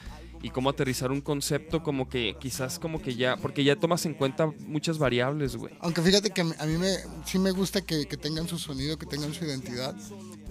[0.43, 4.15] y cómo aterrizar un concepto, como que quizás como que ya, porque ya tomas en
[4.15, 5.75] cuenta muchas variables, güey.
[5.81, 9.07] Aunque fíjate que a mí me, sí me gusta que, que tengan su sonido, que
[9.07, 9.95] tengan su identidad,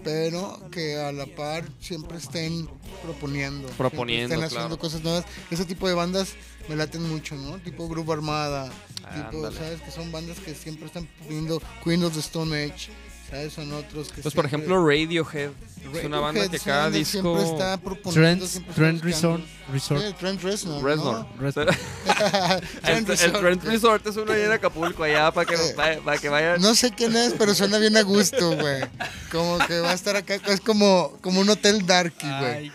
[0.04, 2.68] pero que a la par siempre estén
[3.04, 3.68] proponiendo.
[3.70, 4.80] Proponiendo, Estén haciendo claro.
[4.80, 5.26] cosas nuevas.
[5.50, 6.36] Ese tipo de bandas
[6.70, 7.60] me laten mucho, ¿no?
[7.60, 8.72] Tipo Grupo Armada,
[9.14, 9.58] tipo, Ándale.
[9.58, 9.82] ¿sabes?
[9.82, 12.92] Que son bandas que siempre están proponiendo Queen of the Stone Age,
[13.32, 13.54] ¿sabes?
[13.54, 15.50] Son otros que Pues por siempre- ejemplo Radiohead.
[15.96, 17.22] Es una banda Radiohead que cada banda disco...
[17.22, 19.04] Siempre está proponiendo, Trent, siempre está Trent.
[19.04, 19.44] Resort.
[19.72, 20.02] Resort.
[20.02, 21.26] Sí, Trent Reznor, Reznor.
[21.36, 21.42] ¿no?
[21.42, 21.70] Resort.
[21.70, 23.32] el, Trent el.
[23.32, 25.58] Trent Resort es uno ahí en Acapulco, allá, para que,
[26.04, 26.62] para que vayan.
[26.62, 28.84] No sé quién es, pero suena bien a gusto, güey.
[29.32, 32.72] Como que va a estar acá, es como, como un hotel darky, güey.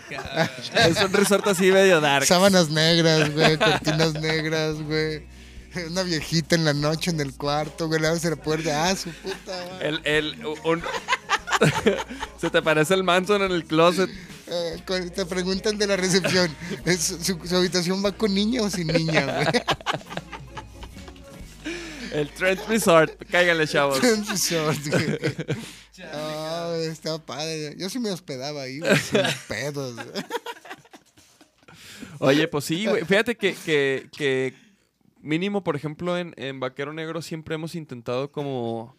[0.89, 2.25] Es un resort así medio dark.
[2.25, 5.36] Sábanas negras, güey, cortinas negras, güey.
[5.89, 9.11] Una viejita en la noche en el cuarto, güey, le abres la puerta, ah, su
[9.11, 9.87] puta, güey.
[9.87, 10.83] El, el, un-
[12.41, 14.09] Se te parece el Manson en el closet.
[14.49, 14.81] Eh,
[15.13, 16.55] te preguntan de la recepción,
[16.85, 19.47] ¿es- su, su habitación va con niña o sin niña, güey?
[22.13, 23.11] El Trent Resort.
[23.29, 23.99] Cáiganle, chavos.
[23.99, 25.17] Trent Resort, güey.
[26.13, 27.75] Ah, güey, estaba padre.
[27.77, 29.95] Yo sí me hospedaba ahí, güey, sin pedos.
[29.95, 30.07] güey.
[32.19, 33.03] Oye, pues sí, güey.
[33.05, 34.53] Fíjate que, que, que
[35.21, 38.95] mínimo, por ejemplo, en, en Vaquero Negro siempre hemos intentado como...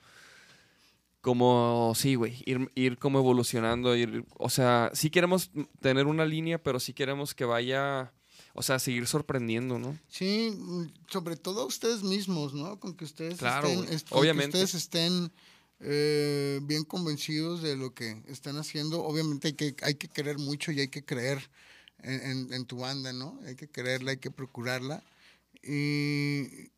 [1.20, 5.50] Como, sí, güey, ir, ir como evolucionando, ir, o sea, sí queremos
[5.80, 8.12] tener una línea, pero sí queremos que vaya,
[8.54, 9.98] o sea, seguir sorprendiendo, ¿no?
[10.08, 12.78] Sí, mm, sobre todo a ustedes mismos, ¿no?
[12.78, 14.56] Con que ustedes Claro, estén, est- que obviamente.
[14.58, 15.32] ustedes estén
[15.80, 19.02] eh, bien convencidos de lo que están haciendo.
[19.04, 21.50] Obviamente hay que, hay que querer mucho y hay que creer
[22.04, 23.38] en, en- en tu banda, ¿no?
[23.44, 25.02] Hay que quererla, hay que procurarla.
[25.68, 26.70] Y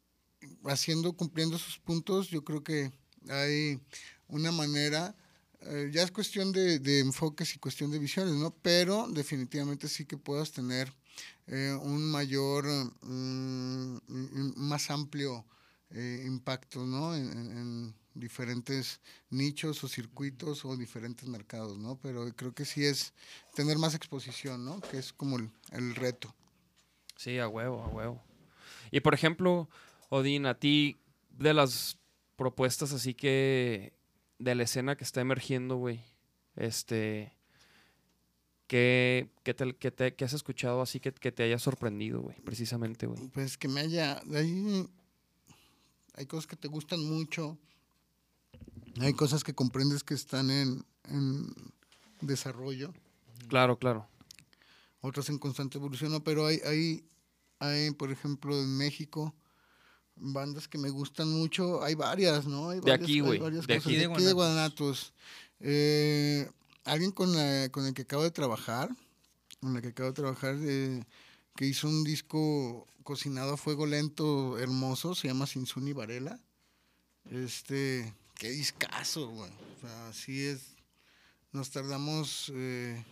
[0.64, 2.90] haciendo, cumpliendo sus puntos, yo creo que
[3.28, 3.80] hay
[4.28, 5.14] una manera,
[5.60, 8.50] eh, ya es cuestión de, enfoques y cuestión de visiones, ¿no?
[8.62, 10.92] Pero definitivamente sí que puedas tener
[11.46, 12.64] eh, un mayor,
[13.02, 15.44] mm, un más amplio
[15.90, 17.14] eh, impactos, ¿no?
[17.14, 19.00] En, en- en diferentes
[19.30, 21.96] nichos o circuitos o diferentes mercados, ¿no?
[22.02, 23.12] Pero creo que sí es
[23.54, 24.80] tener más exposición, ¿no?
[24.80, 26.34] Que es como el reto.
[27.16, 28.22] Sí, a huevo, a huevo.
[28.90, 29.68] Y por ejemplo,
[30.08, 31.00] Odín, a ti,
[31.30, 31.98] de las
[32.36, 33.92] propuestas así que
[34.38, 36.00] de la escena que está emergiendo, güey,
[36.56, 37.32] este,
[38.66, 42.40] ¿qué, qué te, qué te- qué has escuchado así que, que te haya sorprendido, güey,
[42.40, 43.28] precisamente, güey?
[43.28, 44.20] Pues que me haya.
[44.34, 44.86] Hay,
[46.14, 47.58] hay cosas que te gustan mucho.
[49.00, 51.46] Hay cosas que comprendes que están en, en
[52.20, 52.92] desarrollo.
[53.48, 54.08] Claro, claro.
[55.00, 56.22] otras en constante evolución, ¿no?
[56.22, 57.04] pero hay, hay,
[57.60, 59.34] hay, por ejemplo, en México,
[60.16, 62.70] bandas que me gustan mucho, hay varias, ¿no?
[62.70, 63.96] Hay De varias- aquí, güey, de aquí.
[63.96, 64.32] de.
[64.32, 65.12] Guanatos.
[65.60, 66.50] Eh,
[66.84, 68.90] alguien con, la- con el que acabo de trabajar,
[69.60, 71.04] con el que acabo de trabajar, eh,
[71.56, 76.40] que hizo un disco cocinado a fuego lento, hermoso, se llama Sinsuni Varela.
[77.30, 79.50] Este, qué discazo, güey.
[79.50, 80.74] O sea, así es.
[81.52, 83.04] Nos tardamos eh,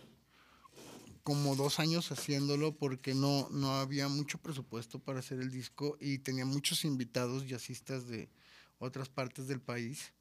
[1.29, 6.17] como dos años haciéndolo porque no, no había mucho presupuesto para hacer el disco y
[6.17, 8.31] tenía muchos invitados jazzistas de
[8.79, 10.11] otras partes del país.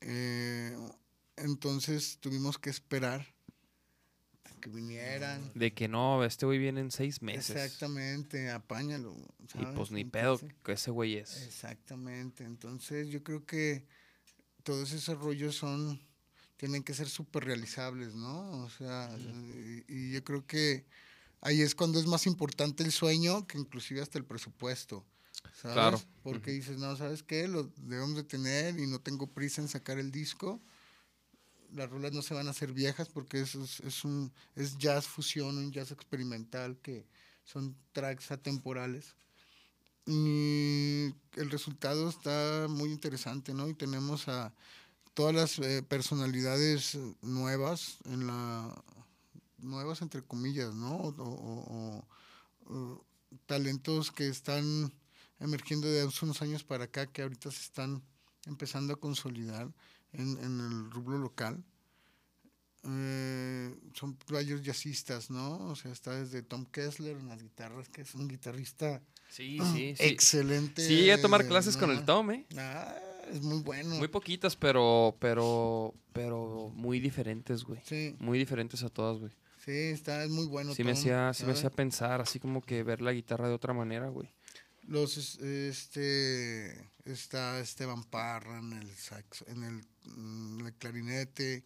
[0.00, 0.74] Eh,
[1.36, 3.26] entonces tuvimos que esperar
[4.44, 5.52] a que vinieran.
[5.54, 7.50] De que no, este güey viene en seis meses.
[7.54, 9.14] Exactamente, apáñalo.
[9.52, 11.42] Y pues ni pedo que ese güey es.
[11.42, 12.44] Exactamente.
[12.44, 13.84] Entonces yo creo que
[14.62, 16.00] todos esos rollos son,
[16.60, 18.64] tienen que ser súper realizables, ¿no?
[18.64, 20.84] O sea, y, y yo creo que
[21.40, 25.02] ahí es cuando es más importante el sueño que inclusive hasta el presupuesto.
[25.54, 25.74] ¿sabes?
[25.74, 26.02] Claro.
[26.22, 27.48] Porque dices, no, ¿sabes qué?
[27.48, 30.60] Lo debemos de tener y no tengo prisa en sacar el disco.
[31.72, 35.06] Las rolas no se van a hacer viejas porque eso es, es un es jazz
[35.06, 37.06] fusión, un jazz experimental que
[37.42, 39.14] son tracks atemporales.
[40.04, 43.66] Y el resultado está muy interesante, ¿no?
[43.70, 44.52] Y tenemos a
[45.14, 48.82] todas las eh, personalidades nuevas en la
[49.58, 50.96] nuevas entre comillas, ¿no?
[50.96, 52.06] O, o-
[52.66, 53.04] o- o
[53.46, 54.92] talentos que están
[55.38, 58.02] emergiendo de hace unos años para acá que ahorita se están
[58.46, 59.70] empezando a consolidar
[60.12, 61.62] en, en el rubro local.
[62.84, 65.58] Eh, son players jazzistas, ¿no?
[65.68, 69.94] O sea, está desde Tom Kessler en las guitarras, que es un guitarrista Sí, sí,
[69.96, 70.04] sí.
[70.06, 70.84] excelente.
[70.86, 72.46] Sí, a tomar clases con el Tom, ¿eh?
[72.56, 72.96] Ah,
[73.30, 73.94] es muy bueno.
[73.96, 77.80] Muy poquitas, pero, pero, pero muy diferentes, güey.
[77.84, 79.32] sí, Muy diferentes a todas, güey.
[79.64, 80.74] sí, está, es muy bueno.
[80.74, 83.72] Sí me hacía, sí me hacía pensar, así como que ver la guitarra de otra
[83.72, 84.28] manera, güey.
[84.86, 89.84] Los, es- este, está Esteban Parra en el sax, en el,
[90.16, 91.64] mm, el clarinete,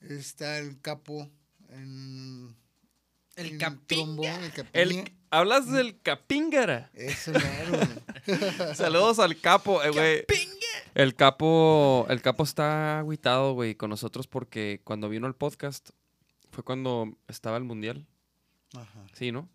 [0.00, 1.30] está el capo
[1.68, 2.56] en
[3.36, 3.60] El
[4.72, 6.90] el hablas del Capíngara.
[6.94, 7.72] Ese mero,
[8.26, 8.74] güey.
[8.74, 10.24] Saludos al capo, eh, güey.
[10.96, 15.90] El capo, el capo está agüitado, güey, con nosotros porque cuando vino el podcast
[16.50, 18.06] fue cuando estaba el mundial.
[18.74, 19.04] Ajá.
[19.12, 19.46] Sí, ¿no?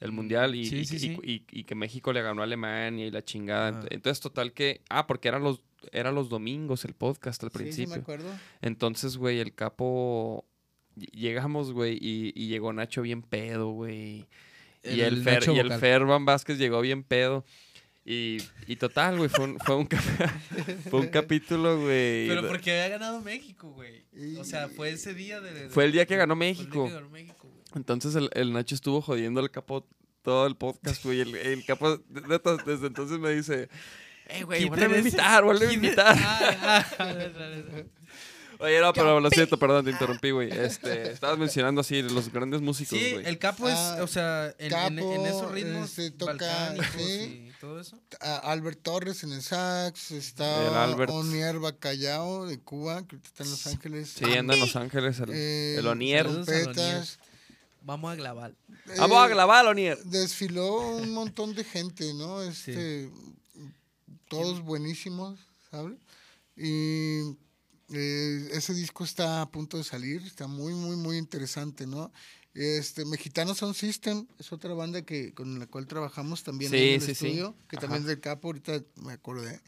[0.00, 1.18] El mundial y, Sí, y- sí, y- sí.
[1.22, 3.68] y- y que México le ganó a Alemania y la chingada.
[3.78, 3.86] Ajá.
[3.90, 4.80] Entonces, total que.
[4.90, 5.60] Ah, porque eran los,
[5.92, 8.02] eran los domingos el podcast al Sí, sí, me principio.
[8.02, 8.28] acuerdo.
[8.60, 10.44] Entonces, güey, el capo.
[10.96, 14.26] ll- Llegamos, güey, y, y llegó Nacho bien pedo, güey.
[14.82, 15.80] Y El el, Fer, y el vocal.
[15.80, 17.44] Ferban Vázquez llegó bien pedo.
[18.06, 19.88] Y, y total, güey, fue un, fue un,
[20.90, 22.28] fue un capítulo, güey.
[22.28, 24.04] Pero porque había ganado México, güey.
[24.38, 25.70] O sea, fue ese día de...
[25.70, 26.86] Fue el día que ganó fue el día México.
[26.86, 27.50] que ganó México.
[27.74, 29.86] Entonces el, el Nacho estuvo jodiendo al capo
[30.22, 31.20] todo el podcast, güey.
[31.20, 33.68] El, el capo, desde entonces me dice,
[34.28, 36.16] eh, güey, vuelve a invitar, vuelve a invitar.
[38.58, 40.50] Oye, no, pero lo siento, perdón, te interrumpí, güey.
[40.50, 43.26] Este, estabas mencionando así los grandes músicos, Sí, güey.
[43.26, 47.48] el capo es, Ah, o sea, en, en- en Capo, esos ritmos este, toca, sí.
[47.48, 47.98] y todo eso.
[48.20, 51.10] Albert Torres en el sax, El está Albert.
[51.12, 54.08] Onier Bacallao de Cuba, que ahorita está en Los Ángeles.
[54.16, 56.26] Sí, anda en Los Ángeles, el, Eh, el Onier.
[56.26, 57.18] Trompetas.
[57.82, 58.54] Vamos a grabar.
[58.96, 59.98] Vamos a Eh, grabar, Onier.
[60.04, 62.42] desfiló un montón de gente, ¿no?
[62.42, 63.10] Este,
[64.28, 65.38] todos buenísimos,
[65.70, 65.96] ¿sabes?
[66.56, 67.36] Y
[67.96, 72.12] eh, ese disco está a punto de salir, está muy, muy, muy interesante, ¿no?
[72.54, 76.94] Este, Mexicano Sound System es otra banda que con la cual trabajamos también Sí, en
[76.94, 77.26] el sí, sí.
[77.26, 77.82] estudio, que Ajá.
[77.86, 79.60] también es del capo, ahorita me acordé,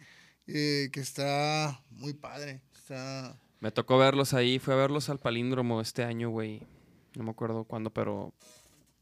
[0.46, 3.40] eh, que está muy padre, está...
[3.58, 6.62] Me tocó verlos ahí, fui a verlos al palíndromo este año, güey.
[7.16, 8.32] No me acuerdo cuándo, pero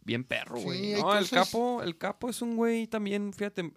[0.02, 0.92] bien perro, Sí, güey.
[1.02, 3.72] no, el capo, el capo es un güey también, fíjate,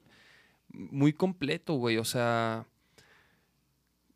[0.70, 1.98] muy completo, güey.
[1.98, 2.66] O sea,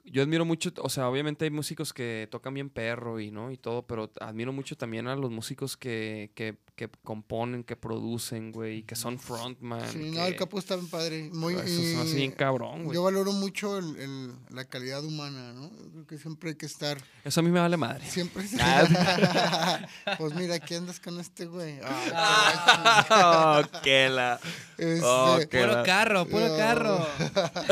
[0.03, 3.51] yo admiro mucho, o sea, obviamente hay músicos que tocan bien perro y, ¿no?
[3.51, 8.51] Y todo, pero admiro mucho también a los músicos que, que, que componen, que producen,
[8.51, 9.87] güey, y que son frontman.
[9.91, 11.29] Sí, que- no, el capo está bien padre.
[11.31, 12.95] Muy, Eso se me hace bien cabrón, güey.
[12.95, 15.69] Yo valoro mucho el- el- la calidad humana, ¿no?
[15.91, 16.97] Creo que siempre hay que estar.
[17.23, 18.03] Eso a mí me vale madre.
[18.09, 18.45] Siempre.
[18.59, 19.79] Ah.
[20.17, 21.79] pues mira, aquí andas con este güey.
[21.83, 23.79] Ah, oh,
[24.09, 24.39] la.
[24.77, 26.57] este, Oh, qué Puro la- carro, puro No.
[26.57, 27.07] carro.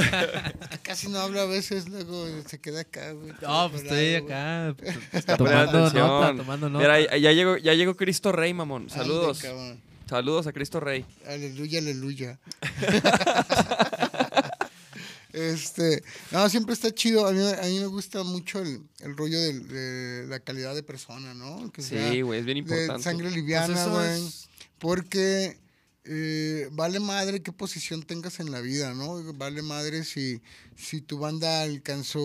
[0.83, 3.33] Casi no habla a veces, luego se queda acá, güey.
[3.41, 4.75] No, pues estoy acá.
[5.11, 6.81] pues, tomando nota, tomando nota.
[6.83, 8.88] Mira, ya llegó, ya llegó Cristo Rey, mamón.
[8.89, 9.41] Saludos.
[10.07, 11.05] Saludos a Cristo Rey.
[11.27, 12.39] Aleluya, aleluya.
[15.33, 17.27] este, no, siempre está chido.
[17.27, 21.33] A mí, a mí me gusta mucho el, el rollo de, la calidad de persona,
[21.33, 21.71] ¿no?
[21.71, 23.03] Que Sí, güey, es bien de importante.
[23.03, 24.25] sangre Pues liviana, güey.
[24.25, 24.49] es-
[24.79, 25.59] Porque
[26.05, 29.21] eh, vale madre qué posición tengas en la vida, ¿no?
[29.35, 30.41] Vale madre si,
[30.75, 32.19] si tu banda alcanzó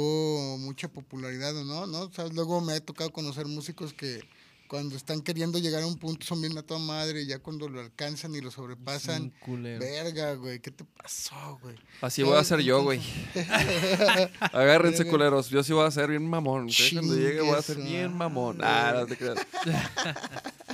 [0.59, 2.03] mucha popularidad o no, ¿no?
[2.05, 4.23] O sea, luego me ha tocado conocer músicos que
[4.69, 7.69] cuando están queriendo llegar a un punto son bien a toda madre y ya cuando
[7.69, 9.81] lo alcanzan y lo sobrepasan, Un culero.
[9.81, 11.77] verga, güey, ¿qué te pasó, güey?
[12.01, 13.01] Así voy a hacer yo, güey.
[14.53, 15.49] Agárrense, culeros.
[15.51, 16.69] Yo sí voy a ser bien mamón.
[16.93, 18.59] Cuando llegue voy a ser bien mamón.
[18.63, 19.39] Ah, no te creas.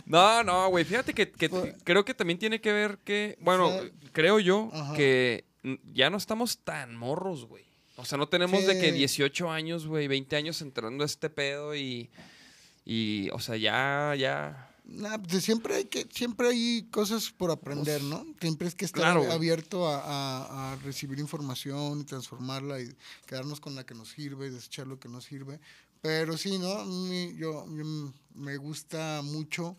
[0.06, 0.84] No, no, güey.
[0.84, 3.38] Fíjate que, que Pues- creo que también tiene que ver que.
[3.40, 4.94] Bueno, sea, creo yo ajá.
[4.94, 5.44] que
[5.92, 7.64] ya no estamos tan morros, güey.
[7.96, 8.96] O sea, no tenemos de que Sí.
[8.98, 12.10] 18 años, güey, 20 años entrando a este pedo y.
[12.92, 14.68] Y, o sea, ya, ya.
[14.84, 18.26] Nah, pues siempre hay que, siempre hay cosas por aprender, ¿no?
[18.40, 22.92] Siempre es que estar Claro, abierto a, a- a recibir información y transformarla y
[23.26, 25.60] quedarnos con la que nos sirve y desechar lo que nos sirve.
[26.02, 26.84] Pero sí, ¿no?
[27.36, 27.64] Yo,
[28.34, 29.76] me gusta mucho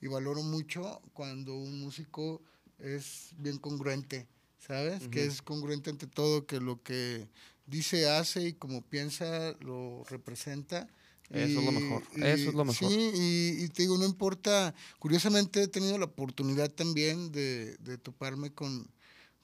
[0.00, 2.40] y valoro mucho cuando un músico
[2.78, 4.26] es bien congruente,
[4.58, 5.06] ¿sabes?
[5.08, 7.28] Que es congruente ante todo, que lo que
[7.66, 10.88] dice, hace y como piensa lo representa.
[11.30, 12.90] Eso es lo mejor, eso es lo mejor.
[12.90, 17.98] Sí, y, y te digo, no importa, curiosamente he tenido la oportunidad también de, de
[17.98, 18.86] toparme con,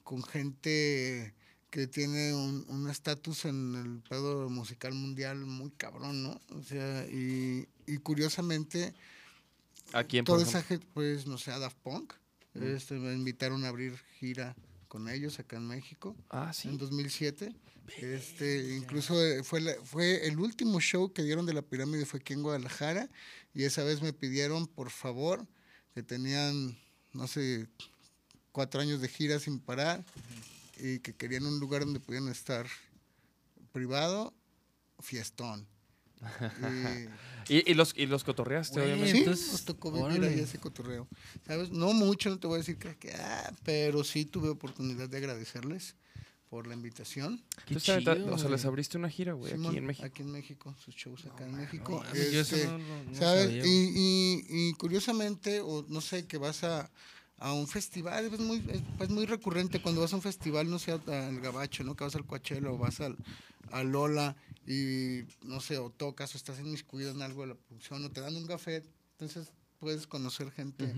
[0.03, 1.33] con gente
[1.69, 6.39] que tiene un estatus en el pedo musical mundial muy cabrón, ¿no?
[6.49, 8.93] O sea, y, y curiosamente,
[9.93, 12.13] en por toda esa gente, pues, no sé, a Daft Punk,
[12.55, 14.55] este, me invitaron a abrir gira
[14.89, 16.77] con ellos acá en México Ah, en sí.
[16.77, 17.55] 2007.
[17.97, 22.19] Este, incluso eh, fue, la- fue el último show que dieron de la pirámide fue
[22.19, 23.09] aquí en Guadalajara
[23.53, 25.45] y esa vez me pidieron por favor
[25.93, 26.77] que tenían
[27.13, 27.67] no sé
[28.51, 30.05] cuatro años de gira sin parar
[30.77, 32.65] y que querían un lugar donde pudieran estar
[33.71, 34.33] privado
[34.99, 35.67] fiestón
[36.59, 37.07] y,
[37.49, 39.11] Y, y los, y los cotorreaste, obviamente.
[39.11, 41.07] sí, entonces, nos tocó vivir ahí ese cotorreo.
[41.47, 41.71] ¿Sabes?
[41.71, 45.17] No mucho, no te voy a decir que, que, ah, pero sí tuve oportunidad de
[45.17, 45.95] agradecerles
[46.51, 47.41] por la invitación.
[47.65, 49.85] Qué Tú sabes, ta- chido, o sea, les abriste una gira, güey, Simón, aquí en
[49.85, 50.05] México.
[50.05, 52.03] Aquí en México, sus shows acá en México.
[52.05, 53.65] mames, yo eso Este, no- ¿Sabes?
[53.65, 56.91] y, y, y curiosamente, o no sé, que vas a,
[57.37, 60.77] a un festival, es muy, es, pues, muy recurrente cuando vas a un festival, no
[60.77, 61.95] sé, al Gabacho, ¿no?
[61.95, 63.15] Que vas al Coachella o vas al,
[63.71, 64.35] a Lola
[64.67, 68.19] y, no sé, o tocas o estás inmiscuido en algo de la producción o te
[68.19, 68.83] dan un café,
[69.13, 70.93] entonces puedes conocer gente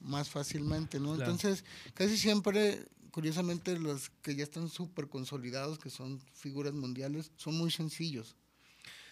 [0.00, 1.14] más fácilmente, ¿no?
[1.14, 1.30] Claro.
[1.30, 1.64] Entonces,
[1.94, 2.84] casi siempre,
[3.16, 8.36] curiosamente, los que ya están súper consolidados, que son figuras mundiales, son muy sencillos.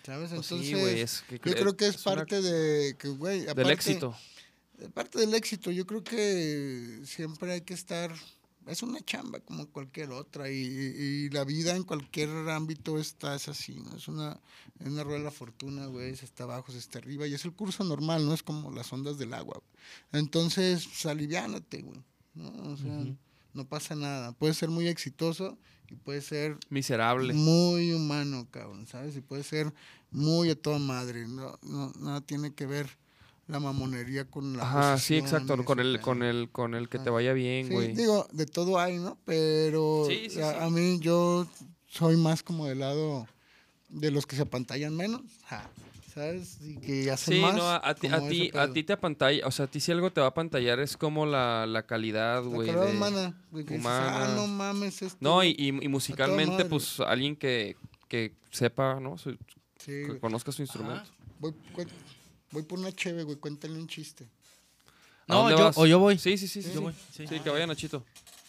[0.04, 0.28] ¿Sabes?
[0.30, 3.08] Pues sí, Entonces, es que yo cre- creo que es, es una- parte de que,
[3.08, 4.14] Del aparte- éxito.
[4.92, 8.12] Parte del éxito, yo creo que siempre hay que estar,
[8.66, 13.48] es una chamba como cualquier otra y, y la vida en cualquier ámbito está es
[13.48, 13.96] así, ¿no?
[13.96, 14.38] Es una,
[14.80, 17.44] es una rueda de la fortuna, güey, se está abajo, se está arriba y es
[17.46, 19.62] el curso normal, no es como las ondas del agua.
[19.62, 20.22] güey.
[20.22, 22.02] Entonces, pues, aliviánate, güey,
[22.34, 22.48] ¿no?
[22.72, 23.06] O sea,
[23.54, 24.32] no pasa nada.
[24.32, 25.56] Puede ser muy exitoso
[25.90, 27.32] y puede ser Miserable.
[27.32, 29.16] muy humano, cabrón, ¿sabes?
[29.16, 29.72] Y puede ser
[30.10, 31.26] muy a toda madre.
[31.26, 32.88] No, no, nada tiene que ver
[33.46, 35.62] la mamonería con la Ajá, sí, exacto.
[35.64, 37.94] Con el, con el, con el que te vaya bien, Sí, güey.
[37.94, 39.18] digo, de todo hay, ¿no?
[39.24, 41.46] Pero Sí, sí, a, a mí yo
[41.86, 43.26] soy más como del lado
[43.90, 45.70] de los que se apantallan menos, ja,
[46.14, 46.58] ¿sabes?
[46.60, 47.56] Y que hacen Sí, más.
[47.56, 49.90] no, a, a ti, a, ti, a ti te apantalla, o sea, a ti si
[49.92, 52.68] algo te va a apantallar es como la, la calidad, La güey.
[52.68, 54.24] calidad de- humana, humana.
[54.24, 55.54] ah, no mames, este No, güey".
[55.58, 57.76] y, y, y musicalmente, pues alguien que,
[58.08, 59.18] que sepa, ¿no?
[59.18, 59.36] Su-
[59.78, 60.20] Sí, que güey.
[60.20, 61.04] conozca su instrumento.
[61.40, 61.52] voy,
[62.62, 64.24] por una cheve, güey, cuéntale un chiste.
[65.26, 65.76] ¿A No, yo, vas?
[65.78, 66.18] o yo voy.
[66.18, 66.62] Sí, sí, sí.
[66.62, 66.80] sí, Yo sí.
[66.80, 67.26] voy, sí.
[67.26, 68.04] Sí, que vaya Nachito.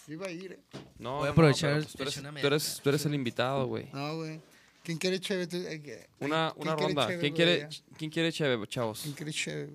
[0.08, 0.60] Yo iba a ir, ¿eh?
[1.00, 3.06] No, Voy a no, no, aprovechar pero, el- pues, tú, eres, tú, eres, tú eres
[3.08, 3.90] el invitado, güey.
[3.92, 4.40] No, güey.
[4.86, 5.48] ¿Quién quiere cheve?
[5.48, 7.08] Que- Una, ¿quién una quiere ronda.
[7.08, 7.70] cheve, ¿Quién quiere?
[7.98, 9.02] ¿Quién quiere chévere, chavos?
[9.02, 9.74] ¿Quién quiere cheve?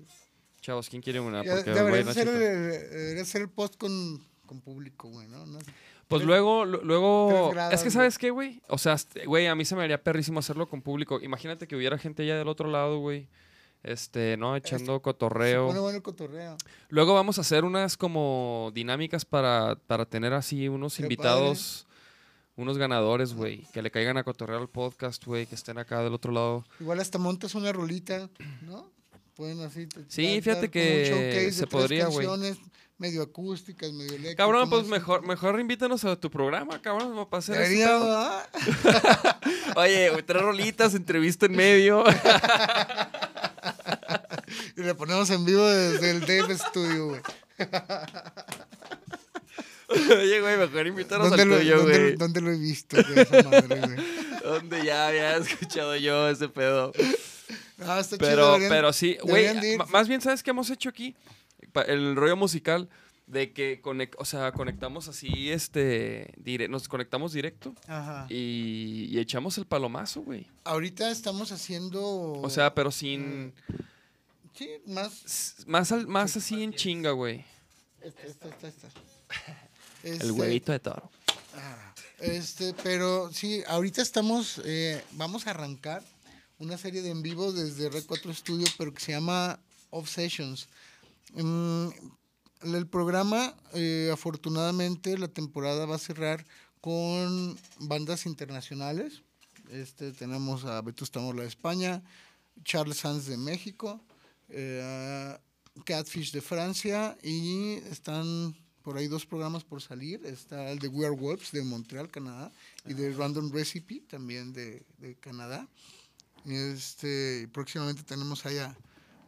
[0.61, 1.43] Chavos, ¿quién quiere una?
[1.43, 5.45] Porque debería güey, ser, el, debería ser el post con, con público, güey, ¿no?
[5.45, 5.59] No.
[6.07, 9.55] Pues luego, lu- luego, grados, es que sabes qué, güey, o sea, este, güey, a
[9.55, 11.19] mí se me haría perrísimo hacerlo con público.
[11.21, 13.27] Imagínate que hubiera gente allá del otro lado, güey,
[13.81, 15.65] este, no, echando Se pone cotorreo.
[15.67, 16.57] bueno el cotorreo.
[16.89, 21.87] Luego vamos a hacer unas como dinámicas para, para tener así unos invitados,
[22.55, 26.13] unos ganadores, güey, que le caigan a cotorrear al podcast, güey, que estén acá del
[26.13, 26.65] otro lado.
[26.79, 28.29] Igual hasta montas una rolita,
[28.61, 28.91] ¿no?
[29.35, 29.87] Pueden así.
[30.07, 32.27] Sí, fíjate que se podría, güey.
[32.97, 34.35] Medio acústicas, medio eléctricas.
[34.35, 37.99] Cabrón, pues mejor, mejor invítanos a tu programa, cabrón, Debería, pedo.
[38.05, 39.37] ¿verdad?
[39.75, 42.03] Oye, tres rolitas, entrevista en medio.
[44.75, 47.21] Y le ponemos en vivo desde el Dave Studio, güey.
[50.19, 52.15] Oye, güey, mejor invítanos ¿Dónde, al lo- tuyo, dónde- güey.
[52.15, 53.97] dónde lo he visto, güey, esa madre, güey?
[54.43, 56.91] Donde ya había escuchado yo ese pedo.
[57.79, 61.15] Ah, está chido, Pero, deberían- pero sí, güey, más bien, ¿sabes qué hemos hecho aquí?
[61.87, 62.89] El rollo musical
[63.27, 68.25] de que conec- o sea, conectamos así, este, dire- nos conectamos directo Ajá.
[68.29, 70.47] y, y echamos el palomazo, güey.
[70.65, 72.01] Ahorita estamos haciendo...
[72.33, 73.53] O sea, pero sin,
[74.53, 75.55] Sí, más...
[75.65, 77.45] más, al- más así en chinga, güey.
[78.01, 78.89] Esta, esta, esta, esta.
[80.03, 81.09] El Este, huevito de toro.
[81.55, 86.03] ah, Este, pero sí, ahorita estamos, eh, vamos a arrancar
[86.59, 89.59] una serie de en vivo desde Red 4 Studio, pero que se llama
[89.89, 90.67] Off Sessions.
[91.33, 91.87] Mm,
[92.63, 96.45] el programa, eh, afortunadamente, la temporada va a cerrar
[96.79, 99.23] con bandas internacionales.
[99.71, 102.03] Este, tenemos a Vetusta Morla de España,
[102.63, 103.99] Charles Sanz de México,
[104.49, 105.37] eh,
[105.85, 110.25] Catfish de Francia y están por ahí dos programas por salir.
[110.25, 112.51] Está el de We Are Wolves de Montreal, Canadá,
[112.85, 115.67] y de Random Recipe también de, de Canadá.
[116.45, 118.75] Este, próximamente tenemos allá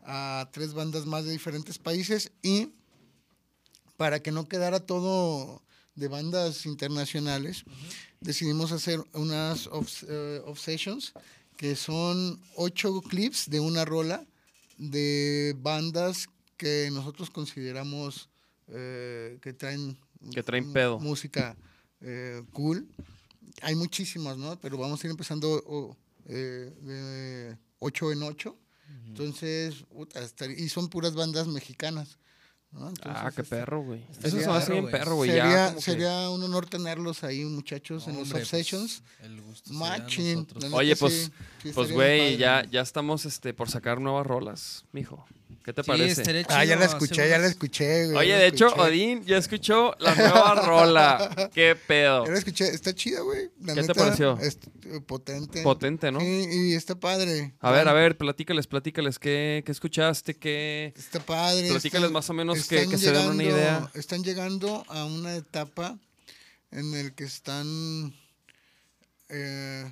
[0.06, 2.74] a tres bandas más de diferentes países y
[3.98, 5.62] para que no quedara todo
[5.96, 7.64] de bandas internacionales,
[8.20, 11.14] decidimos hacer unas off, eh, off sessions
[11.56, 14.26] que son ocho clips de una rola
[14.78, 16.28] de bandas
[16.58, 18.30] que nosotros consideramos
[18.68, 19.98] eh, que traen
[20.34, 21.00] Que traen pedo.
[21.00, 21.56] música
[22.02, 22.88] eh, cool.
[23.62, 24.60] Hay muchísimas, ¿no?
[24.60, 25.96] Pero vamos a ir empezando o,
[26.26, 28.58] eh, de 8 en 8.
[29.08, 29.86] Entonces,
[30.16, 32.18] estar- y son puras bandas mexicanas.
[32.72, 32.92] ¿no?
[33.04, 34.02] Ah, qué este, perro, güey.
[34.10, 35.30] Eso sería- se me hace bien perro, güey.
[35.32, 39.04] ya Sería, que- sería un honor tenerlos ahí, muchachos, en los Hombre, obsessions.
[39.20, 39.72] pues, el gusto
[40.72, 41.32] Oye, sí, pues,
[41.62, 45.24] sí pues, güey, ya, ya estamos este, por sacar nuevas rolas, mijo.
[45.64, 46.46] ¿Qué te Sí, parece?
[46.50, 48.18] Ah, ya la escuché, ya la escuché, güey.
[48.18, 48.68] Oye, de hecho.
[48.76, 51.50] Odín ya escuchó la nueva rola.
[51.54, 52.26] ¿Qué pedo?
[52.26, 53.50] Ya la escuché, está chida, güey.
[53.62, 54.38] La ¿Qué te pareció?
[54.40, 55.62] es, eh, potente.
[55.64, 56.20] Potente, ¿no?
[56.20, 57.54] Sí, y está padre.
[57.62, 59.20] A ver, a ver, platícales, platícales.
[59.20, 60.36] ¿Qué, qué escuchaste?
[60.36, 60.94] ¿Qué...?
[60.98, 61.70] Está padre.
[61.70, 63.90] Platícales más o menos que- se den una idea.
[63.94, 65.98] Están llegando a una etapa
[66.72, 68.14] en el que están
[69.30, 69.92] eh,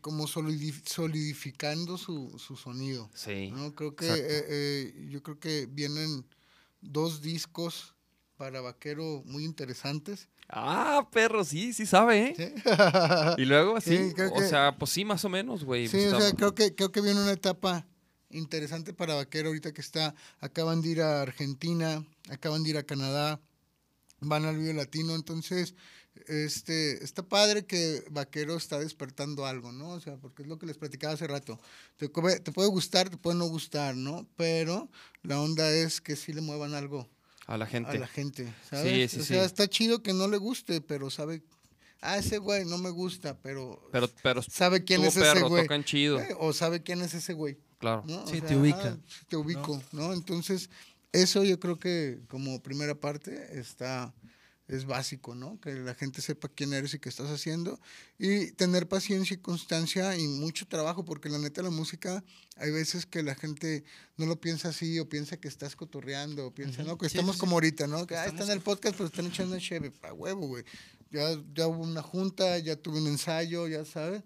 [0.00, 3.10] como solidif- solidificando su, su sonido.
[3.14, 3.50] Sí.
[3.50, 3.74] ¿no?
[3.74, 4.14] Creo que eh,
[4.48, 6.24] eh, yo creo que vienen
[6.80, 7.94] dos discos
[8.36, 10.28] para vaquero muy interesantes.
[10.48, 12.34] Ah, perro, sí, sí sabe, ¿eh?
[12.36, 12.62] ¿sí?
[13.36, 15.88] Y luego, así, Sí, creo o que- sea, pues sí, más o menos, güey.
[15.88, 17.84] Sí, o sea, creo que, creo que viene una etapa
[18.30, 22.82] interesante para Vaquero ahorita que está, acaban de ir a Argentina, acaban de ir a
[22.84, 23.40] Canadá,
[24.20, 25.74] van al Vive Latino, entonces,
[26.26, 29.90] este, está padre que Vaquero está despertando algo, ¿no?
[29.90, 31.58] O sea, porque es lo que les platicaba hace rato.
[31.96, 34.26] Te, puede- te puede gustar, te puede no gustar, ¿no?
[34.36, 34.88] Pero
[35.22, 37.08] la onda es que sí le muevan algo
[37.46, 37.90] a la gente.
[37.96, 39.10] a la gente, ¿sabes?
[39.10, 39.46] sí, o sea, sí.
[39.46, 41.42] está chido que no le guste, pero sabe,
[42.02, 45.62] ah, ese güey no me gusta, pero, Pero, pero sabe quién es ese güey.
[45.62, 46.20] tocan chido.
[46.20, 47.58] Eh, O sabe quién es ese güey.
[47.78, 48.02] Claro.
[48.06, 48.24] ¿no?
[48.24, 50.12] O Sí, te ubica, ah, sí, te ubico, ¿no?
[50.12, 50.68] Entonces,
[51.12, 54.12] eso yo creo que como primera parte está,
[54.68, 55.58] es básico, ¿no?
[55.60, 57.80] Que la gente sepa quién eres y qué estás haciendo.
[58.18, 62.22] Y tener paciencia y constancia y mucho trabajo, porque la neta la música,
[62.56, 63.84] hay veces que la gente
[64.18, 66.98] no lo piensa así o piensa que estás cotorreando o piensa, ¿no?
[66.98, 68.06] Que Sí, estamos sí, como ahorita, ¿no?
[68.06, 70.64] Que ah, Estamos está en el podcast, pero están echando cheve, a huevo, güey.
[71.10, 74.22] Ya, ya hubo una junta, ya tuve un ensayo, ya sabes.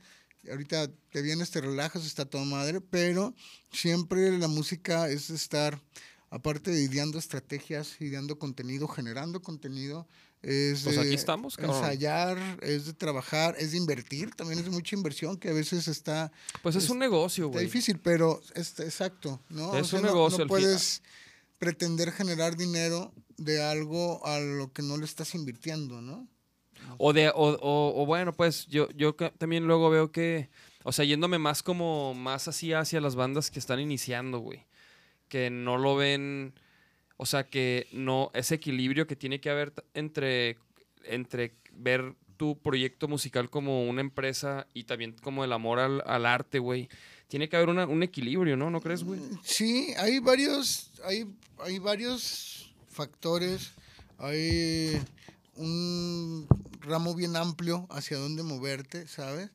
[0.50, 3.32] Ahorita te vienes, te relajas, está toda madre, pero
[3.70, 5.80] siempre la música es estar,
[6.30, 10.08] aparte de ideando estrategias, ideando contenido, generando contenido,
[10.42, 11.76] es Pues de aquí estamos, cabrón.
[11.76, 15.86] ensayar, es de trabajar, es de invertir, también es de mucha inversión que a veces
[15.88, 16.32] está,
[16.62, 17.66] Pues es un negocio, está güey.
[17.66, 19.76] difícil, pero es exacto, ¿no?
[19.76, 21.02] Es un no- negocio No, fin- puedes
[21.58, 26.26] pretender generar dinero de algo a lo que no le estás invirtiendo, ¿no?
[26.98, 30.50] O de, o, o- o bueno, pues yo, yo también luego veo que,
[30.82, 34.66] o sea, yéndome más como, más así hacia las bandas que están iniciando, güey.
[35.28, 36.52] Que no lo ven,
[37.22, 40.58] o sea, que no, ese equilibrio que tiene que haber entre
[41.04, 46.26] entre ver tu proyecto musical como una empresa y también como el amor al, al
[46.26, 46.88] arte, güey.
[47.28, 48.70] Tiene que haber una- un equilibrio, ¿no?
[48.70, 49.20] ¿No crees, güey?
[49.44, 51.26] Sí, hay varios, hay,
[51.60, 53.70] hay varios factores,
[54.18, 55.00] hay
[55.54, 56.46] un
[56.80, 59.50] ramo bien amplio hacia dónde moverte, ¿sabes?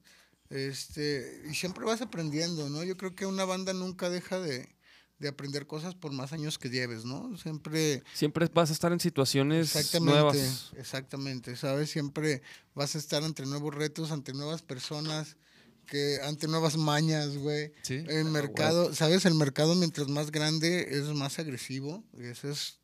[0.49, 2.83] Este, y siempre vas aprendiendo, ¿no?
[2.85, 4.69] Yo creo que una banda nunca deja de,
[5.19, 7.35] de aprender cosas por más años que lleves, ¿no?
[7.37, 10.71] Siempre Siempre vas a estar en situaciones Exactamente, nuevas.
[10.77, 11.89] exactamente, ¿sabes?
[11.89, 12.41] Siempre
[12.75, 15.37] vas a estar ante nuevos retos, ante nuevas personas,
[15.87, 17.71] que ante nuevas mañas, güey.
[17.81, 18.03] Sí.
[18.07, 19.25] El mercado, ¿sabes?
[19.25, 22.79] El mercado mientras más grande es más agresivo, eso es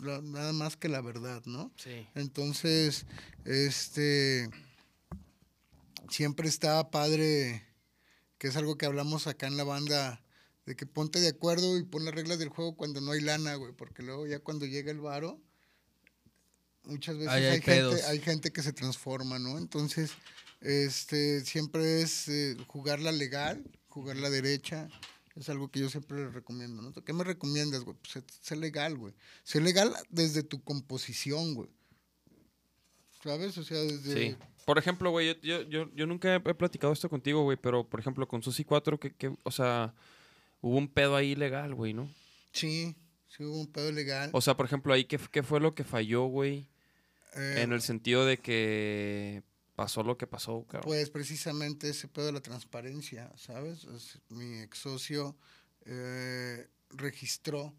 [0.00, 1.70] la- nada más que la verdad, ¿no?
[1.76, 2.04] Sí.
[2.16, 3.06] Entonces,
[3.44, 4.48] este,
[6.10, 7.62] siempre está padre,
[8.38, 10.23] que es algo que hablamos acá en la banda,
[10.66, 13.54] de que ponte de acuerdo y pon las reglas del juego cuando no hay lana,
[13.56, 15.40] güey, porque luego ya cuando llega el varo,
[16.84, 19.58] muchas veces hay gente, hay gente que se transforma, ¿no?
[19.58, 20.12] Entonces,
[20.60, 24.88] este, siempre es eh, jugarla legal, jugarla derecha,
[25.34, 26.92] es algo que yo siempre les recomiendo, ¿no?
[26.92, 27.96] ¿Qué me recomiendas, güey?
[27.96, 29.14] Pues sé, legal, güey.
[29.42, 31.68] Sé legal desde tu composición, güey.
[33.22, 33.58] ¿Sabes?
[33.58, 34.30] O sea, desde...
[34.30, 34.36] Sí.
[34.64, 38.00] Por ejemplo, güey, yo, yo, yo, nunca he, he platicado esto contigo, güey, pero por
[38.00, 39.94] ejemplo con Susi 4, que, que, o sea,
[40.66, 42.08] hubo un pedo ahí legal, güey, ¿no?
[42.52, 42.96] Sí,
[43.28, 44.30] sí hubo un pedo legal.
[44.32, 46.68] O sea, por ejemplo, ahí, ¿qué, qué fue lo que falló, güey?
[47.36, 49.42] Eh, En el sentido de que
[49.74, 50.84] pasó lo que pasó, cabrón.
[50.86, 53.84] Pues precisamente ese pedo de la transparencia, ¿sabes?
[53.84, 55.36] Es- mi ex socio
[55.84, 57.74] eh, registró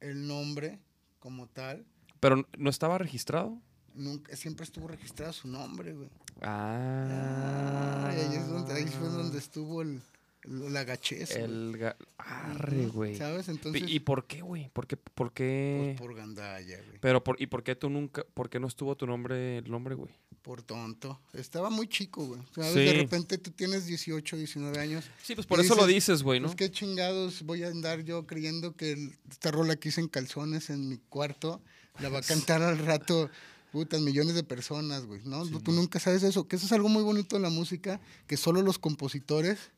[0.00, 0.78] el nombre
[1.20, 1.86] como tal.
[2.18, 3.58] Pero no estaba registrado.
[3.94, 6.10] Nunca, siempre estuvo registrado su nombre, güey.
[6.42, 8.10] Ah.
[8.14, 10.02] y ahí, es donde, ahí fue donde estuvo el-
[10.44, 11.32] la gachez.
[11.36, 13.16] El ga- Arre, güey.
[13.16, 13.48] ¿Sabes?
[13.48, 14.70] Entonces, ¿Y por qué, güey?
[14.70, 14.96] ¿Por qué?
[14.96, 15.94] ¿Por qué?
[15.96, 16.98] pues, por gandalla, güey.
[17.00, 19.94] Pero por, ¿y por qué tú nunca, por qué no estuvo tu nombre, el nombre,
[19.94, 20.10] güey?
[20.42, 21.20] Por tonto.
[21.34, 22.40] Estaba muy chico, güey.
[22.54, 22.72] ¿Sabes?
[22.72, 22.80] Sí.
[22.80, 25.04] De repente tú tienes 18, 19 años.
[25.22, 26.46] Sí, pues por eso lo dices, güey, ¿no?
[26.46, 30.70] Pues qué chingados voy a andar yo creyendo que esta rola que hice en calzones
[30.70, 31.60] en mi cuarto
[32.00, 32.22] la va a
[32.56, 33.28] cantar al rato
[33.70, 35.46] putas millones de personas, güey, ¿no?
[35.60, 38.62] Tú nunca sabes eso, que eso es algo muy bonito de la música, que solo
[38.62, 39.70] los compositores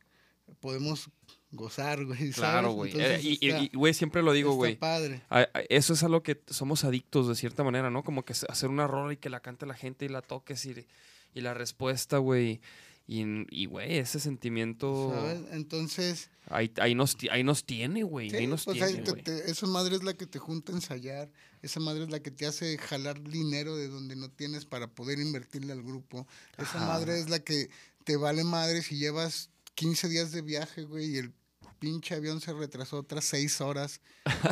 [0.61, 1.11] podemos
[1.51, 2.31] gozar, güey.
[2.33, 2.93] Claro, güey.
[2.93, 4.77] Entonces Eh, y- está- y, y, güey, siempre lo digo, güey.
[4.77, 5.23] padre.
[5.29, 8.03] A- a- Eso es a lo que somos adictos de cierta manera, ¿no?
[8.05, 10.87] Como que hacer una rola y que la cante la gente y la toques y,
[11.35, 12.61] y la respuesta, güey.
[13.05, 15.41] Y, güey, ese sentimiento ¿sabes?
[15.51, 18.31] Entonces, ahí, ahí, nos, ahí nos tiene, güey.
[18.31, 20.73] Sí, ahí nos pues ahí tiene, te- te- esa madre es la que te junta
[20.73, 24.65] a ensayar, esa madre es la que te hace jalar dinero de donde no tienes
[24.65, 26.87] para poder invertirle al grupo, esa Ajá.
[26.87, 27.69] madre es la que
[28.05, 31.33] te vale madre si llevas 15 días de viaje, güey, y el
[31.79, 34.01] pinche avión se retrasó otras 6 horas.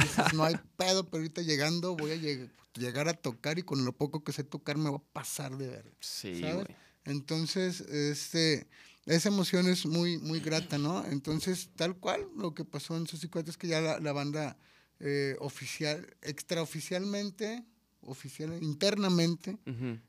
[0.01, 3.85] Dices, no hay pedo, pero ahorita llegando voy a lleg- llegar a tocar y con
[3.85, 5.95] lo poco que sé tocar me va a pasar de ver.
[6.01, 6.55] Sí, ¿sabes?
[6.57, 6.67] güey.
[7.05, 8.67] Entonces, este,
[9.07, 11.05] esa emoción es muy, muy grata, ¿no?
[11.07, 14.57] Entonces, tal cual, lo que pasó en Cuatro es que ya la, la banda
[15.01, 17.65] eh, oficial, extraoficialmente,
[18.03, 19.59] oficial, internamente,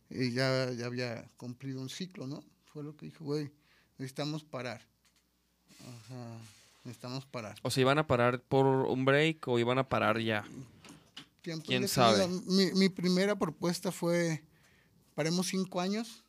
[0.09, 2.43] eh, ya, ya había cumplido un ciclo, ¿no?
[2.65, 3.51] Fue lo que dije, güey,
[3.97, 4.87] necesitamos parar.
[5.87, 6.37] Ajá,
[6.83, 7.57] necesitamos parar.
[7.61, 10.43] O sea, ¿iban a parar por un break o iban a parar ya?
[11.41, 12.27] Tiempo ¿Quién sabe?
[12.45, 14.43] Mi, mi primera propuesta fue,
[15.15, 16.23] paremos cinco años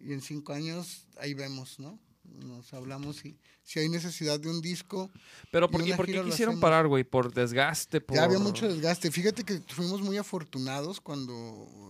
[0.00, 1.98] y en cinco años ahí vemos, ¿no?
[2.24, 5.10] Nos hablamos y si hay necesidad de un disco.
[5.50, 7.04] Pero ¿por, ¿y una por qué quisieron parar, güey?
[7.04, 8.00] ¿Por desgaste?
[8.00, 8.16] Por...
[8.16, 9.10] Ya había mucho desgaste.
[9.10, 11.34] Fíjate que fuimos muy afortunados cuando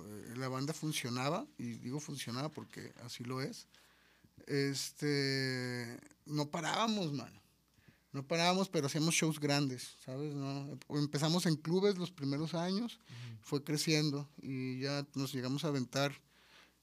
[0.09, 3.66] eh, la banda funcionaba, y digo funcionaba porque así lo es.
[4.47, 7.41] Este, no parábamos, mano.
[8.13, 10.35] No parábamos, pero hacíamos shows grandes, ¿sabes?
[10.35, 13.01] No, empezamos en clubes los primeros años,
[13.43, 16.13] fue creciendo y ya nos llegamos a aventar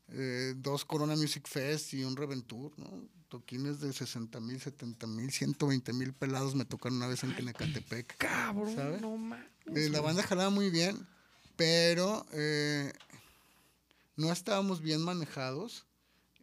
[0.10, 3.08] eh, dos Corona Music Fest y un Reventur, ¿no?
[3.30, 8.18] Toquines de 60 mil, 70 mil, 120 mil pelados me tocaron una vez en Quenecatepec.
[8.18, 9.02] Cabrón, ¿sabes?
[9.02, 9.48] no mames.
[9.74, 11.08] Eh, la banda jalaba muy bien,
[11.56, 12.92] pero eh,
[14.18, 15.86] no estábamos bien manejados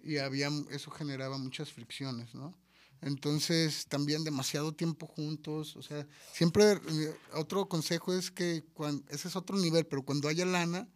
[0.03, 2.57] y había, eso generaba muchas fricciones, ¿no?
[3.01, 9.29] Entonces, también demasiado tiempo juntos, o sea, siempre, eh, otro consejo es que, cuan- ese
[9.29, 10.89] es otro nivel, pero cuando haya lana,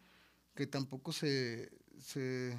[0.55, 1.71] que tampoco se,
[2.05, 2.57] se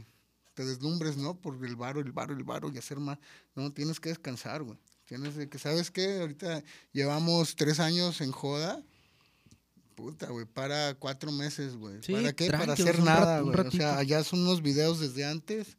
[0.54, 1.40] te deslumbres, ¿no?
[1.40, 3.20] Por el varo, el varo, el varo y hacer más,
[3.56, 4.78] no, tienes que descansar, güey.
[5.06, 6.20] Tienes que, ¿sabes qué?
[6.22, 6.64] Ahorita
[6.94, 8.82] llevamos tres años en joda,
[9.96, 12.02] Puta, güey, para cuatro meses, güey.
[12.02, 12.50] Sí, ¿Para qué?
[12.50, 13.60] Para hacer nada, güey.
[13.60, 15.78] O sea, allá son unos videos desde antes.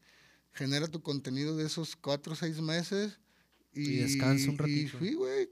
[0.53, 3.19] Genera tu contenido de esos cuatro o seis meses.
[3.75, 4.99] Y, Y descansa un Y ratito.
[4.99, 5.49] fui, güey.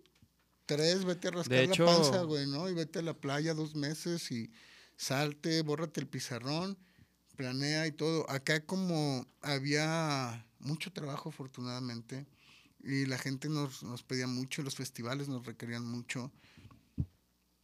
[0.67, 2.69] Tres, vete a rascar hecho- la panza, güey, ¿no?
[2.71, 4.51] Y vete a la playa dos meses y
[4.97, 6.77] salte, bórrate el pizarrón.
[7.37, 8.29] planea y todo.
[8.31, 12.27] Acá como había mucho trabajo afortunadamente
[12.85, 16.31] y la gente nos, nos pedía mucho, los festivales nos requerían mucho.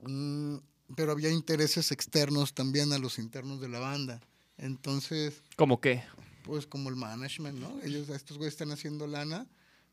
[0.00, 0.56] Mm,
[0.96, 4.20] pero había intereses externos también a los internos de la banda.
[4.56, 6.02] Entonces, ¿Cómo qué?
[6.44, 7.78] pues como el management, ¿no?
[7.82, 9.46] Ellos, estos güeyes están haciendo lana,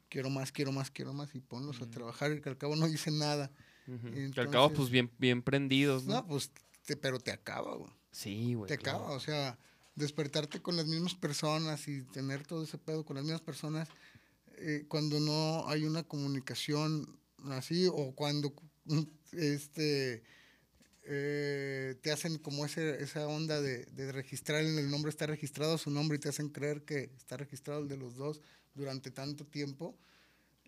[0.10, 2.88] quiero más, quiero más, quiero más y ponlos a trabajar y que al cabo no
[2.88, 3.52] dicen nada.
[3.86, 6.15] Que al cabo, pues bien, bien prendidos, ¿no?
[6.15, 6.52] No, pues,
[6.86, 7.91] te- pero te acaba, güey.
[8.11, 8.68] Sí, güey.
[8.68, 8.99] te claro.
[8.99, 9.57] acaba, o sea,
[9.95, 13.88] despertarte con las mismas personas y tener todo ese pedo con las mismas personas
[14.57, 17.19] eh, cuando no hay una comunicación
[17.52, 18.53] así o cuando
[19.34, 20.23] este
[21.03, 25.77] eh, te hacen como ese, esa onda de, de registrar en el nombre está registrado
[25.77, 28.41] su nombre y te hacen creer que está registrado el de los dos
[28.76, 29.97] durante tanto tiempo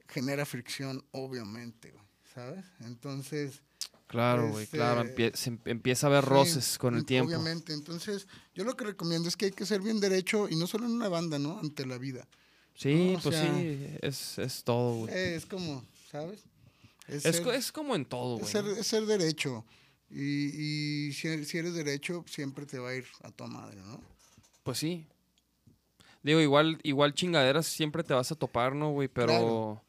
[0.07, 3.61] genera fricción obviamente güey, sabes entonces
[4.07, 5.03] Claro, güey, Este, claro.
[5.03, 7.27] empie- se em- empieza a haber Sí, roces con el en- tiempo.
[7.29, 8.25] Obviamente, entonces
[8.55, 10.93] yo lo que recomiendo es que hay que ser bien derecho y no solo en
[10.93, 11.59] una banda, ¿no?
[11.59, 12.25] Ante la vida.
[12.73, 15.13] Sí, No, pues sea, sí, es, es todo, güey.
[15.13, 16.45] Es como, ¿sabes?
[17.09, 18.51] Es, es, ser, es como en todo, es güey.
[18.53, 19.65] ser, es ser derecho.
[20.09, 24.01] Y, y si, si eres derecho, siempre te va a ir a tu madre, ¿no?
[24.63, 25.05] Pues sí.
[26.23, 29.07] Digo, igual, igual chingaderas siempre te vas a topar, ¿no, güey?
[29.07, 29.27] Pero.
[29.27, 29.84] Claro.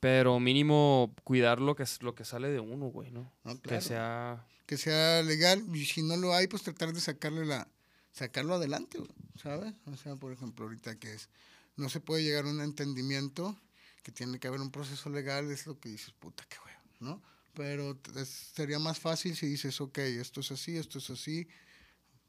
[0.00, 3.32] Pero mínimo cuidar lo que, es- lo que sale de uno, güey, ¿no?
[3.44, 4.46] No, Que sea.
[4.66, 7.66] Que sea legal y si no lo hay, pues tratar de sacarle la,
[8.12, 9.10] sacarlo adelante, güey,
[9.42, 9.72] ¿sabes?
[9.86, 11.28] O sea, por ejemplo, ahorita que es,
[11.76, 13.58] no se puede llegar a un entendimiento,
[14.02, 17.22] que tiene que haber un proceso legal, es lo que dices, puta, qué huevo, ¿no?
[17.54, 21.48] Pero es- sería más fácil si dices, ok, esto es así, esto es así,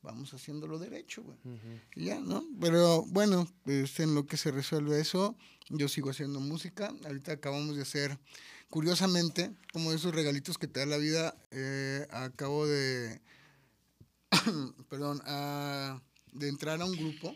[0.01, 1.37] vamos haciéndolo derecho, güey.
[1.95, 2.43] Y ya, ¿no?
[2.59, 5.35] Pero bueno, pues, en lo que se resuelve eso,
[5.69, 6.93] yo sigo haciendo música.
[7.05, 8.17] Ahorita acabamos de hacer,
[8.69, 13.21] curiosamente, como esos regalitos que te da la vida, eh, acabo de,
[14.89, 16.01] perdón, ah,
[16.33, 17.35] de entrar a un grupo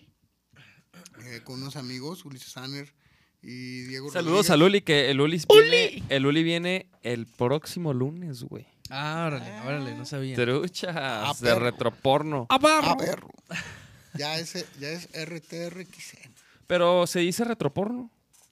[1.26, 2.94] eh, con unos amigos, Ulises Sanner
[3.42, 4.50] y Diego Saludos Rodríguez.
[4.52, 8.73] a Luli, que el Uli viene, el Uli viene el próximo lunes, güey.
[8.96, 10.36] Ah, órale, órale, no sabía.
[10.36, 11.60] Truchas de Ah, perro.
[11.60, 12.46] retroporno.
[12.50, 13.28] Ah, perro.
[14.14, 16.32] Ya es, ya es RTRXN.
[16.68, 18.12] Pero se dice retroporno.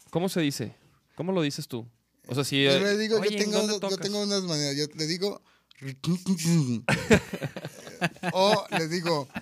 [0.10, 0.74] ¿Cómo se dice?
[1.16, 1.88] ¿Cómo lo dices tú?
[2.28, 2.64] O sea, si.
[2.64, 4.76] Yo le digo, oye, yo, ¿en tengo, yo tengo unas maneras.
[4.76, 5.44] Yo le digo.
[8.34, 9.28] o le digo.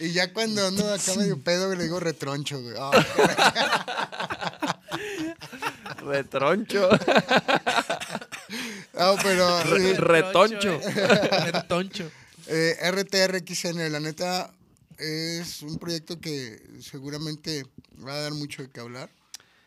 [0.00, 2.74] Y ya cuando ando acá medio pedo, le digo retroncho, güey.
[2.78, 2.90] Ah,
[6.04, 6.88] Retroncho.
[8.98, 9.62] no, pero.
[9.64, 10.80] Re- eh, retoncho.
[11.52, 12.10] Retoncho.
[12.46, 14.52] Eh, RTRXN, la neta,
[14.98, 17.64] es un proyecto que seguramente
[18.06, 19.10] va a dar mucho de qué hablar.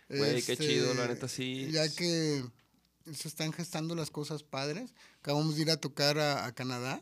[0.10, 1.70] Este, qué chido, la neta, sí.
[1.72, 2.44] Ya que
[3.14, 4.94] se están gestando las cosas padres.
[5.20, 7.02] Acabamos de ir a tocar a, a Canadá.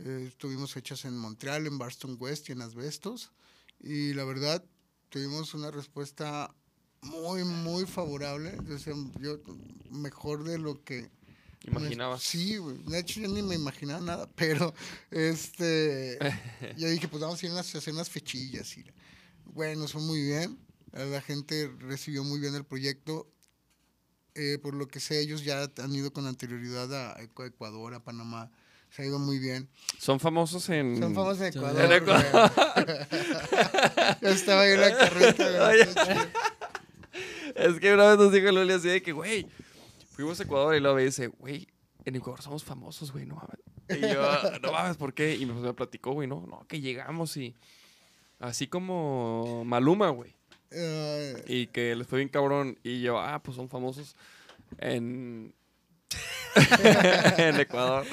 [0.00, 3.30] Eh, estuvimos fechas en Montreal, en Barston West y en Asbestos.
[3.80, 4.62] Y la verdad,
[5.08, 6.52] tuvimos una respuesta
[7.02, 8.56] muy, muy favorable.
[8.78, 9.38] Sea, yo,
[9.90, 11.10] mejor de lo que
[11.64, 12.22] Imaginabas.
[12.22, 12.56] Sí.
[12.86, 14.74] De hecho, yo ni me imaginaba nada, pero
[15.12, 16.18] este.
[16.76, 18.76] yo dije, pues vamos a ir a hacer unas fechillas.
[18.76, 18.84] Y,
[19.44, 20.58] bueno, fue muy bien.
[20.92, 23.28] La gente recibió muy bien el proyecto.
[24.34, 28.02] Eh, por lo que sé, ellos ya han ido con anterioridad a Ecu- Ecuador, a
[28.02, 28.50] Panamá.
[28.90, 29.68] Se ha ido muy bien.
[29.98, 30.98] Son famosos en.
[30.98, 31.48] Son famosos en.
[31.48, 31.84] Ecuador.
[31.84, 32.50] En Ecuador.
[34.20, 36.28] Yo estaba ahí en la carreta.
[37.62, 39.46] Es que una vez nos dijo Luli así de que, güey,
[40.10, 41.66] fuimos a Ecuador y luego me dice, güey,
[42.04, 43.58] en Ecuador somos famosos, güey, no mames.
[43.88, 44.22] Y yo,
[44.62, 45.34] no mames, ¿por qué?
[45.36, 47.54] Y me, me platicó, güey, no, no, que llegamos y.
[48.38, 50.34] Así como Maluma, güey.
[50.72, 52.78] Eh, Y que les fue bien cabrón.
[52.82, 54.16] Y yo, ah, pues son famosos
[54.78, 55.54] en.
[57.38, 58.06] en Ecuador.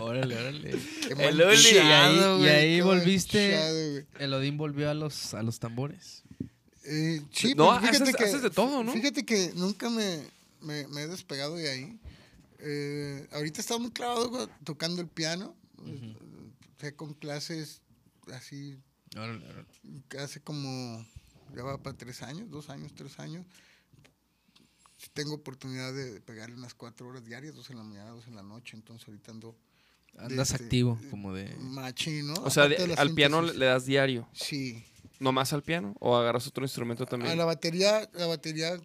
[0.00, 0.70] Órale, órale.
[1.06, 1.68] qué El Uli.
[1.74, 4.06] Y ahí- y ahí volviste-.
[4.18, 6.21] El Odín volvió a los, a los tambores.
[6.84, 8.92] Eh, sí, No, pero fíjate haces- que, haces de todo, ¿no?
[8.92, 10.26] Fíjate que nunca me,
[10.60, 12.00] me, me he despegado de ahí.
[12.58, 15.54] Eh, ahorita estaba muy clavado tocando el piano.
[16.80, 17.80] Sé con clases
[18.32, 18.78] así,
[19.16, 19.66] Órale, órale.
[20.18, 21.04] hace como,
[21.54, 23.46] ya va para tres años, dos años, tres años.
[25.14, 28.42] Tengo oportunidad de pegarle unas cuatro horas diarias, dos en la mañana, dos en la
[28.42, 28.76] noche.
[28.76, 29.56] Entonces ahorita ando
[30.18, 31.54] Andas Este, activo, como de...
[31.58, 32.34] machín, ¿no?
[32.44, 33.58] O sea, de- de al piano le, síntesis.
[33.60, 34.28] le das diario.
[34.32, 34.84] Sí.
[35.18, 35.94] ¿Nomás al piano?
[36.00, 37.36] ¿O agarras otro instrumento A también?
[37.38, 38.78] la batería, la batería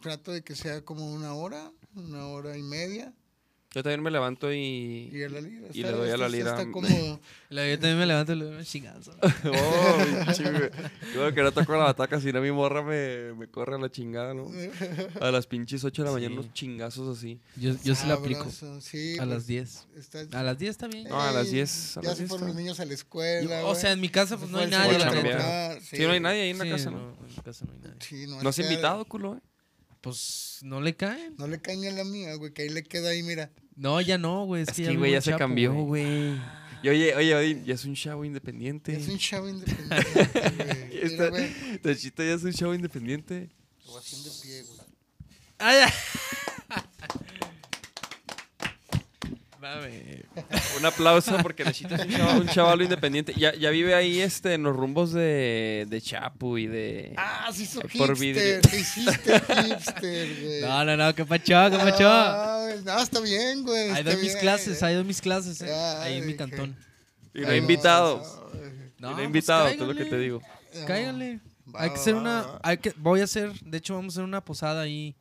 [0.00, 3.12] trato de que sea como una hora, una hora y media.
[3.76, 5.10] Yo también me levanto y...
[5.12, 5.68] Y a la lira.
[5.70, 6.50] Y le doy a la lira.
[6.58, 7.20] Está cómodo.
[7.50, 9.12] La- Yo también me levanto y le doy un chingazo.
[9.44, 9.98] Oh.
[11.14, 13.90] Yo que no toco la bataca, si no mi morra me, me corre a la
[13.90, 14.50] chingada, ¿no?
[15.20, 16.38] A las pinches 8 de la mañana Sí.
[16.40, 17.38] unos chingazos así.
[17.56, 18.46] Yo, yo sí la aplico.
[18.80, 19.86] Sí, A pues, las 10.
[19.96, 21.08] está- A las 10 está bien.
[21.08, 22.54] No, a las Ey, 10, a Ya las se 10 fueron está.
[22.54, 23.60] los niños a la escuela.
[23.60, 24.98] Yo- o sea, en mi casa pues no hay nadie.
[24.98, 27.16] La trabajar, Sí, no hay nadie ahí en la Sí, casa, no, ¿no?
[27.26, 27.96] en mi casa no hay nadie.
[28.00, 29.40] Sí, ¿No has invitado, culo, eh?
[30.06, 31.34] Pues no le caen.
[31.36, 33.50] No le caen ni a la mía, güey, que ahí le queda ahí, mira.
[33.74, 34.62] No, ya no, güey.
[34.62, 36.36] Es, Es que que, ya güey, ya se Chapo, cambió, güey.
[36.84, 38.94] Y oye, oye, oye, ya es un chavo independiente.
[38.96, 40.88] Es un chavo independiente, güey.
[40.90, 41.78] Mira, Está- güey.
[41.82, 43.50] Tachito ya es un chavo independiente.
[43.86, 44.78] Ovación de pie, güey.
[45.58, 45.90] Ay,
[50.78, 52.04] Un aplauso porque Nachito es
[52.38, 53.32] un chaval, un independiente.
[53.36, 57.14] Ya, ya vive ahí este, en los rumbos de, de Chapu y de...
[57.16, 58.16] Ah, hizo Por hipster.
[58.18, 58.60] vidrio.
[58.60, 60.60] Te hiciste hipster, güey.
[60.62, 62.08] No, no, no, qué pacho, qué pacho.
[62.08, 63.90] Ah, No, está bien, güey.
[63.90, 65.66] Ahí doy mis clases, ahí doy mis clases, eh.
[65.66, 66.76] Ya, Ahí en mi cantón.
[67.34, 68.40] Y no Ay, hay invitados.
[68.52, 70.40] no, Y No, no pues hay invitados, es lo que te digo.
[71.74, 74.24] Va, Hay que hacer una, hay que, voy a hacer, de hecho vamos a hacer
[74.24, 75.16] una posada ahí.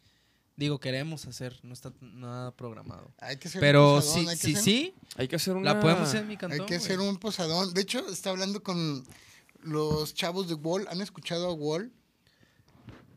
[0.57, 3.11] Digo, queremos hacer, no está nada programado.
[3.19, 5.55] Hay que hacer Pero un sí, posadón, hay que sí, hacer- sí, Hay que hacer
[5.55, 5.73] una...
[5.73, 6.65] la podemos hacer en mi Hay cantón.
[6.65, 7.09] que hacer güey.
[7.09, 7.73] un posadón.
[7.73, 9.03] De hecho, está hablando con
[9.63, 10.87] los chavos de Wall.
[10.89, 11.91] ¿Han escuchado a Wall?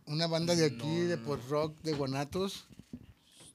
[0.06, 1.24] Una banda de aquí, No, de no.
[1.24, 2.64] post rock, de Guanatos.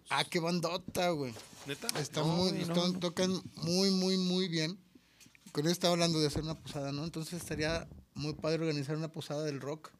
[0.09, 1.33] Ah, qué bandota, güey.
[1.65, 1.87] ¿Neta?
[1.99, 2.99] Está No, muy, no, están- no.
[2.99, 4.79] tocan muy, muy, muy bien.
[5.51, 7.03] Con él estaba hablando de hacer una posada, ¿no?
[7.03, 9.91] Entonces estaría muy padre organizar una posada del rock.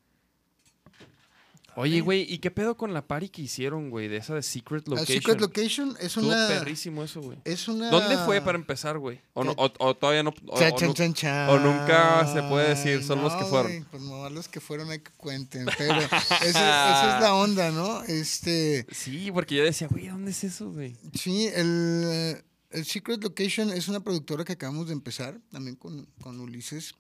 [1.76, 4.08] Oye, güey, ¿y qué pedo con la party que hicieron, güey?
[4.08, 5.18] De esa de Secret La Location.
[5.18, 6.48] Secret Location es Estuvo una...
[6.48, 7.38] perrísimo eso, güey.
[7.46, 7.90] Es una...
[7.90, 9.22] ¿Dónde fue para empezar, güey?
[9.34, 10.34] O, no- o- o todavía no...
[10.48, 11.50] o- Cha, o chan, chan.
[11.50, 13.72] o nunca se puede decir, son los que No, fueron.
[13.72, 15.66] güey, pues nomás los que fueron hay que cuenten.
[15.78, 18.04] Pero esa, esa es la onda, ¿no?
[18.04, 20.96] Este, Sí, porque yo decía, güey, ¿dónde es eso, güey?
[21.14, 26.40] sí, el, el Secret Location es una productora que acabamos de empezar, también con, con
[26.40, 26.96] Ulises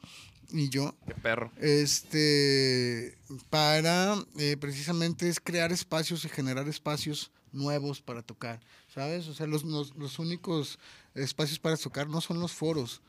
[0.53, 0.95] y yo.
[1.07, 1.51] Qué perro.
[1.59, 3.17] Este,
[3.49, 8.59] para eh, precisamente es crear espacios y generar espacios nuevos para tocar,
[8.93, 9.27] ¿sabes?
[9.27, 10.79] O sea, los, los, los únicos
[11.15, 13.01] espacios para tocar no son los foros.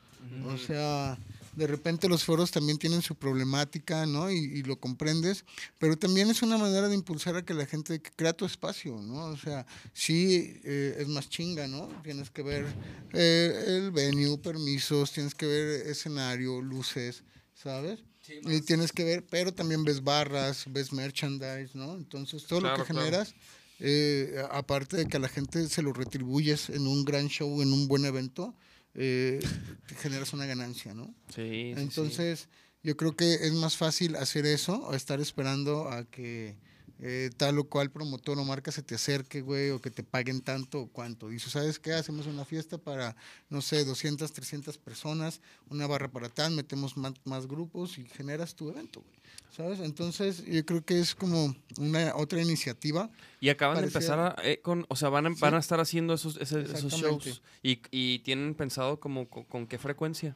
[0.47, 1.19] O sea,
[1.55, 4.31] de repente los foros también tienen su problemática, ¿no?
[4.31, 5.45] Y, y lo comprendes,
[5.77, 9.25] pero también es una manera de impulsar a que la gente crea tu espacio, ¿no?
[9.25, 11.87] O sea, sí eh, es más chinga, ¿no?
[12.03, 12.65] Tienes que ver
[13.13, 17.23] eh, el venue, permisos, tienes que ver escenario, luces,
[17.65, 18.03] ¿sabes?
[18.27, 21.95] y tienes que ver, pero también ves barras, ves merchandise, ¿no?
[21.95, 22.85] Entonces, todo lo que claro.
[22.85, 23.35] generas,
[23.79, 27.73] eh, aparte de que a la gente se lo retribuyes en un gran show, en
[27.73, 28.55] un buen evento,
[28.93, 29.39] eh,
[29.87, 31.13] te generas una ganancia, ¿no?
[31.29, 31.81] Sí, sí, sí.
[31.81, 32.49] Entonces,
[32.83, 36.57] yo creo que es más fácil hacer eso o estar esperando a que
[37.01, 40.41] eh, tal o cual promotor o marca se te acerque, güey, o que te paguen
[40.41, 41.29] tanto o cuánto.
[41.29, 41.93] Dices, ¿sabes qué?
[41.93, 43.15] Hacemos una fiesta para,
[43.49, 48.55] no sé, 200, 300 personas, una barra para tal, metemos más, más grupos y generas
[48.55, 49.15] tu evento, güey.
[49.55, 49.79] ¿Sabes?
[49.79, 53.09] Entonces, yo creo que es como una otra iniciativa.
[53.39, 56.13] Y acaban de empezar a, eh, con, o sea, van a, van a estar haciendo
[56.13, 57.23] esos, ese- esos shows.
[57.63, 60.35] Y, y tienen pensado como con, con qué frecuencia.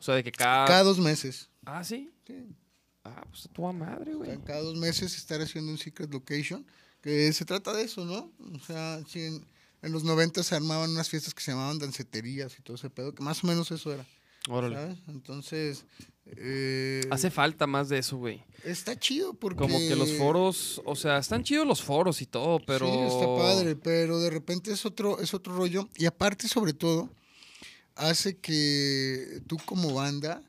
[0.00, 0.66] O sea, de que cada...
[0.66, 1.50] Cada dos meses.
[1.64, 2.10] Ah, sí.
[2.26, 2.34] Sí.
[3.04, 4.38] Ah, pues a tu madre, güey.
[4.44, 6.64] cada dos meses estar haciendo un secret location,
[7.00, 8.30] que se trata de eso, ¿no?
[8.54, 9.44] O sea, si en,
[9.82, 13.14] en los 90 se armaban unas fiestas que se llamaban danceterías y todo ese pedo,
[13.14, 14.06] que más o menos eso era,
[14.48, 14.76] Órale.
[14.76, 14.98] ¿sabes?
[15.08, 15.84] Entonces,
[16.26, 18.44] eh, Hace falta más de eso, güey.
[18.64, 19.58] está chido porque...
[19.58, 22.86] Como que los foros, o sea, están chidos los foros y todo, pero...
[22.86, 25.88] Sí, está padre, pero de repente es otro, es otro rollo.
[25.96, 27.10] Y aparte, sobre todo,
[27.96, 30.40] hace que tú como banda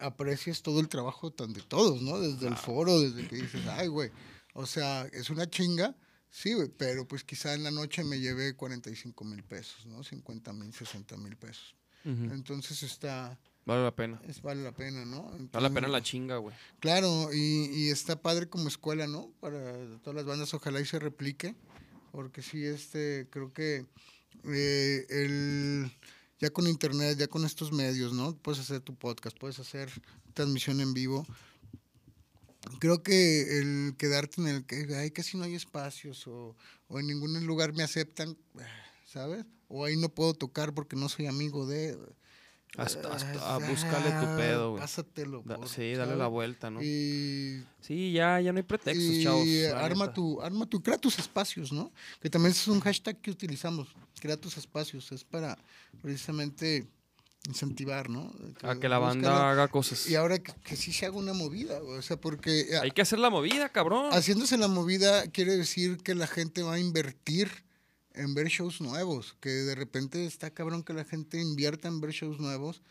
[0.00, 2.18] aprecies todo el trabajo tan de todos, ¿no?
[2.20, 4.10] Desde el foro, desde que dices, ay, güey,
[4.54, 5.94] o sea, es una chinga,
[6.30, 10.02] sí, güey, pero pues quizá en la noche me llevé 45 mil pesos, ¿no?
[10.02, 11.74] 50 mil, 60 mil pesos.
[12.02, 14.20] Entonces está, Vale la pena.
[14.26, 15.30] es, vale la pena, ¿no?
[15.52, 16.56] Vale la pena la chinga, güey.
[16.80, 19.30] Claro, y, y está padre como escuela, ¿no?
[19.40, 21.54] Para todas las bandas, ojalá y se replique,
[22.10, 23.86] porque sí, este, creo que
[24.44, 25.92] eh, el,
[26.40, 28.34] ya con internet, ya con estos medios, ¿no?
[28.36, 29.90] Puedes hacer tu podcast, puedes hacer
[30.34, 31.26] transmisión en vivo.
[32.78, 36.56] Creo que el quedarte en el que, ay, casi no hay espacios o,
[36.88, 38.36] o en ningún lugar me aceptan,
[39.06, 39.44] ¿sabes?
[39.68, 41.98] O ahí no puedo tocar porque no soy amigo de...
[42.76, 44.80] Hasta, hasta- Ah, ah, búscale tu pedo, güey.
[44.80, 45.42] Pásatelo.
[45.44, 46.30] Da- por, sí, dale la ¿sabes?
[46.30, 46.80] vuelta, ¿no?
[46.82, 49.44] Y Sí, ya, ya no hay pretextos, y chavos.
[49.74, 50.14] arma neta.
[50.14, 51.90] tu, arma tu, crea tus espacios, ¿no?
[52.20, 53.88] Que también es un hashtag que utilizamos,
[54.20, 55.58] crea tus espacios, es para
[56.02, 56.86] precisamente
[57.48, 58.32] incentivar, ¿no?
[58.62, 59.50] A que la banda búscala.
[59.50, 60.08] haga cosas.
[60.08, 63.02] Y ahora que, que sí se haga una movida, o sea, porque eh, Hay que
[63.02, 64.12] hacer la movida, cabrón.
[64.12, 67.50] haciéndose la movida quiere decir que la gente va a invertir
[68.12, 72.10] en ver shows nuevos, que de repente está cabrón que la gente invierta en ver
[72.10, 72.82] shows nuevos.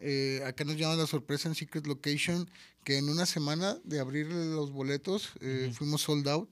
[0.00, 2.48] Eh, acá nos llama la sorpresa en Secret Location,
[2.84, 6.48] que en una semana de abrir los boletos eh, fuimos sold out.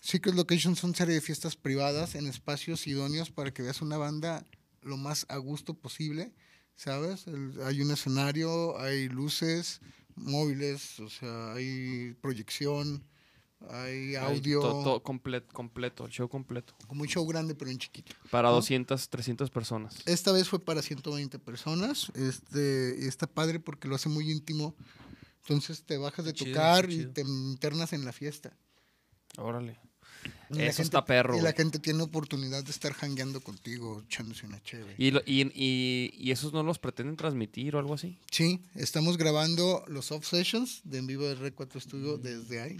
[0.00, 4.44] Secret Location son serie de fiestas privadas en espacios idóneos para que veas una banda
[4.82, 6.32] lo más a gusto posible,
[6.74, 7.26] ¿sabes?
[7.26, 9.80] El- hay un escenario, hay luces
[10.16, 13.04] móviles, o sea, hay proyección,
[13.68, 16.74] hay audio, to- to- complet- completo, el show completo.
[16.86, 18.14] como un show grande pero en chiquito.
[18.30, 18.54] Para ¿No?
[18.56, 19.96] 200, 300 personas.
[20.06, 22.10] Esta vez fue para 120 personas.
[22.14, 24.74] Este, y está padre porque lo hace muy íntimo.
[25.42, 28.56] Entonces te bajas de chido, tocar y te internas en la fiesta.
[29.36, 29.78] Órale.
[30.50, 34.46] La Eso gente- está perro, Y la gente tiene oportunidad de estar jangueando contigo, echándose
[34.46, 34.94] una chévere.
[34.98, 38.18] ¿Y, lo- y, y, y esos no los pretenden transmitir o algo así?
[38.30, 42.22] Sí, estamos grabando los off sessions de en vivo de Red 4 Studio Mm.
[42.22, 42.76] desde ahí.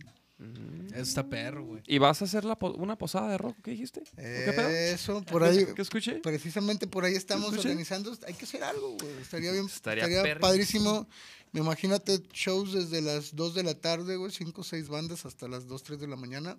[0.93, 1.83] Eso está perro, güey.
[1.87, 3.59] ¿Y vas a hacer la po- una posada de rock?
[3.62, 4.01] ¿Qué dijiste?
[4.01, 4.69] ¿O ¿Qué pedo?
[4.71, 5.67] Eso, por ¿Qué- ahí.
[5.77, 6.12] ¿Qué escuché?
[6.21, 8.17] Precisamente por ahí estamos organizando.
[8.27, 9.12] Hay que hacer algo, güey.
[9.21, 9.67] Estaría bien.
[9.67, 11.07] Estaría padrísimo.
[11.53, 14.33] Me imagínate shows desde las 2 de la tarde, güey.
[14.33, 16.57] 5 o 6 bandas hasta las 2, 3 de la mañana.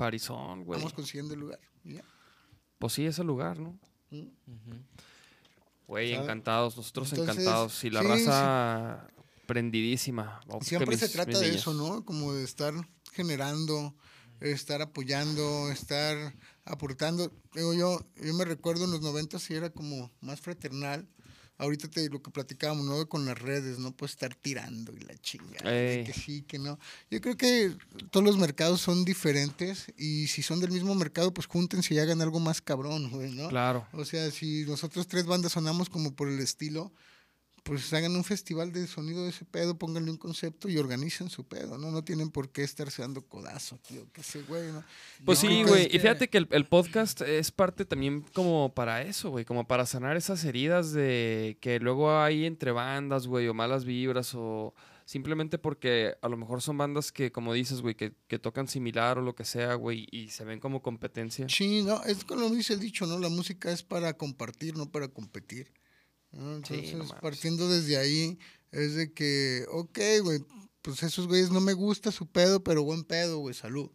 [0.00, 0.78] Parizón, güey.
[0.78, 1.60] Vamos consiguiendo el lugar.
[2.78, 3.78] Pues sí, es el lugar, ¿no?
[4.10, 4.28] Mm.
[5.88, 7.84] Encantados, nosotros Entonces, encantados.
[7.84, 9.08] Y la sí, raza
[9.46, 10.40] prendidísima.
[10.48, 11.60] Oh, Siempre se trata de niñas.
[11.60, 12.04] eso, ¿no?
[12.04, 12.72] Como de estar
[13.12, 13.94] generando,
[14.40, 17.30] estar apoyando, estar aportando.
[17.54, 21.06] Digo, yo, yo me recuerdo en los 90 sí era como más fraternal.
[21.60, 23.08] Ahorita te, lo que platicábamos, ¿no?
[23.08, 23.92] Con las redes, ¿no?
[23.92, 25.70] Pues estar tirando y la chingada.
[25.70, 26.04] de.
[26.06, 26.78] Que sí, que no.
[27.10, 27.76] Yo creo que
[28.10, 32.22] todos los mercados son diferentes y si son del mismo mercado, pues júntense y hagan
[32.22, 33.48] algo más cabrón, güey, ¿no?
[33.48, 33.86] Claro.
[33.92, 36.92] O sea, si nosotros tres bandas sonamos como por el estilo,
[37.62, 41.44] pues hagan un festival de sonido de ese pedo, pónganle un concepto y organicen su
[41.44, 41.90] pedo, ¿no?
[41.90, 44.84] No tienen por qué estarse dando codazo, tío, que ese güey, ¿no?
[45.24, 45.86] Pues sí, güey.
[45.86, 49.44] Y fíjate que el, el podcast es parte también como para eso, güey.
[49.44, 54.34] Como para sanar esas heridas de que luego hay entre bandas, güey, o malas vibras,
[54.34, 54.74] o
[55.04, 59.18] simplemente porque a lo mejor son bandas que, como dices, güey, que, que tocan similar
[59.18, 61.48] o lo que sea, güey, y se ven como competencia.
[61.48, 63.18] Sí, no, es como dice el dicho, ¿no?
[63.18, 65.72] La música es para compartir, no para competir.
[66.32, 66.64] ¿No?
[66.64, 68.38] Sí, no Entonces, partiendo desde ahí,
[68.72, 70.40] es de que, ok, güey,
[70.82, 73.90] pues esos güeyes no me gusta su pedo, pero buen pedo, güey, salud.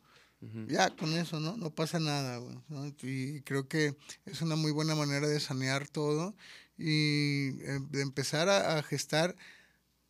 [0.68, 1.58] Ya con eso, ¿no?
[1.58, 2.56] No pasa nada, güey.
[2.68, 2.86] ¿no?
[3.02, 3.96] Y creo que
[4.26, 6.36] es una muy buena manera de sanear todo
[6.78, 9.36] y eh, de empezar a, a gestar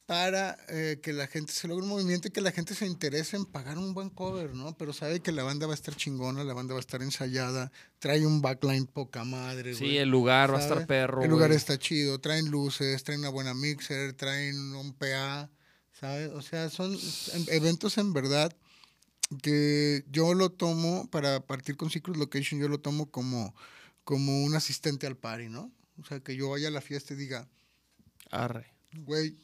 [0.06, 3.38] para eh, que la gente se logre un movimiento y que la gente se interese
[3.38, 4.78] en pagar un buen cover, ¿no?
[4.78, 7.72] Pero sabe que la banda va a estar chingona, la banda va a estar ensayada,
[7.98, 9.76] trae un backline poca madre, güey.
[9.76, 11.24] Sí, el lugar va a estar perro.
[11.24, 15.50] El lugar está chido, traen luces, traen una buena mixer, traen un PA,
[15.94, 16.30] ¿sabes?
[16.30, 16.96] O sea, son
[17.48, 18.56] eventos en verdad
[19.42, 23.56] que yo lo tomo para partir con Secret Location, yo lo tomo como,
[24.04, 25.72] como un asistente al party, ¿no?
[26.00, 27.48] O sea, que yo vaya a la fiesta y diga,
[28.30, 28.72] Arre.
[28.94, 29.36] güey,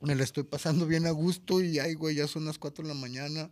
[0.00, 2.88] me la estoy pasando bien a gusto y ay, güey, ya son las 4 de
[2.88, 3.50] la mañana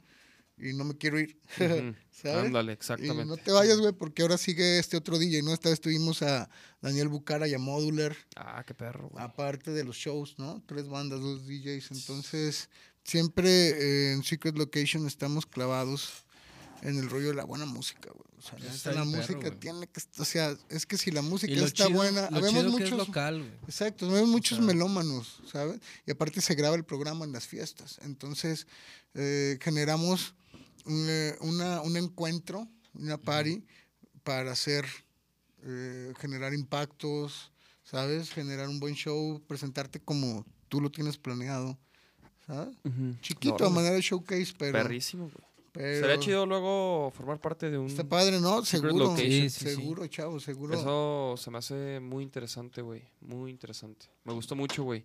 [0.57, 1.39] y no me quiero ir.
[2.25, 3.25] Ándale, Y exactamente.
[3.27, 5.53] no te vayas, güey, porque ahora sigue este otro DJ, ¿no?
[5.53, 6.51] Esta vez tuvimos a
[6.81, 9.23] Daniel Bucara y a Modular, Ah, qué perro, güey.
[9.25, 10.63] aparte de los shows, ¿no?
[10.67, 11.93] Tres bandas, dos DJs.
[11.93, 12.71] Entonces,
[13.05, 16.25] siempre eh, en Secret Location estamos clavados
[16.83, 18.25] en el rollo de la buena música, güey.
[18.39, 21.53] O sea, está la perro, música tiene que, o sea, es que si la música
[21.53, 23.53] Y lo está chido, buena, lo habemos chido que es muchos local, güey.
[23.67, 25.81] Exacto, vemos muchos sea- melómanos, ¿sabes?
[26.07, 27.99] Y aparte se graba el programa en las fiestas.
[28.03, 28.67] Entonces,
[29.15, 30.35] eh, generamos
[30.85, 33.65] un, eh, una, un encuentro, una party,
[34.23, 34.87] para hacer,
[35.65, 37.51] eh, generar impactos,
[37.83, 38.31] ¿sabes?
[38.31, 41.77] Generar un buen show, presentarte como tú lo tienes planeado,
[42.47, 42.77] ¿sabes?
[43.21, 43.75] Chiquito, a Órale.
[43.75, 44.73] manera de showcase, pero...
[44.75, 45.49] Perrísimo, güey.
[45.79, 47.87] Pero Sería chido luego formar parte de un...
[47.87, 48.65] Está padre, ¿no?
[48.65, 49.17] Secret Seguro.
[49.17, 49.65] Sí, sí.
[49.65, 50.75] seguro, chavo, seguro.
[50.75, 53.05] Eso se me hace muy interesante, güey.
[53.21, 54.07] Muy interesante.
[54.25, 55.05] Me gustó mucho, güey.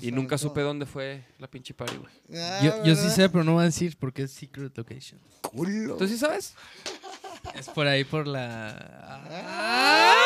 [0.00, 2.40] Y nunca supe dónde fue la pinche party, güey.
[2.42, 5.20] Ah, Yo, yo sí sé, pero no voy a decir porque es Secret Location.
[5.42, 5.96] Culo.
[5.96, 6.54] ¿Tú sí sabes?
[7.54, 8.74] Es por ahí, por la...
[9.28, 10.25] ¡Ah,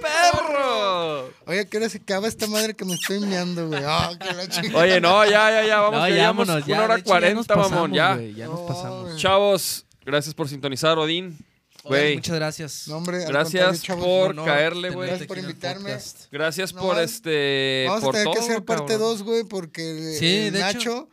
[0.00, 1.30] perro!
[1.46, 3.82] Oye, ¿a ¿qué hora se acaba esta madre que me estoy meando, güey?
[3.84, 4.82] Ah, que la chingada.
[4.84, 5.80] Oye, no, ya, ya, ya.
[5.80, 7.92] Vamos, No, ya ya llevamos vámonos, ya, una hora de hecho, ya nos cuarenta, mamón,
[7.92, 8.14] ya.
[8.14, 9.16] güey, ya nos No, pasamos.
[9.16, 11.38] Chavos, gracias por sintonizar, Odín.
[11.84, 12.86] Güey, muchas gracias.
[12.86, 15.08] No, hombre, al Gracias contrario, chavos, por honor caerle, tenerte güey.
[15.08, 15.82] Gracias por aquí en el invitarme.
[15.90, 16.18] podcast.
[16.30, 17.84] gracias No, por vamos- este.
[17.88, 19.08] Vamos a por tener que todo, hacer parte cabrón.
[19.08, 20.78] 2, güey, porque Sí, el de hecho.
[20.78, 21.08] Nacho,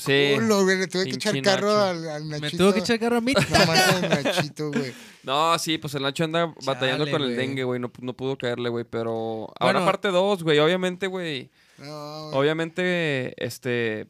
[0.00, 0.32] Sí.
[0.34, 2.50] culo, güey, le tuve que echar carro al, al Nachito.
[2.52, 3.32] Me tuvo que echar carro a mí.
[3.50, 4.92] No mames, Nachito, güey.
[5.22, 7.36] No, sí, pues el Nacho anda batallando Chale, con el güey.
[7.46, 7.78] dengue, güey.
[7.80, 8.84] No, no pudo caerle, güey.
[8.88, 9.84] Pero ahora Bueno.
[9.86, 10.58] parte dos, güey.
[10.58, 11.50] Obviamente, güey.
[11.78, 12.38] No, güey.
[12.40, 14.06] Obviamente, este.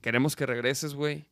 [0.00, 1.24] Queremos que regreses, güey.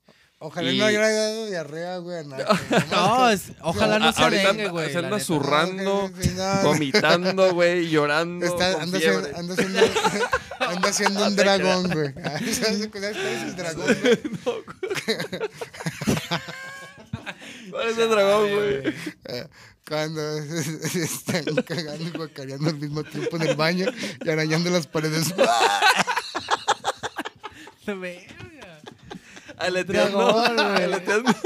[0.42, 2.26] Ojalá Y- no haya dado diarrea, güey.
[2.26, 2.46] nadie.
[2.90, 4.90] No, es- ojalá no A- se ahorita güey.
[4.90, 5.24] se anda neta.
[5.24, 6.62] zurrando, No, no.
[6.62, 9.80] vomitando, güey, llorando, Está, con anda, haciendo, anda, haciendo,
[10.60, 12.14] anda haciendo un dragón, güey.
[12.54, 14.20] ¿Sabes cuál es el dragón, güey?
[17.70, 18.94] ¿Cuál es el dragón, güey?
[19.86, 20.42] Cuando
[20.88, 23.86] se están cagando y guacareando al mismo tiempo en el baño
[24.24, 25.34] y arañando las paredes.
[27.86, 28.20] Verga.
[29.60, 30.18] Aleteando.
[30.18, 30.82] Dragón, güey.
[30.84, 31.32] aleteando.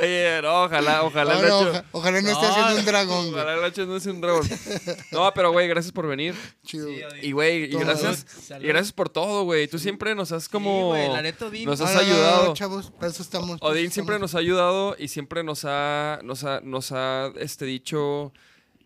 [0.00, 1.34] Oye, no, ojalá, ojalá.
[1.34, 3.34] No, Nacho- oja- ojalá no esté haciendo un dragón, güey.
[3.34, 4.48] Ojalá el Nacho no sea un dragón.
[5.10, 6.34] No, pero, güey, gracias por venir.
[6.64, 6.86] Chido.
[6.86, 7.02] Sí.
[7.22, 8.64] Y, güey, y gracias, Salud.
[8.64, 9.68] y gracias por todo, güey.
[9.68, 10.88] Tú siempre nos has como...
[10.88, 11.66] güey, la neta, Odín.
[11.66, 12.54] nos No, has no, no, no, ayudado.
[12.54, 13.58] chavos, para eso estamos.
[13.60, 14.32] Odín siempre estamos.
[14.32, 18.32] nos ha ayudado y siempre nos ha, nos ha, nos ha este, dicho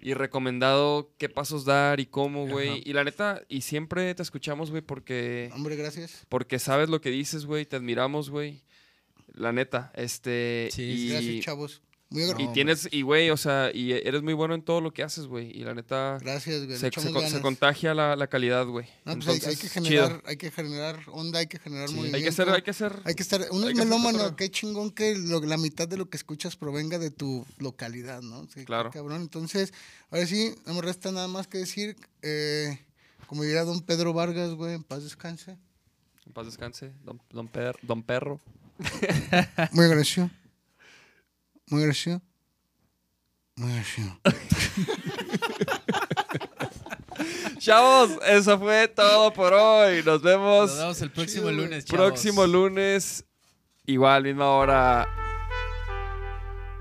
[0.06, 2.80] y recomendado qué pasos dar y cómo, güey.
[2.84, 6.24] Y la neta, y siempre te escuchamos, güey, porque, Hombre, gracias.
[6.28, 7.66] porque sabes lo que dices, güey.
[7.66, 8.62] Te admiramos, güey.
[9.34, 10.68] La neta, este...
[10.70, 11.82] Sí, y, Gracias, chavos.
[12.08, 14.80] Muy agra- y No, tienes, y güey, o sea, y eres muy bueno en todo
[14.80, 15.50] lo que haces, güey.
[15.50, 16.78] Y la neta, Gracias, güey.
[16.78, 18.86] se, contagia la, la calidad, güey.
[19.04, 20.22] No, pues hay, hay que Entonces, generar, chido.
[20.24, 22.16] hay que generar onda, hay que generar Sí, movimiento.
[22.18, 23.00] Hay que ser, hay que ser...
[23.04, 26.16] Hay que estar, uno es melómano, qué chingón que lo- la mitad de lo que
[26.16, 28.46] escuchas provenga de tu localidad, ¿no?
[28.54, 28.90] Sí, Claro.
[28.92, 29.74] Cabrón, entonces,
[30.10, 32.78] ahora sí, no me resta nada más que decir, eh,
[33.26, 35.58] como diría don Pedro Vargas, güey, en paz descanse.
[36.24, 38.40] En paz descanse, don, don, Per- don Perro.
[39.72, 40.30] Muy agradecido.
[41.68, 42.20] Muy agradecido.
[43.56, 44.18] Muy agradecido.
[47.59, 50.02] Chavos, eso fue todo por hoy.
[50.05, 52.06] Nos vemos Nos vemos el próximo Chido, lunes, chavos.
[52.06, 53.24] próximo lunes.
[53.86, 55.09] Igual, misma hora.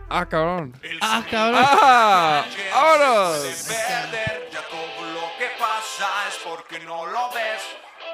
[0.10, 0.74] Ah, cabrón.
[1.02, 1.64] Ah, cabrón.
[1.66, 2.45] ¡Ah!
[2.74, 3.68] ¡Vámonos!
[3.68, 7.62] ya todo lo que pasa es porque no lo ves.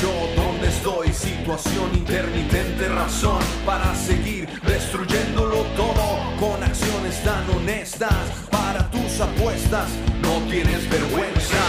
[0.00, 1.12] Yo, dónde estoy.
[1.12, 8.14] Situación intermitente, razón para seguir destruyéndolo todo con acciones tan honestas
[8.50, 9.88] para tus apuestas.
[10.20, 11.62] No tienes vergüenza.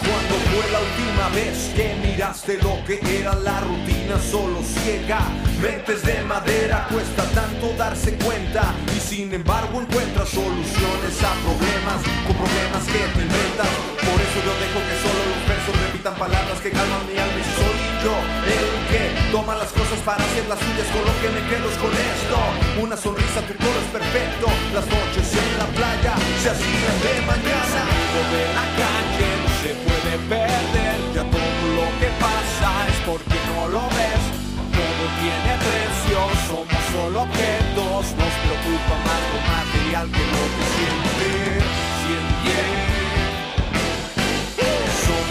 [0.00, 5.20] Cuando fue la última vez que miraste lo que era la rutina solo ciega?
[5.60, 12.36] Mentes de madera, cuesta tanto darse cuenta y sin embargo encuentras soluciones a problemas con
[12.36, 13.87] problemas que te inventas.
[14.08, 17.46] Por eso yo dejo que solo los versos repitan palabras que calman mi alma y
[17.60, 18.16] soy yo
[18.48, 19.02] el que
[19.32, 22.36] toma las cosas para hacer las suyas con lo que me quedo con esto.
[22.80, 24.48] Una sonrisa, tu coro es perfecto.
[24.72, 27.82] Las noches en la playa se hacían de mañana.
[28.32, 30.96] de la calle no se puede perder.
[31.12, 34.24] Ya todo lo que pasa es porque no lo ves.
[34.72, 36.18] Todo tiene precio,
[36.48, 38.02] somos solo objetos.
[38.16, 40.64] Nos preocupa más lo material que lo que.
[40.72, 41.57] Siente.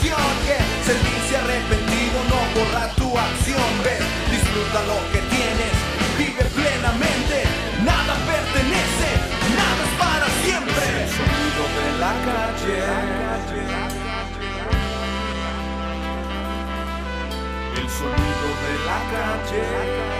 [0.00, 0.16] pasión.
[0.46, 0.56] Que
[0.86, 3.70] sentirse arrepentido no borra tu acción,
[4.30, 5.72] disfruta lo que tienes,
[6.18, 7.44] vive plenamente,
[7.84, 9.08] nada pertenece,
[9.56, 10.84] nada es para siempre.
[11.02, 12.78] El sonido de la calle.
[17.76, 20.19] El sonido de la calle.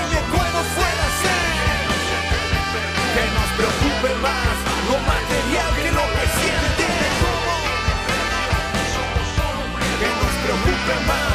[10.91, 11.30] open mind.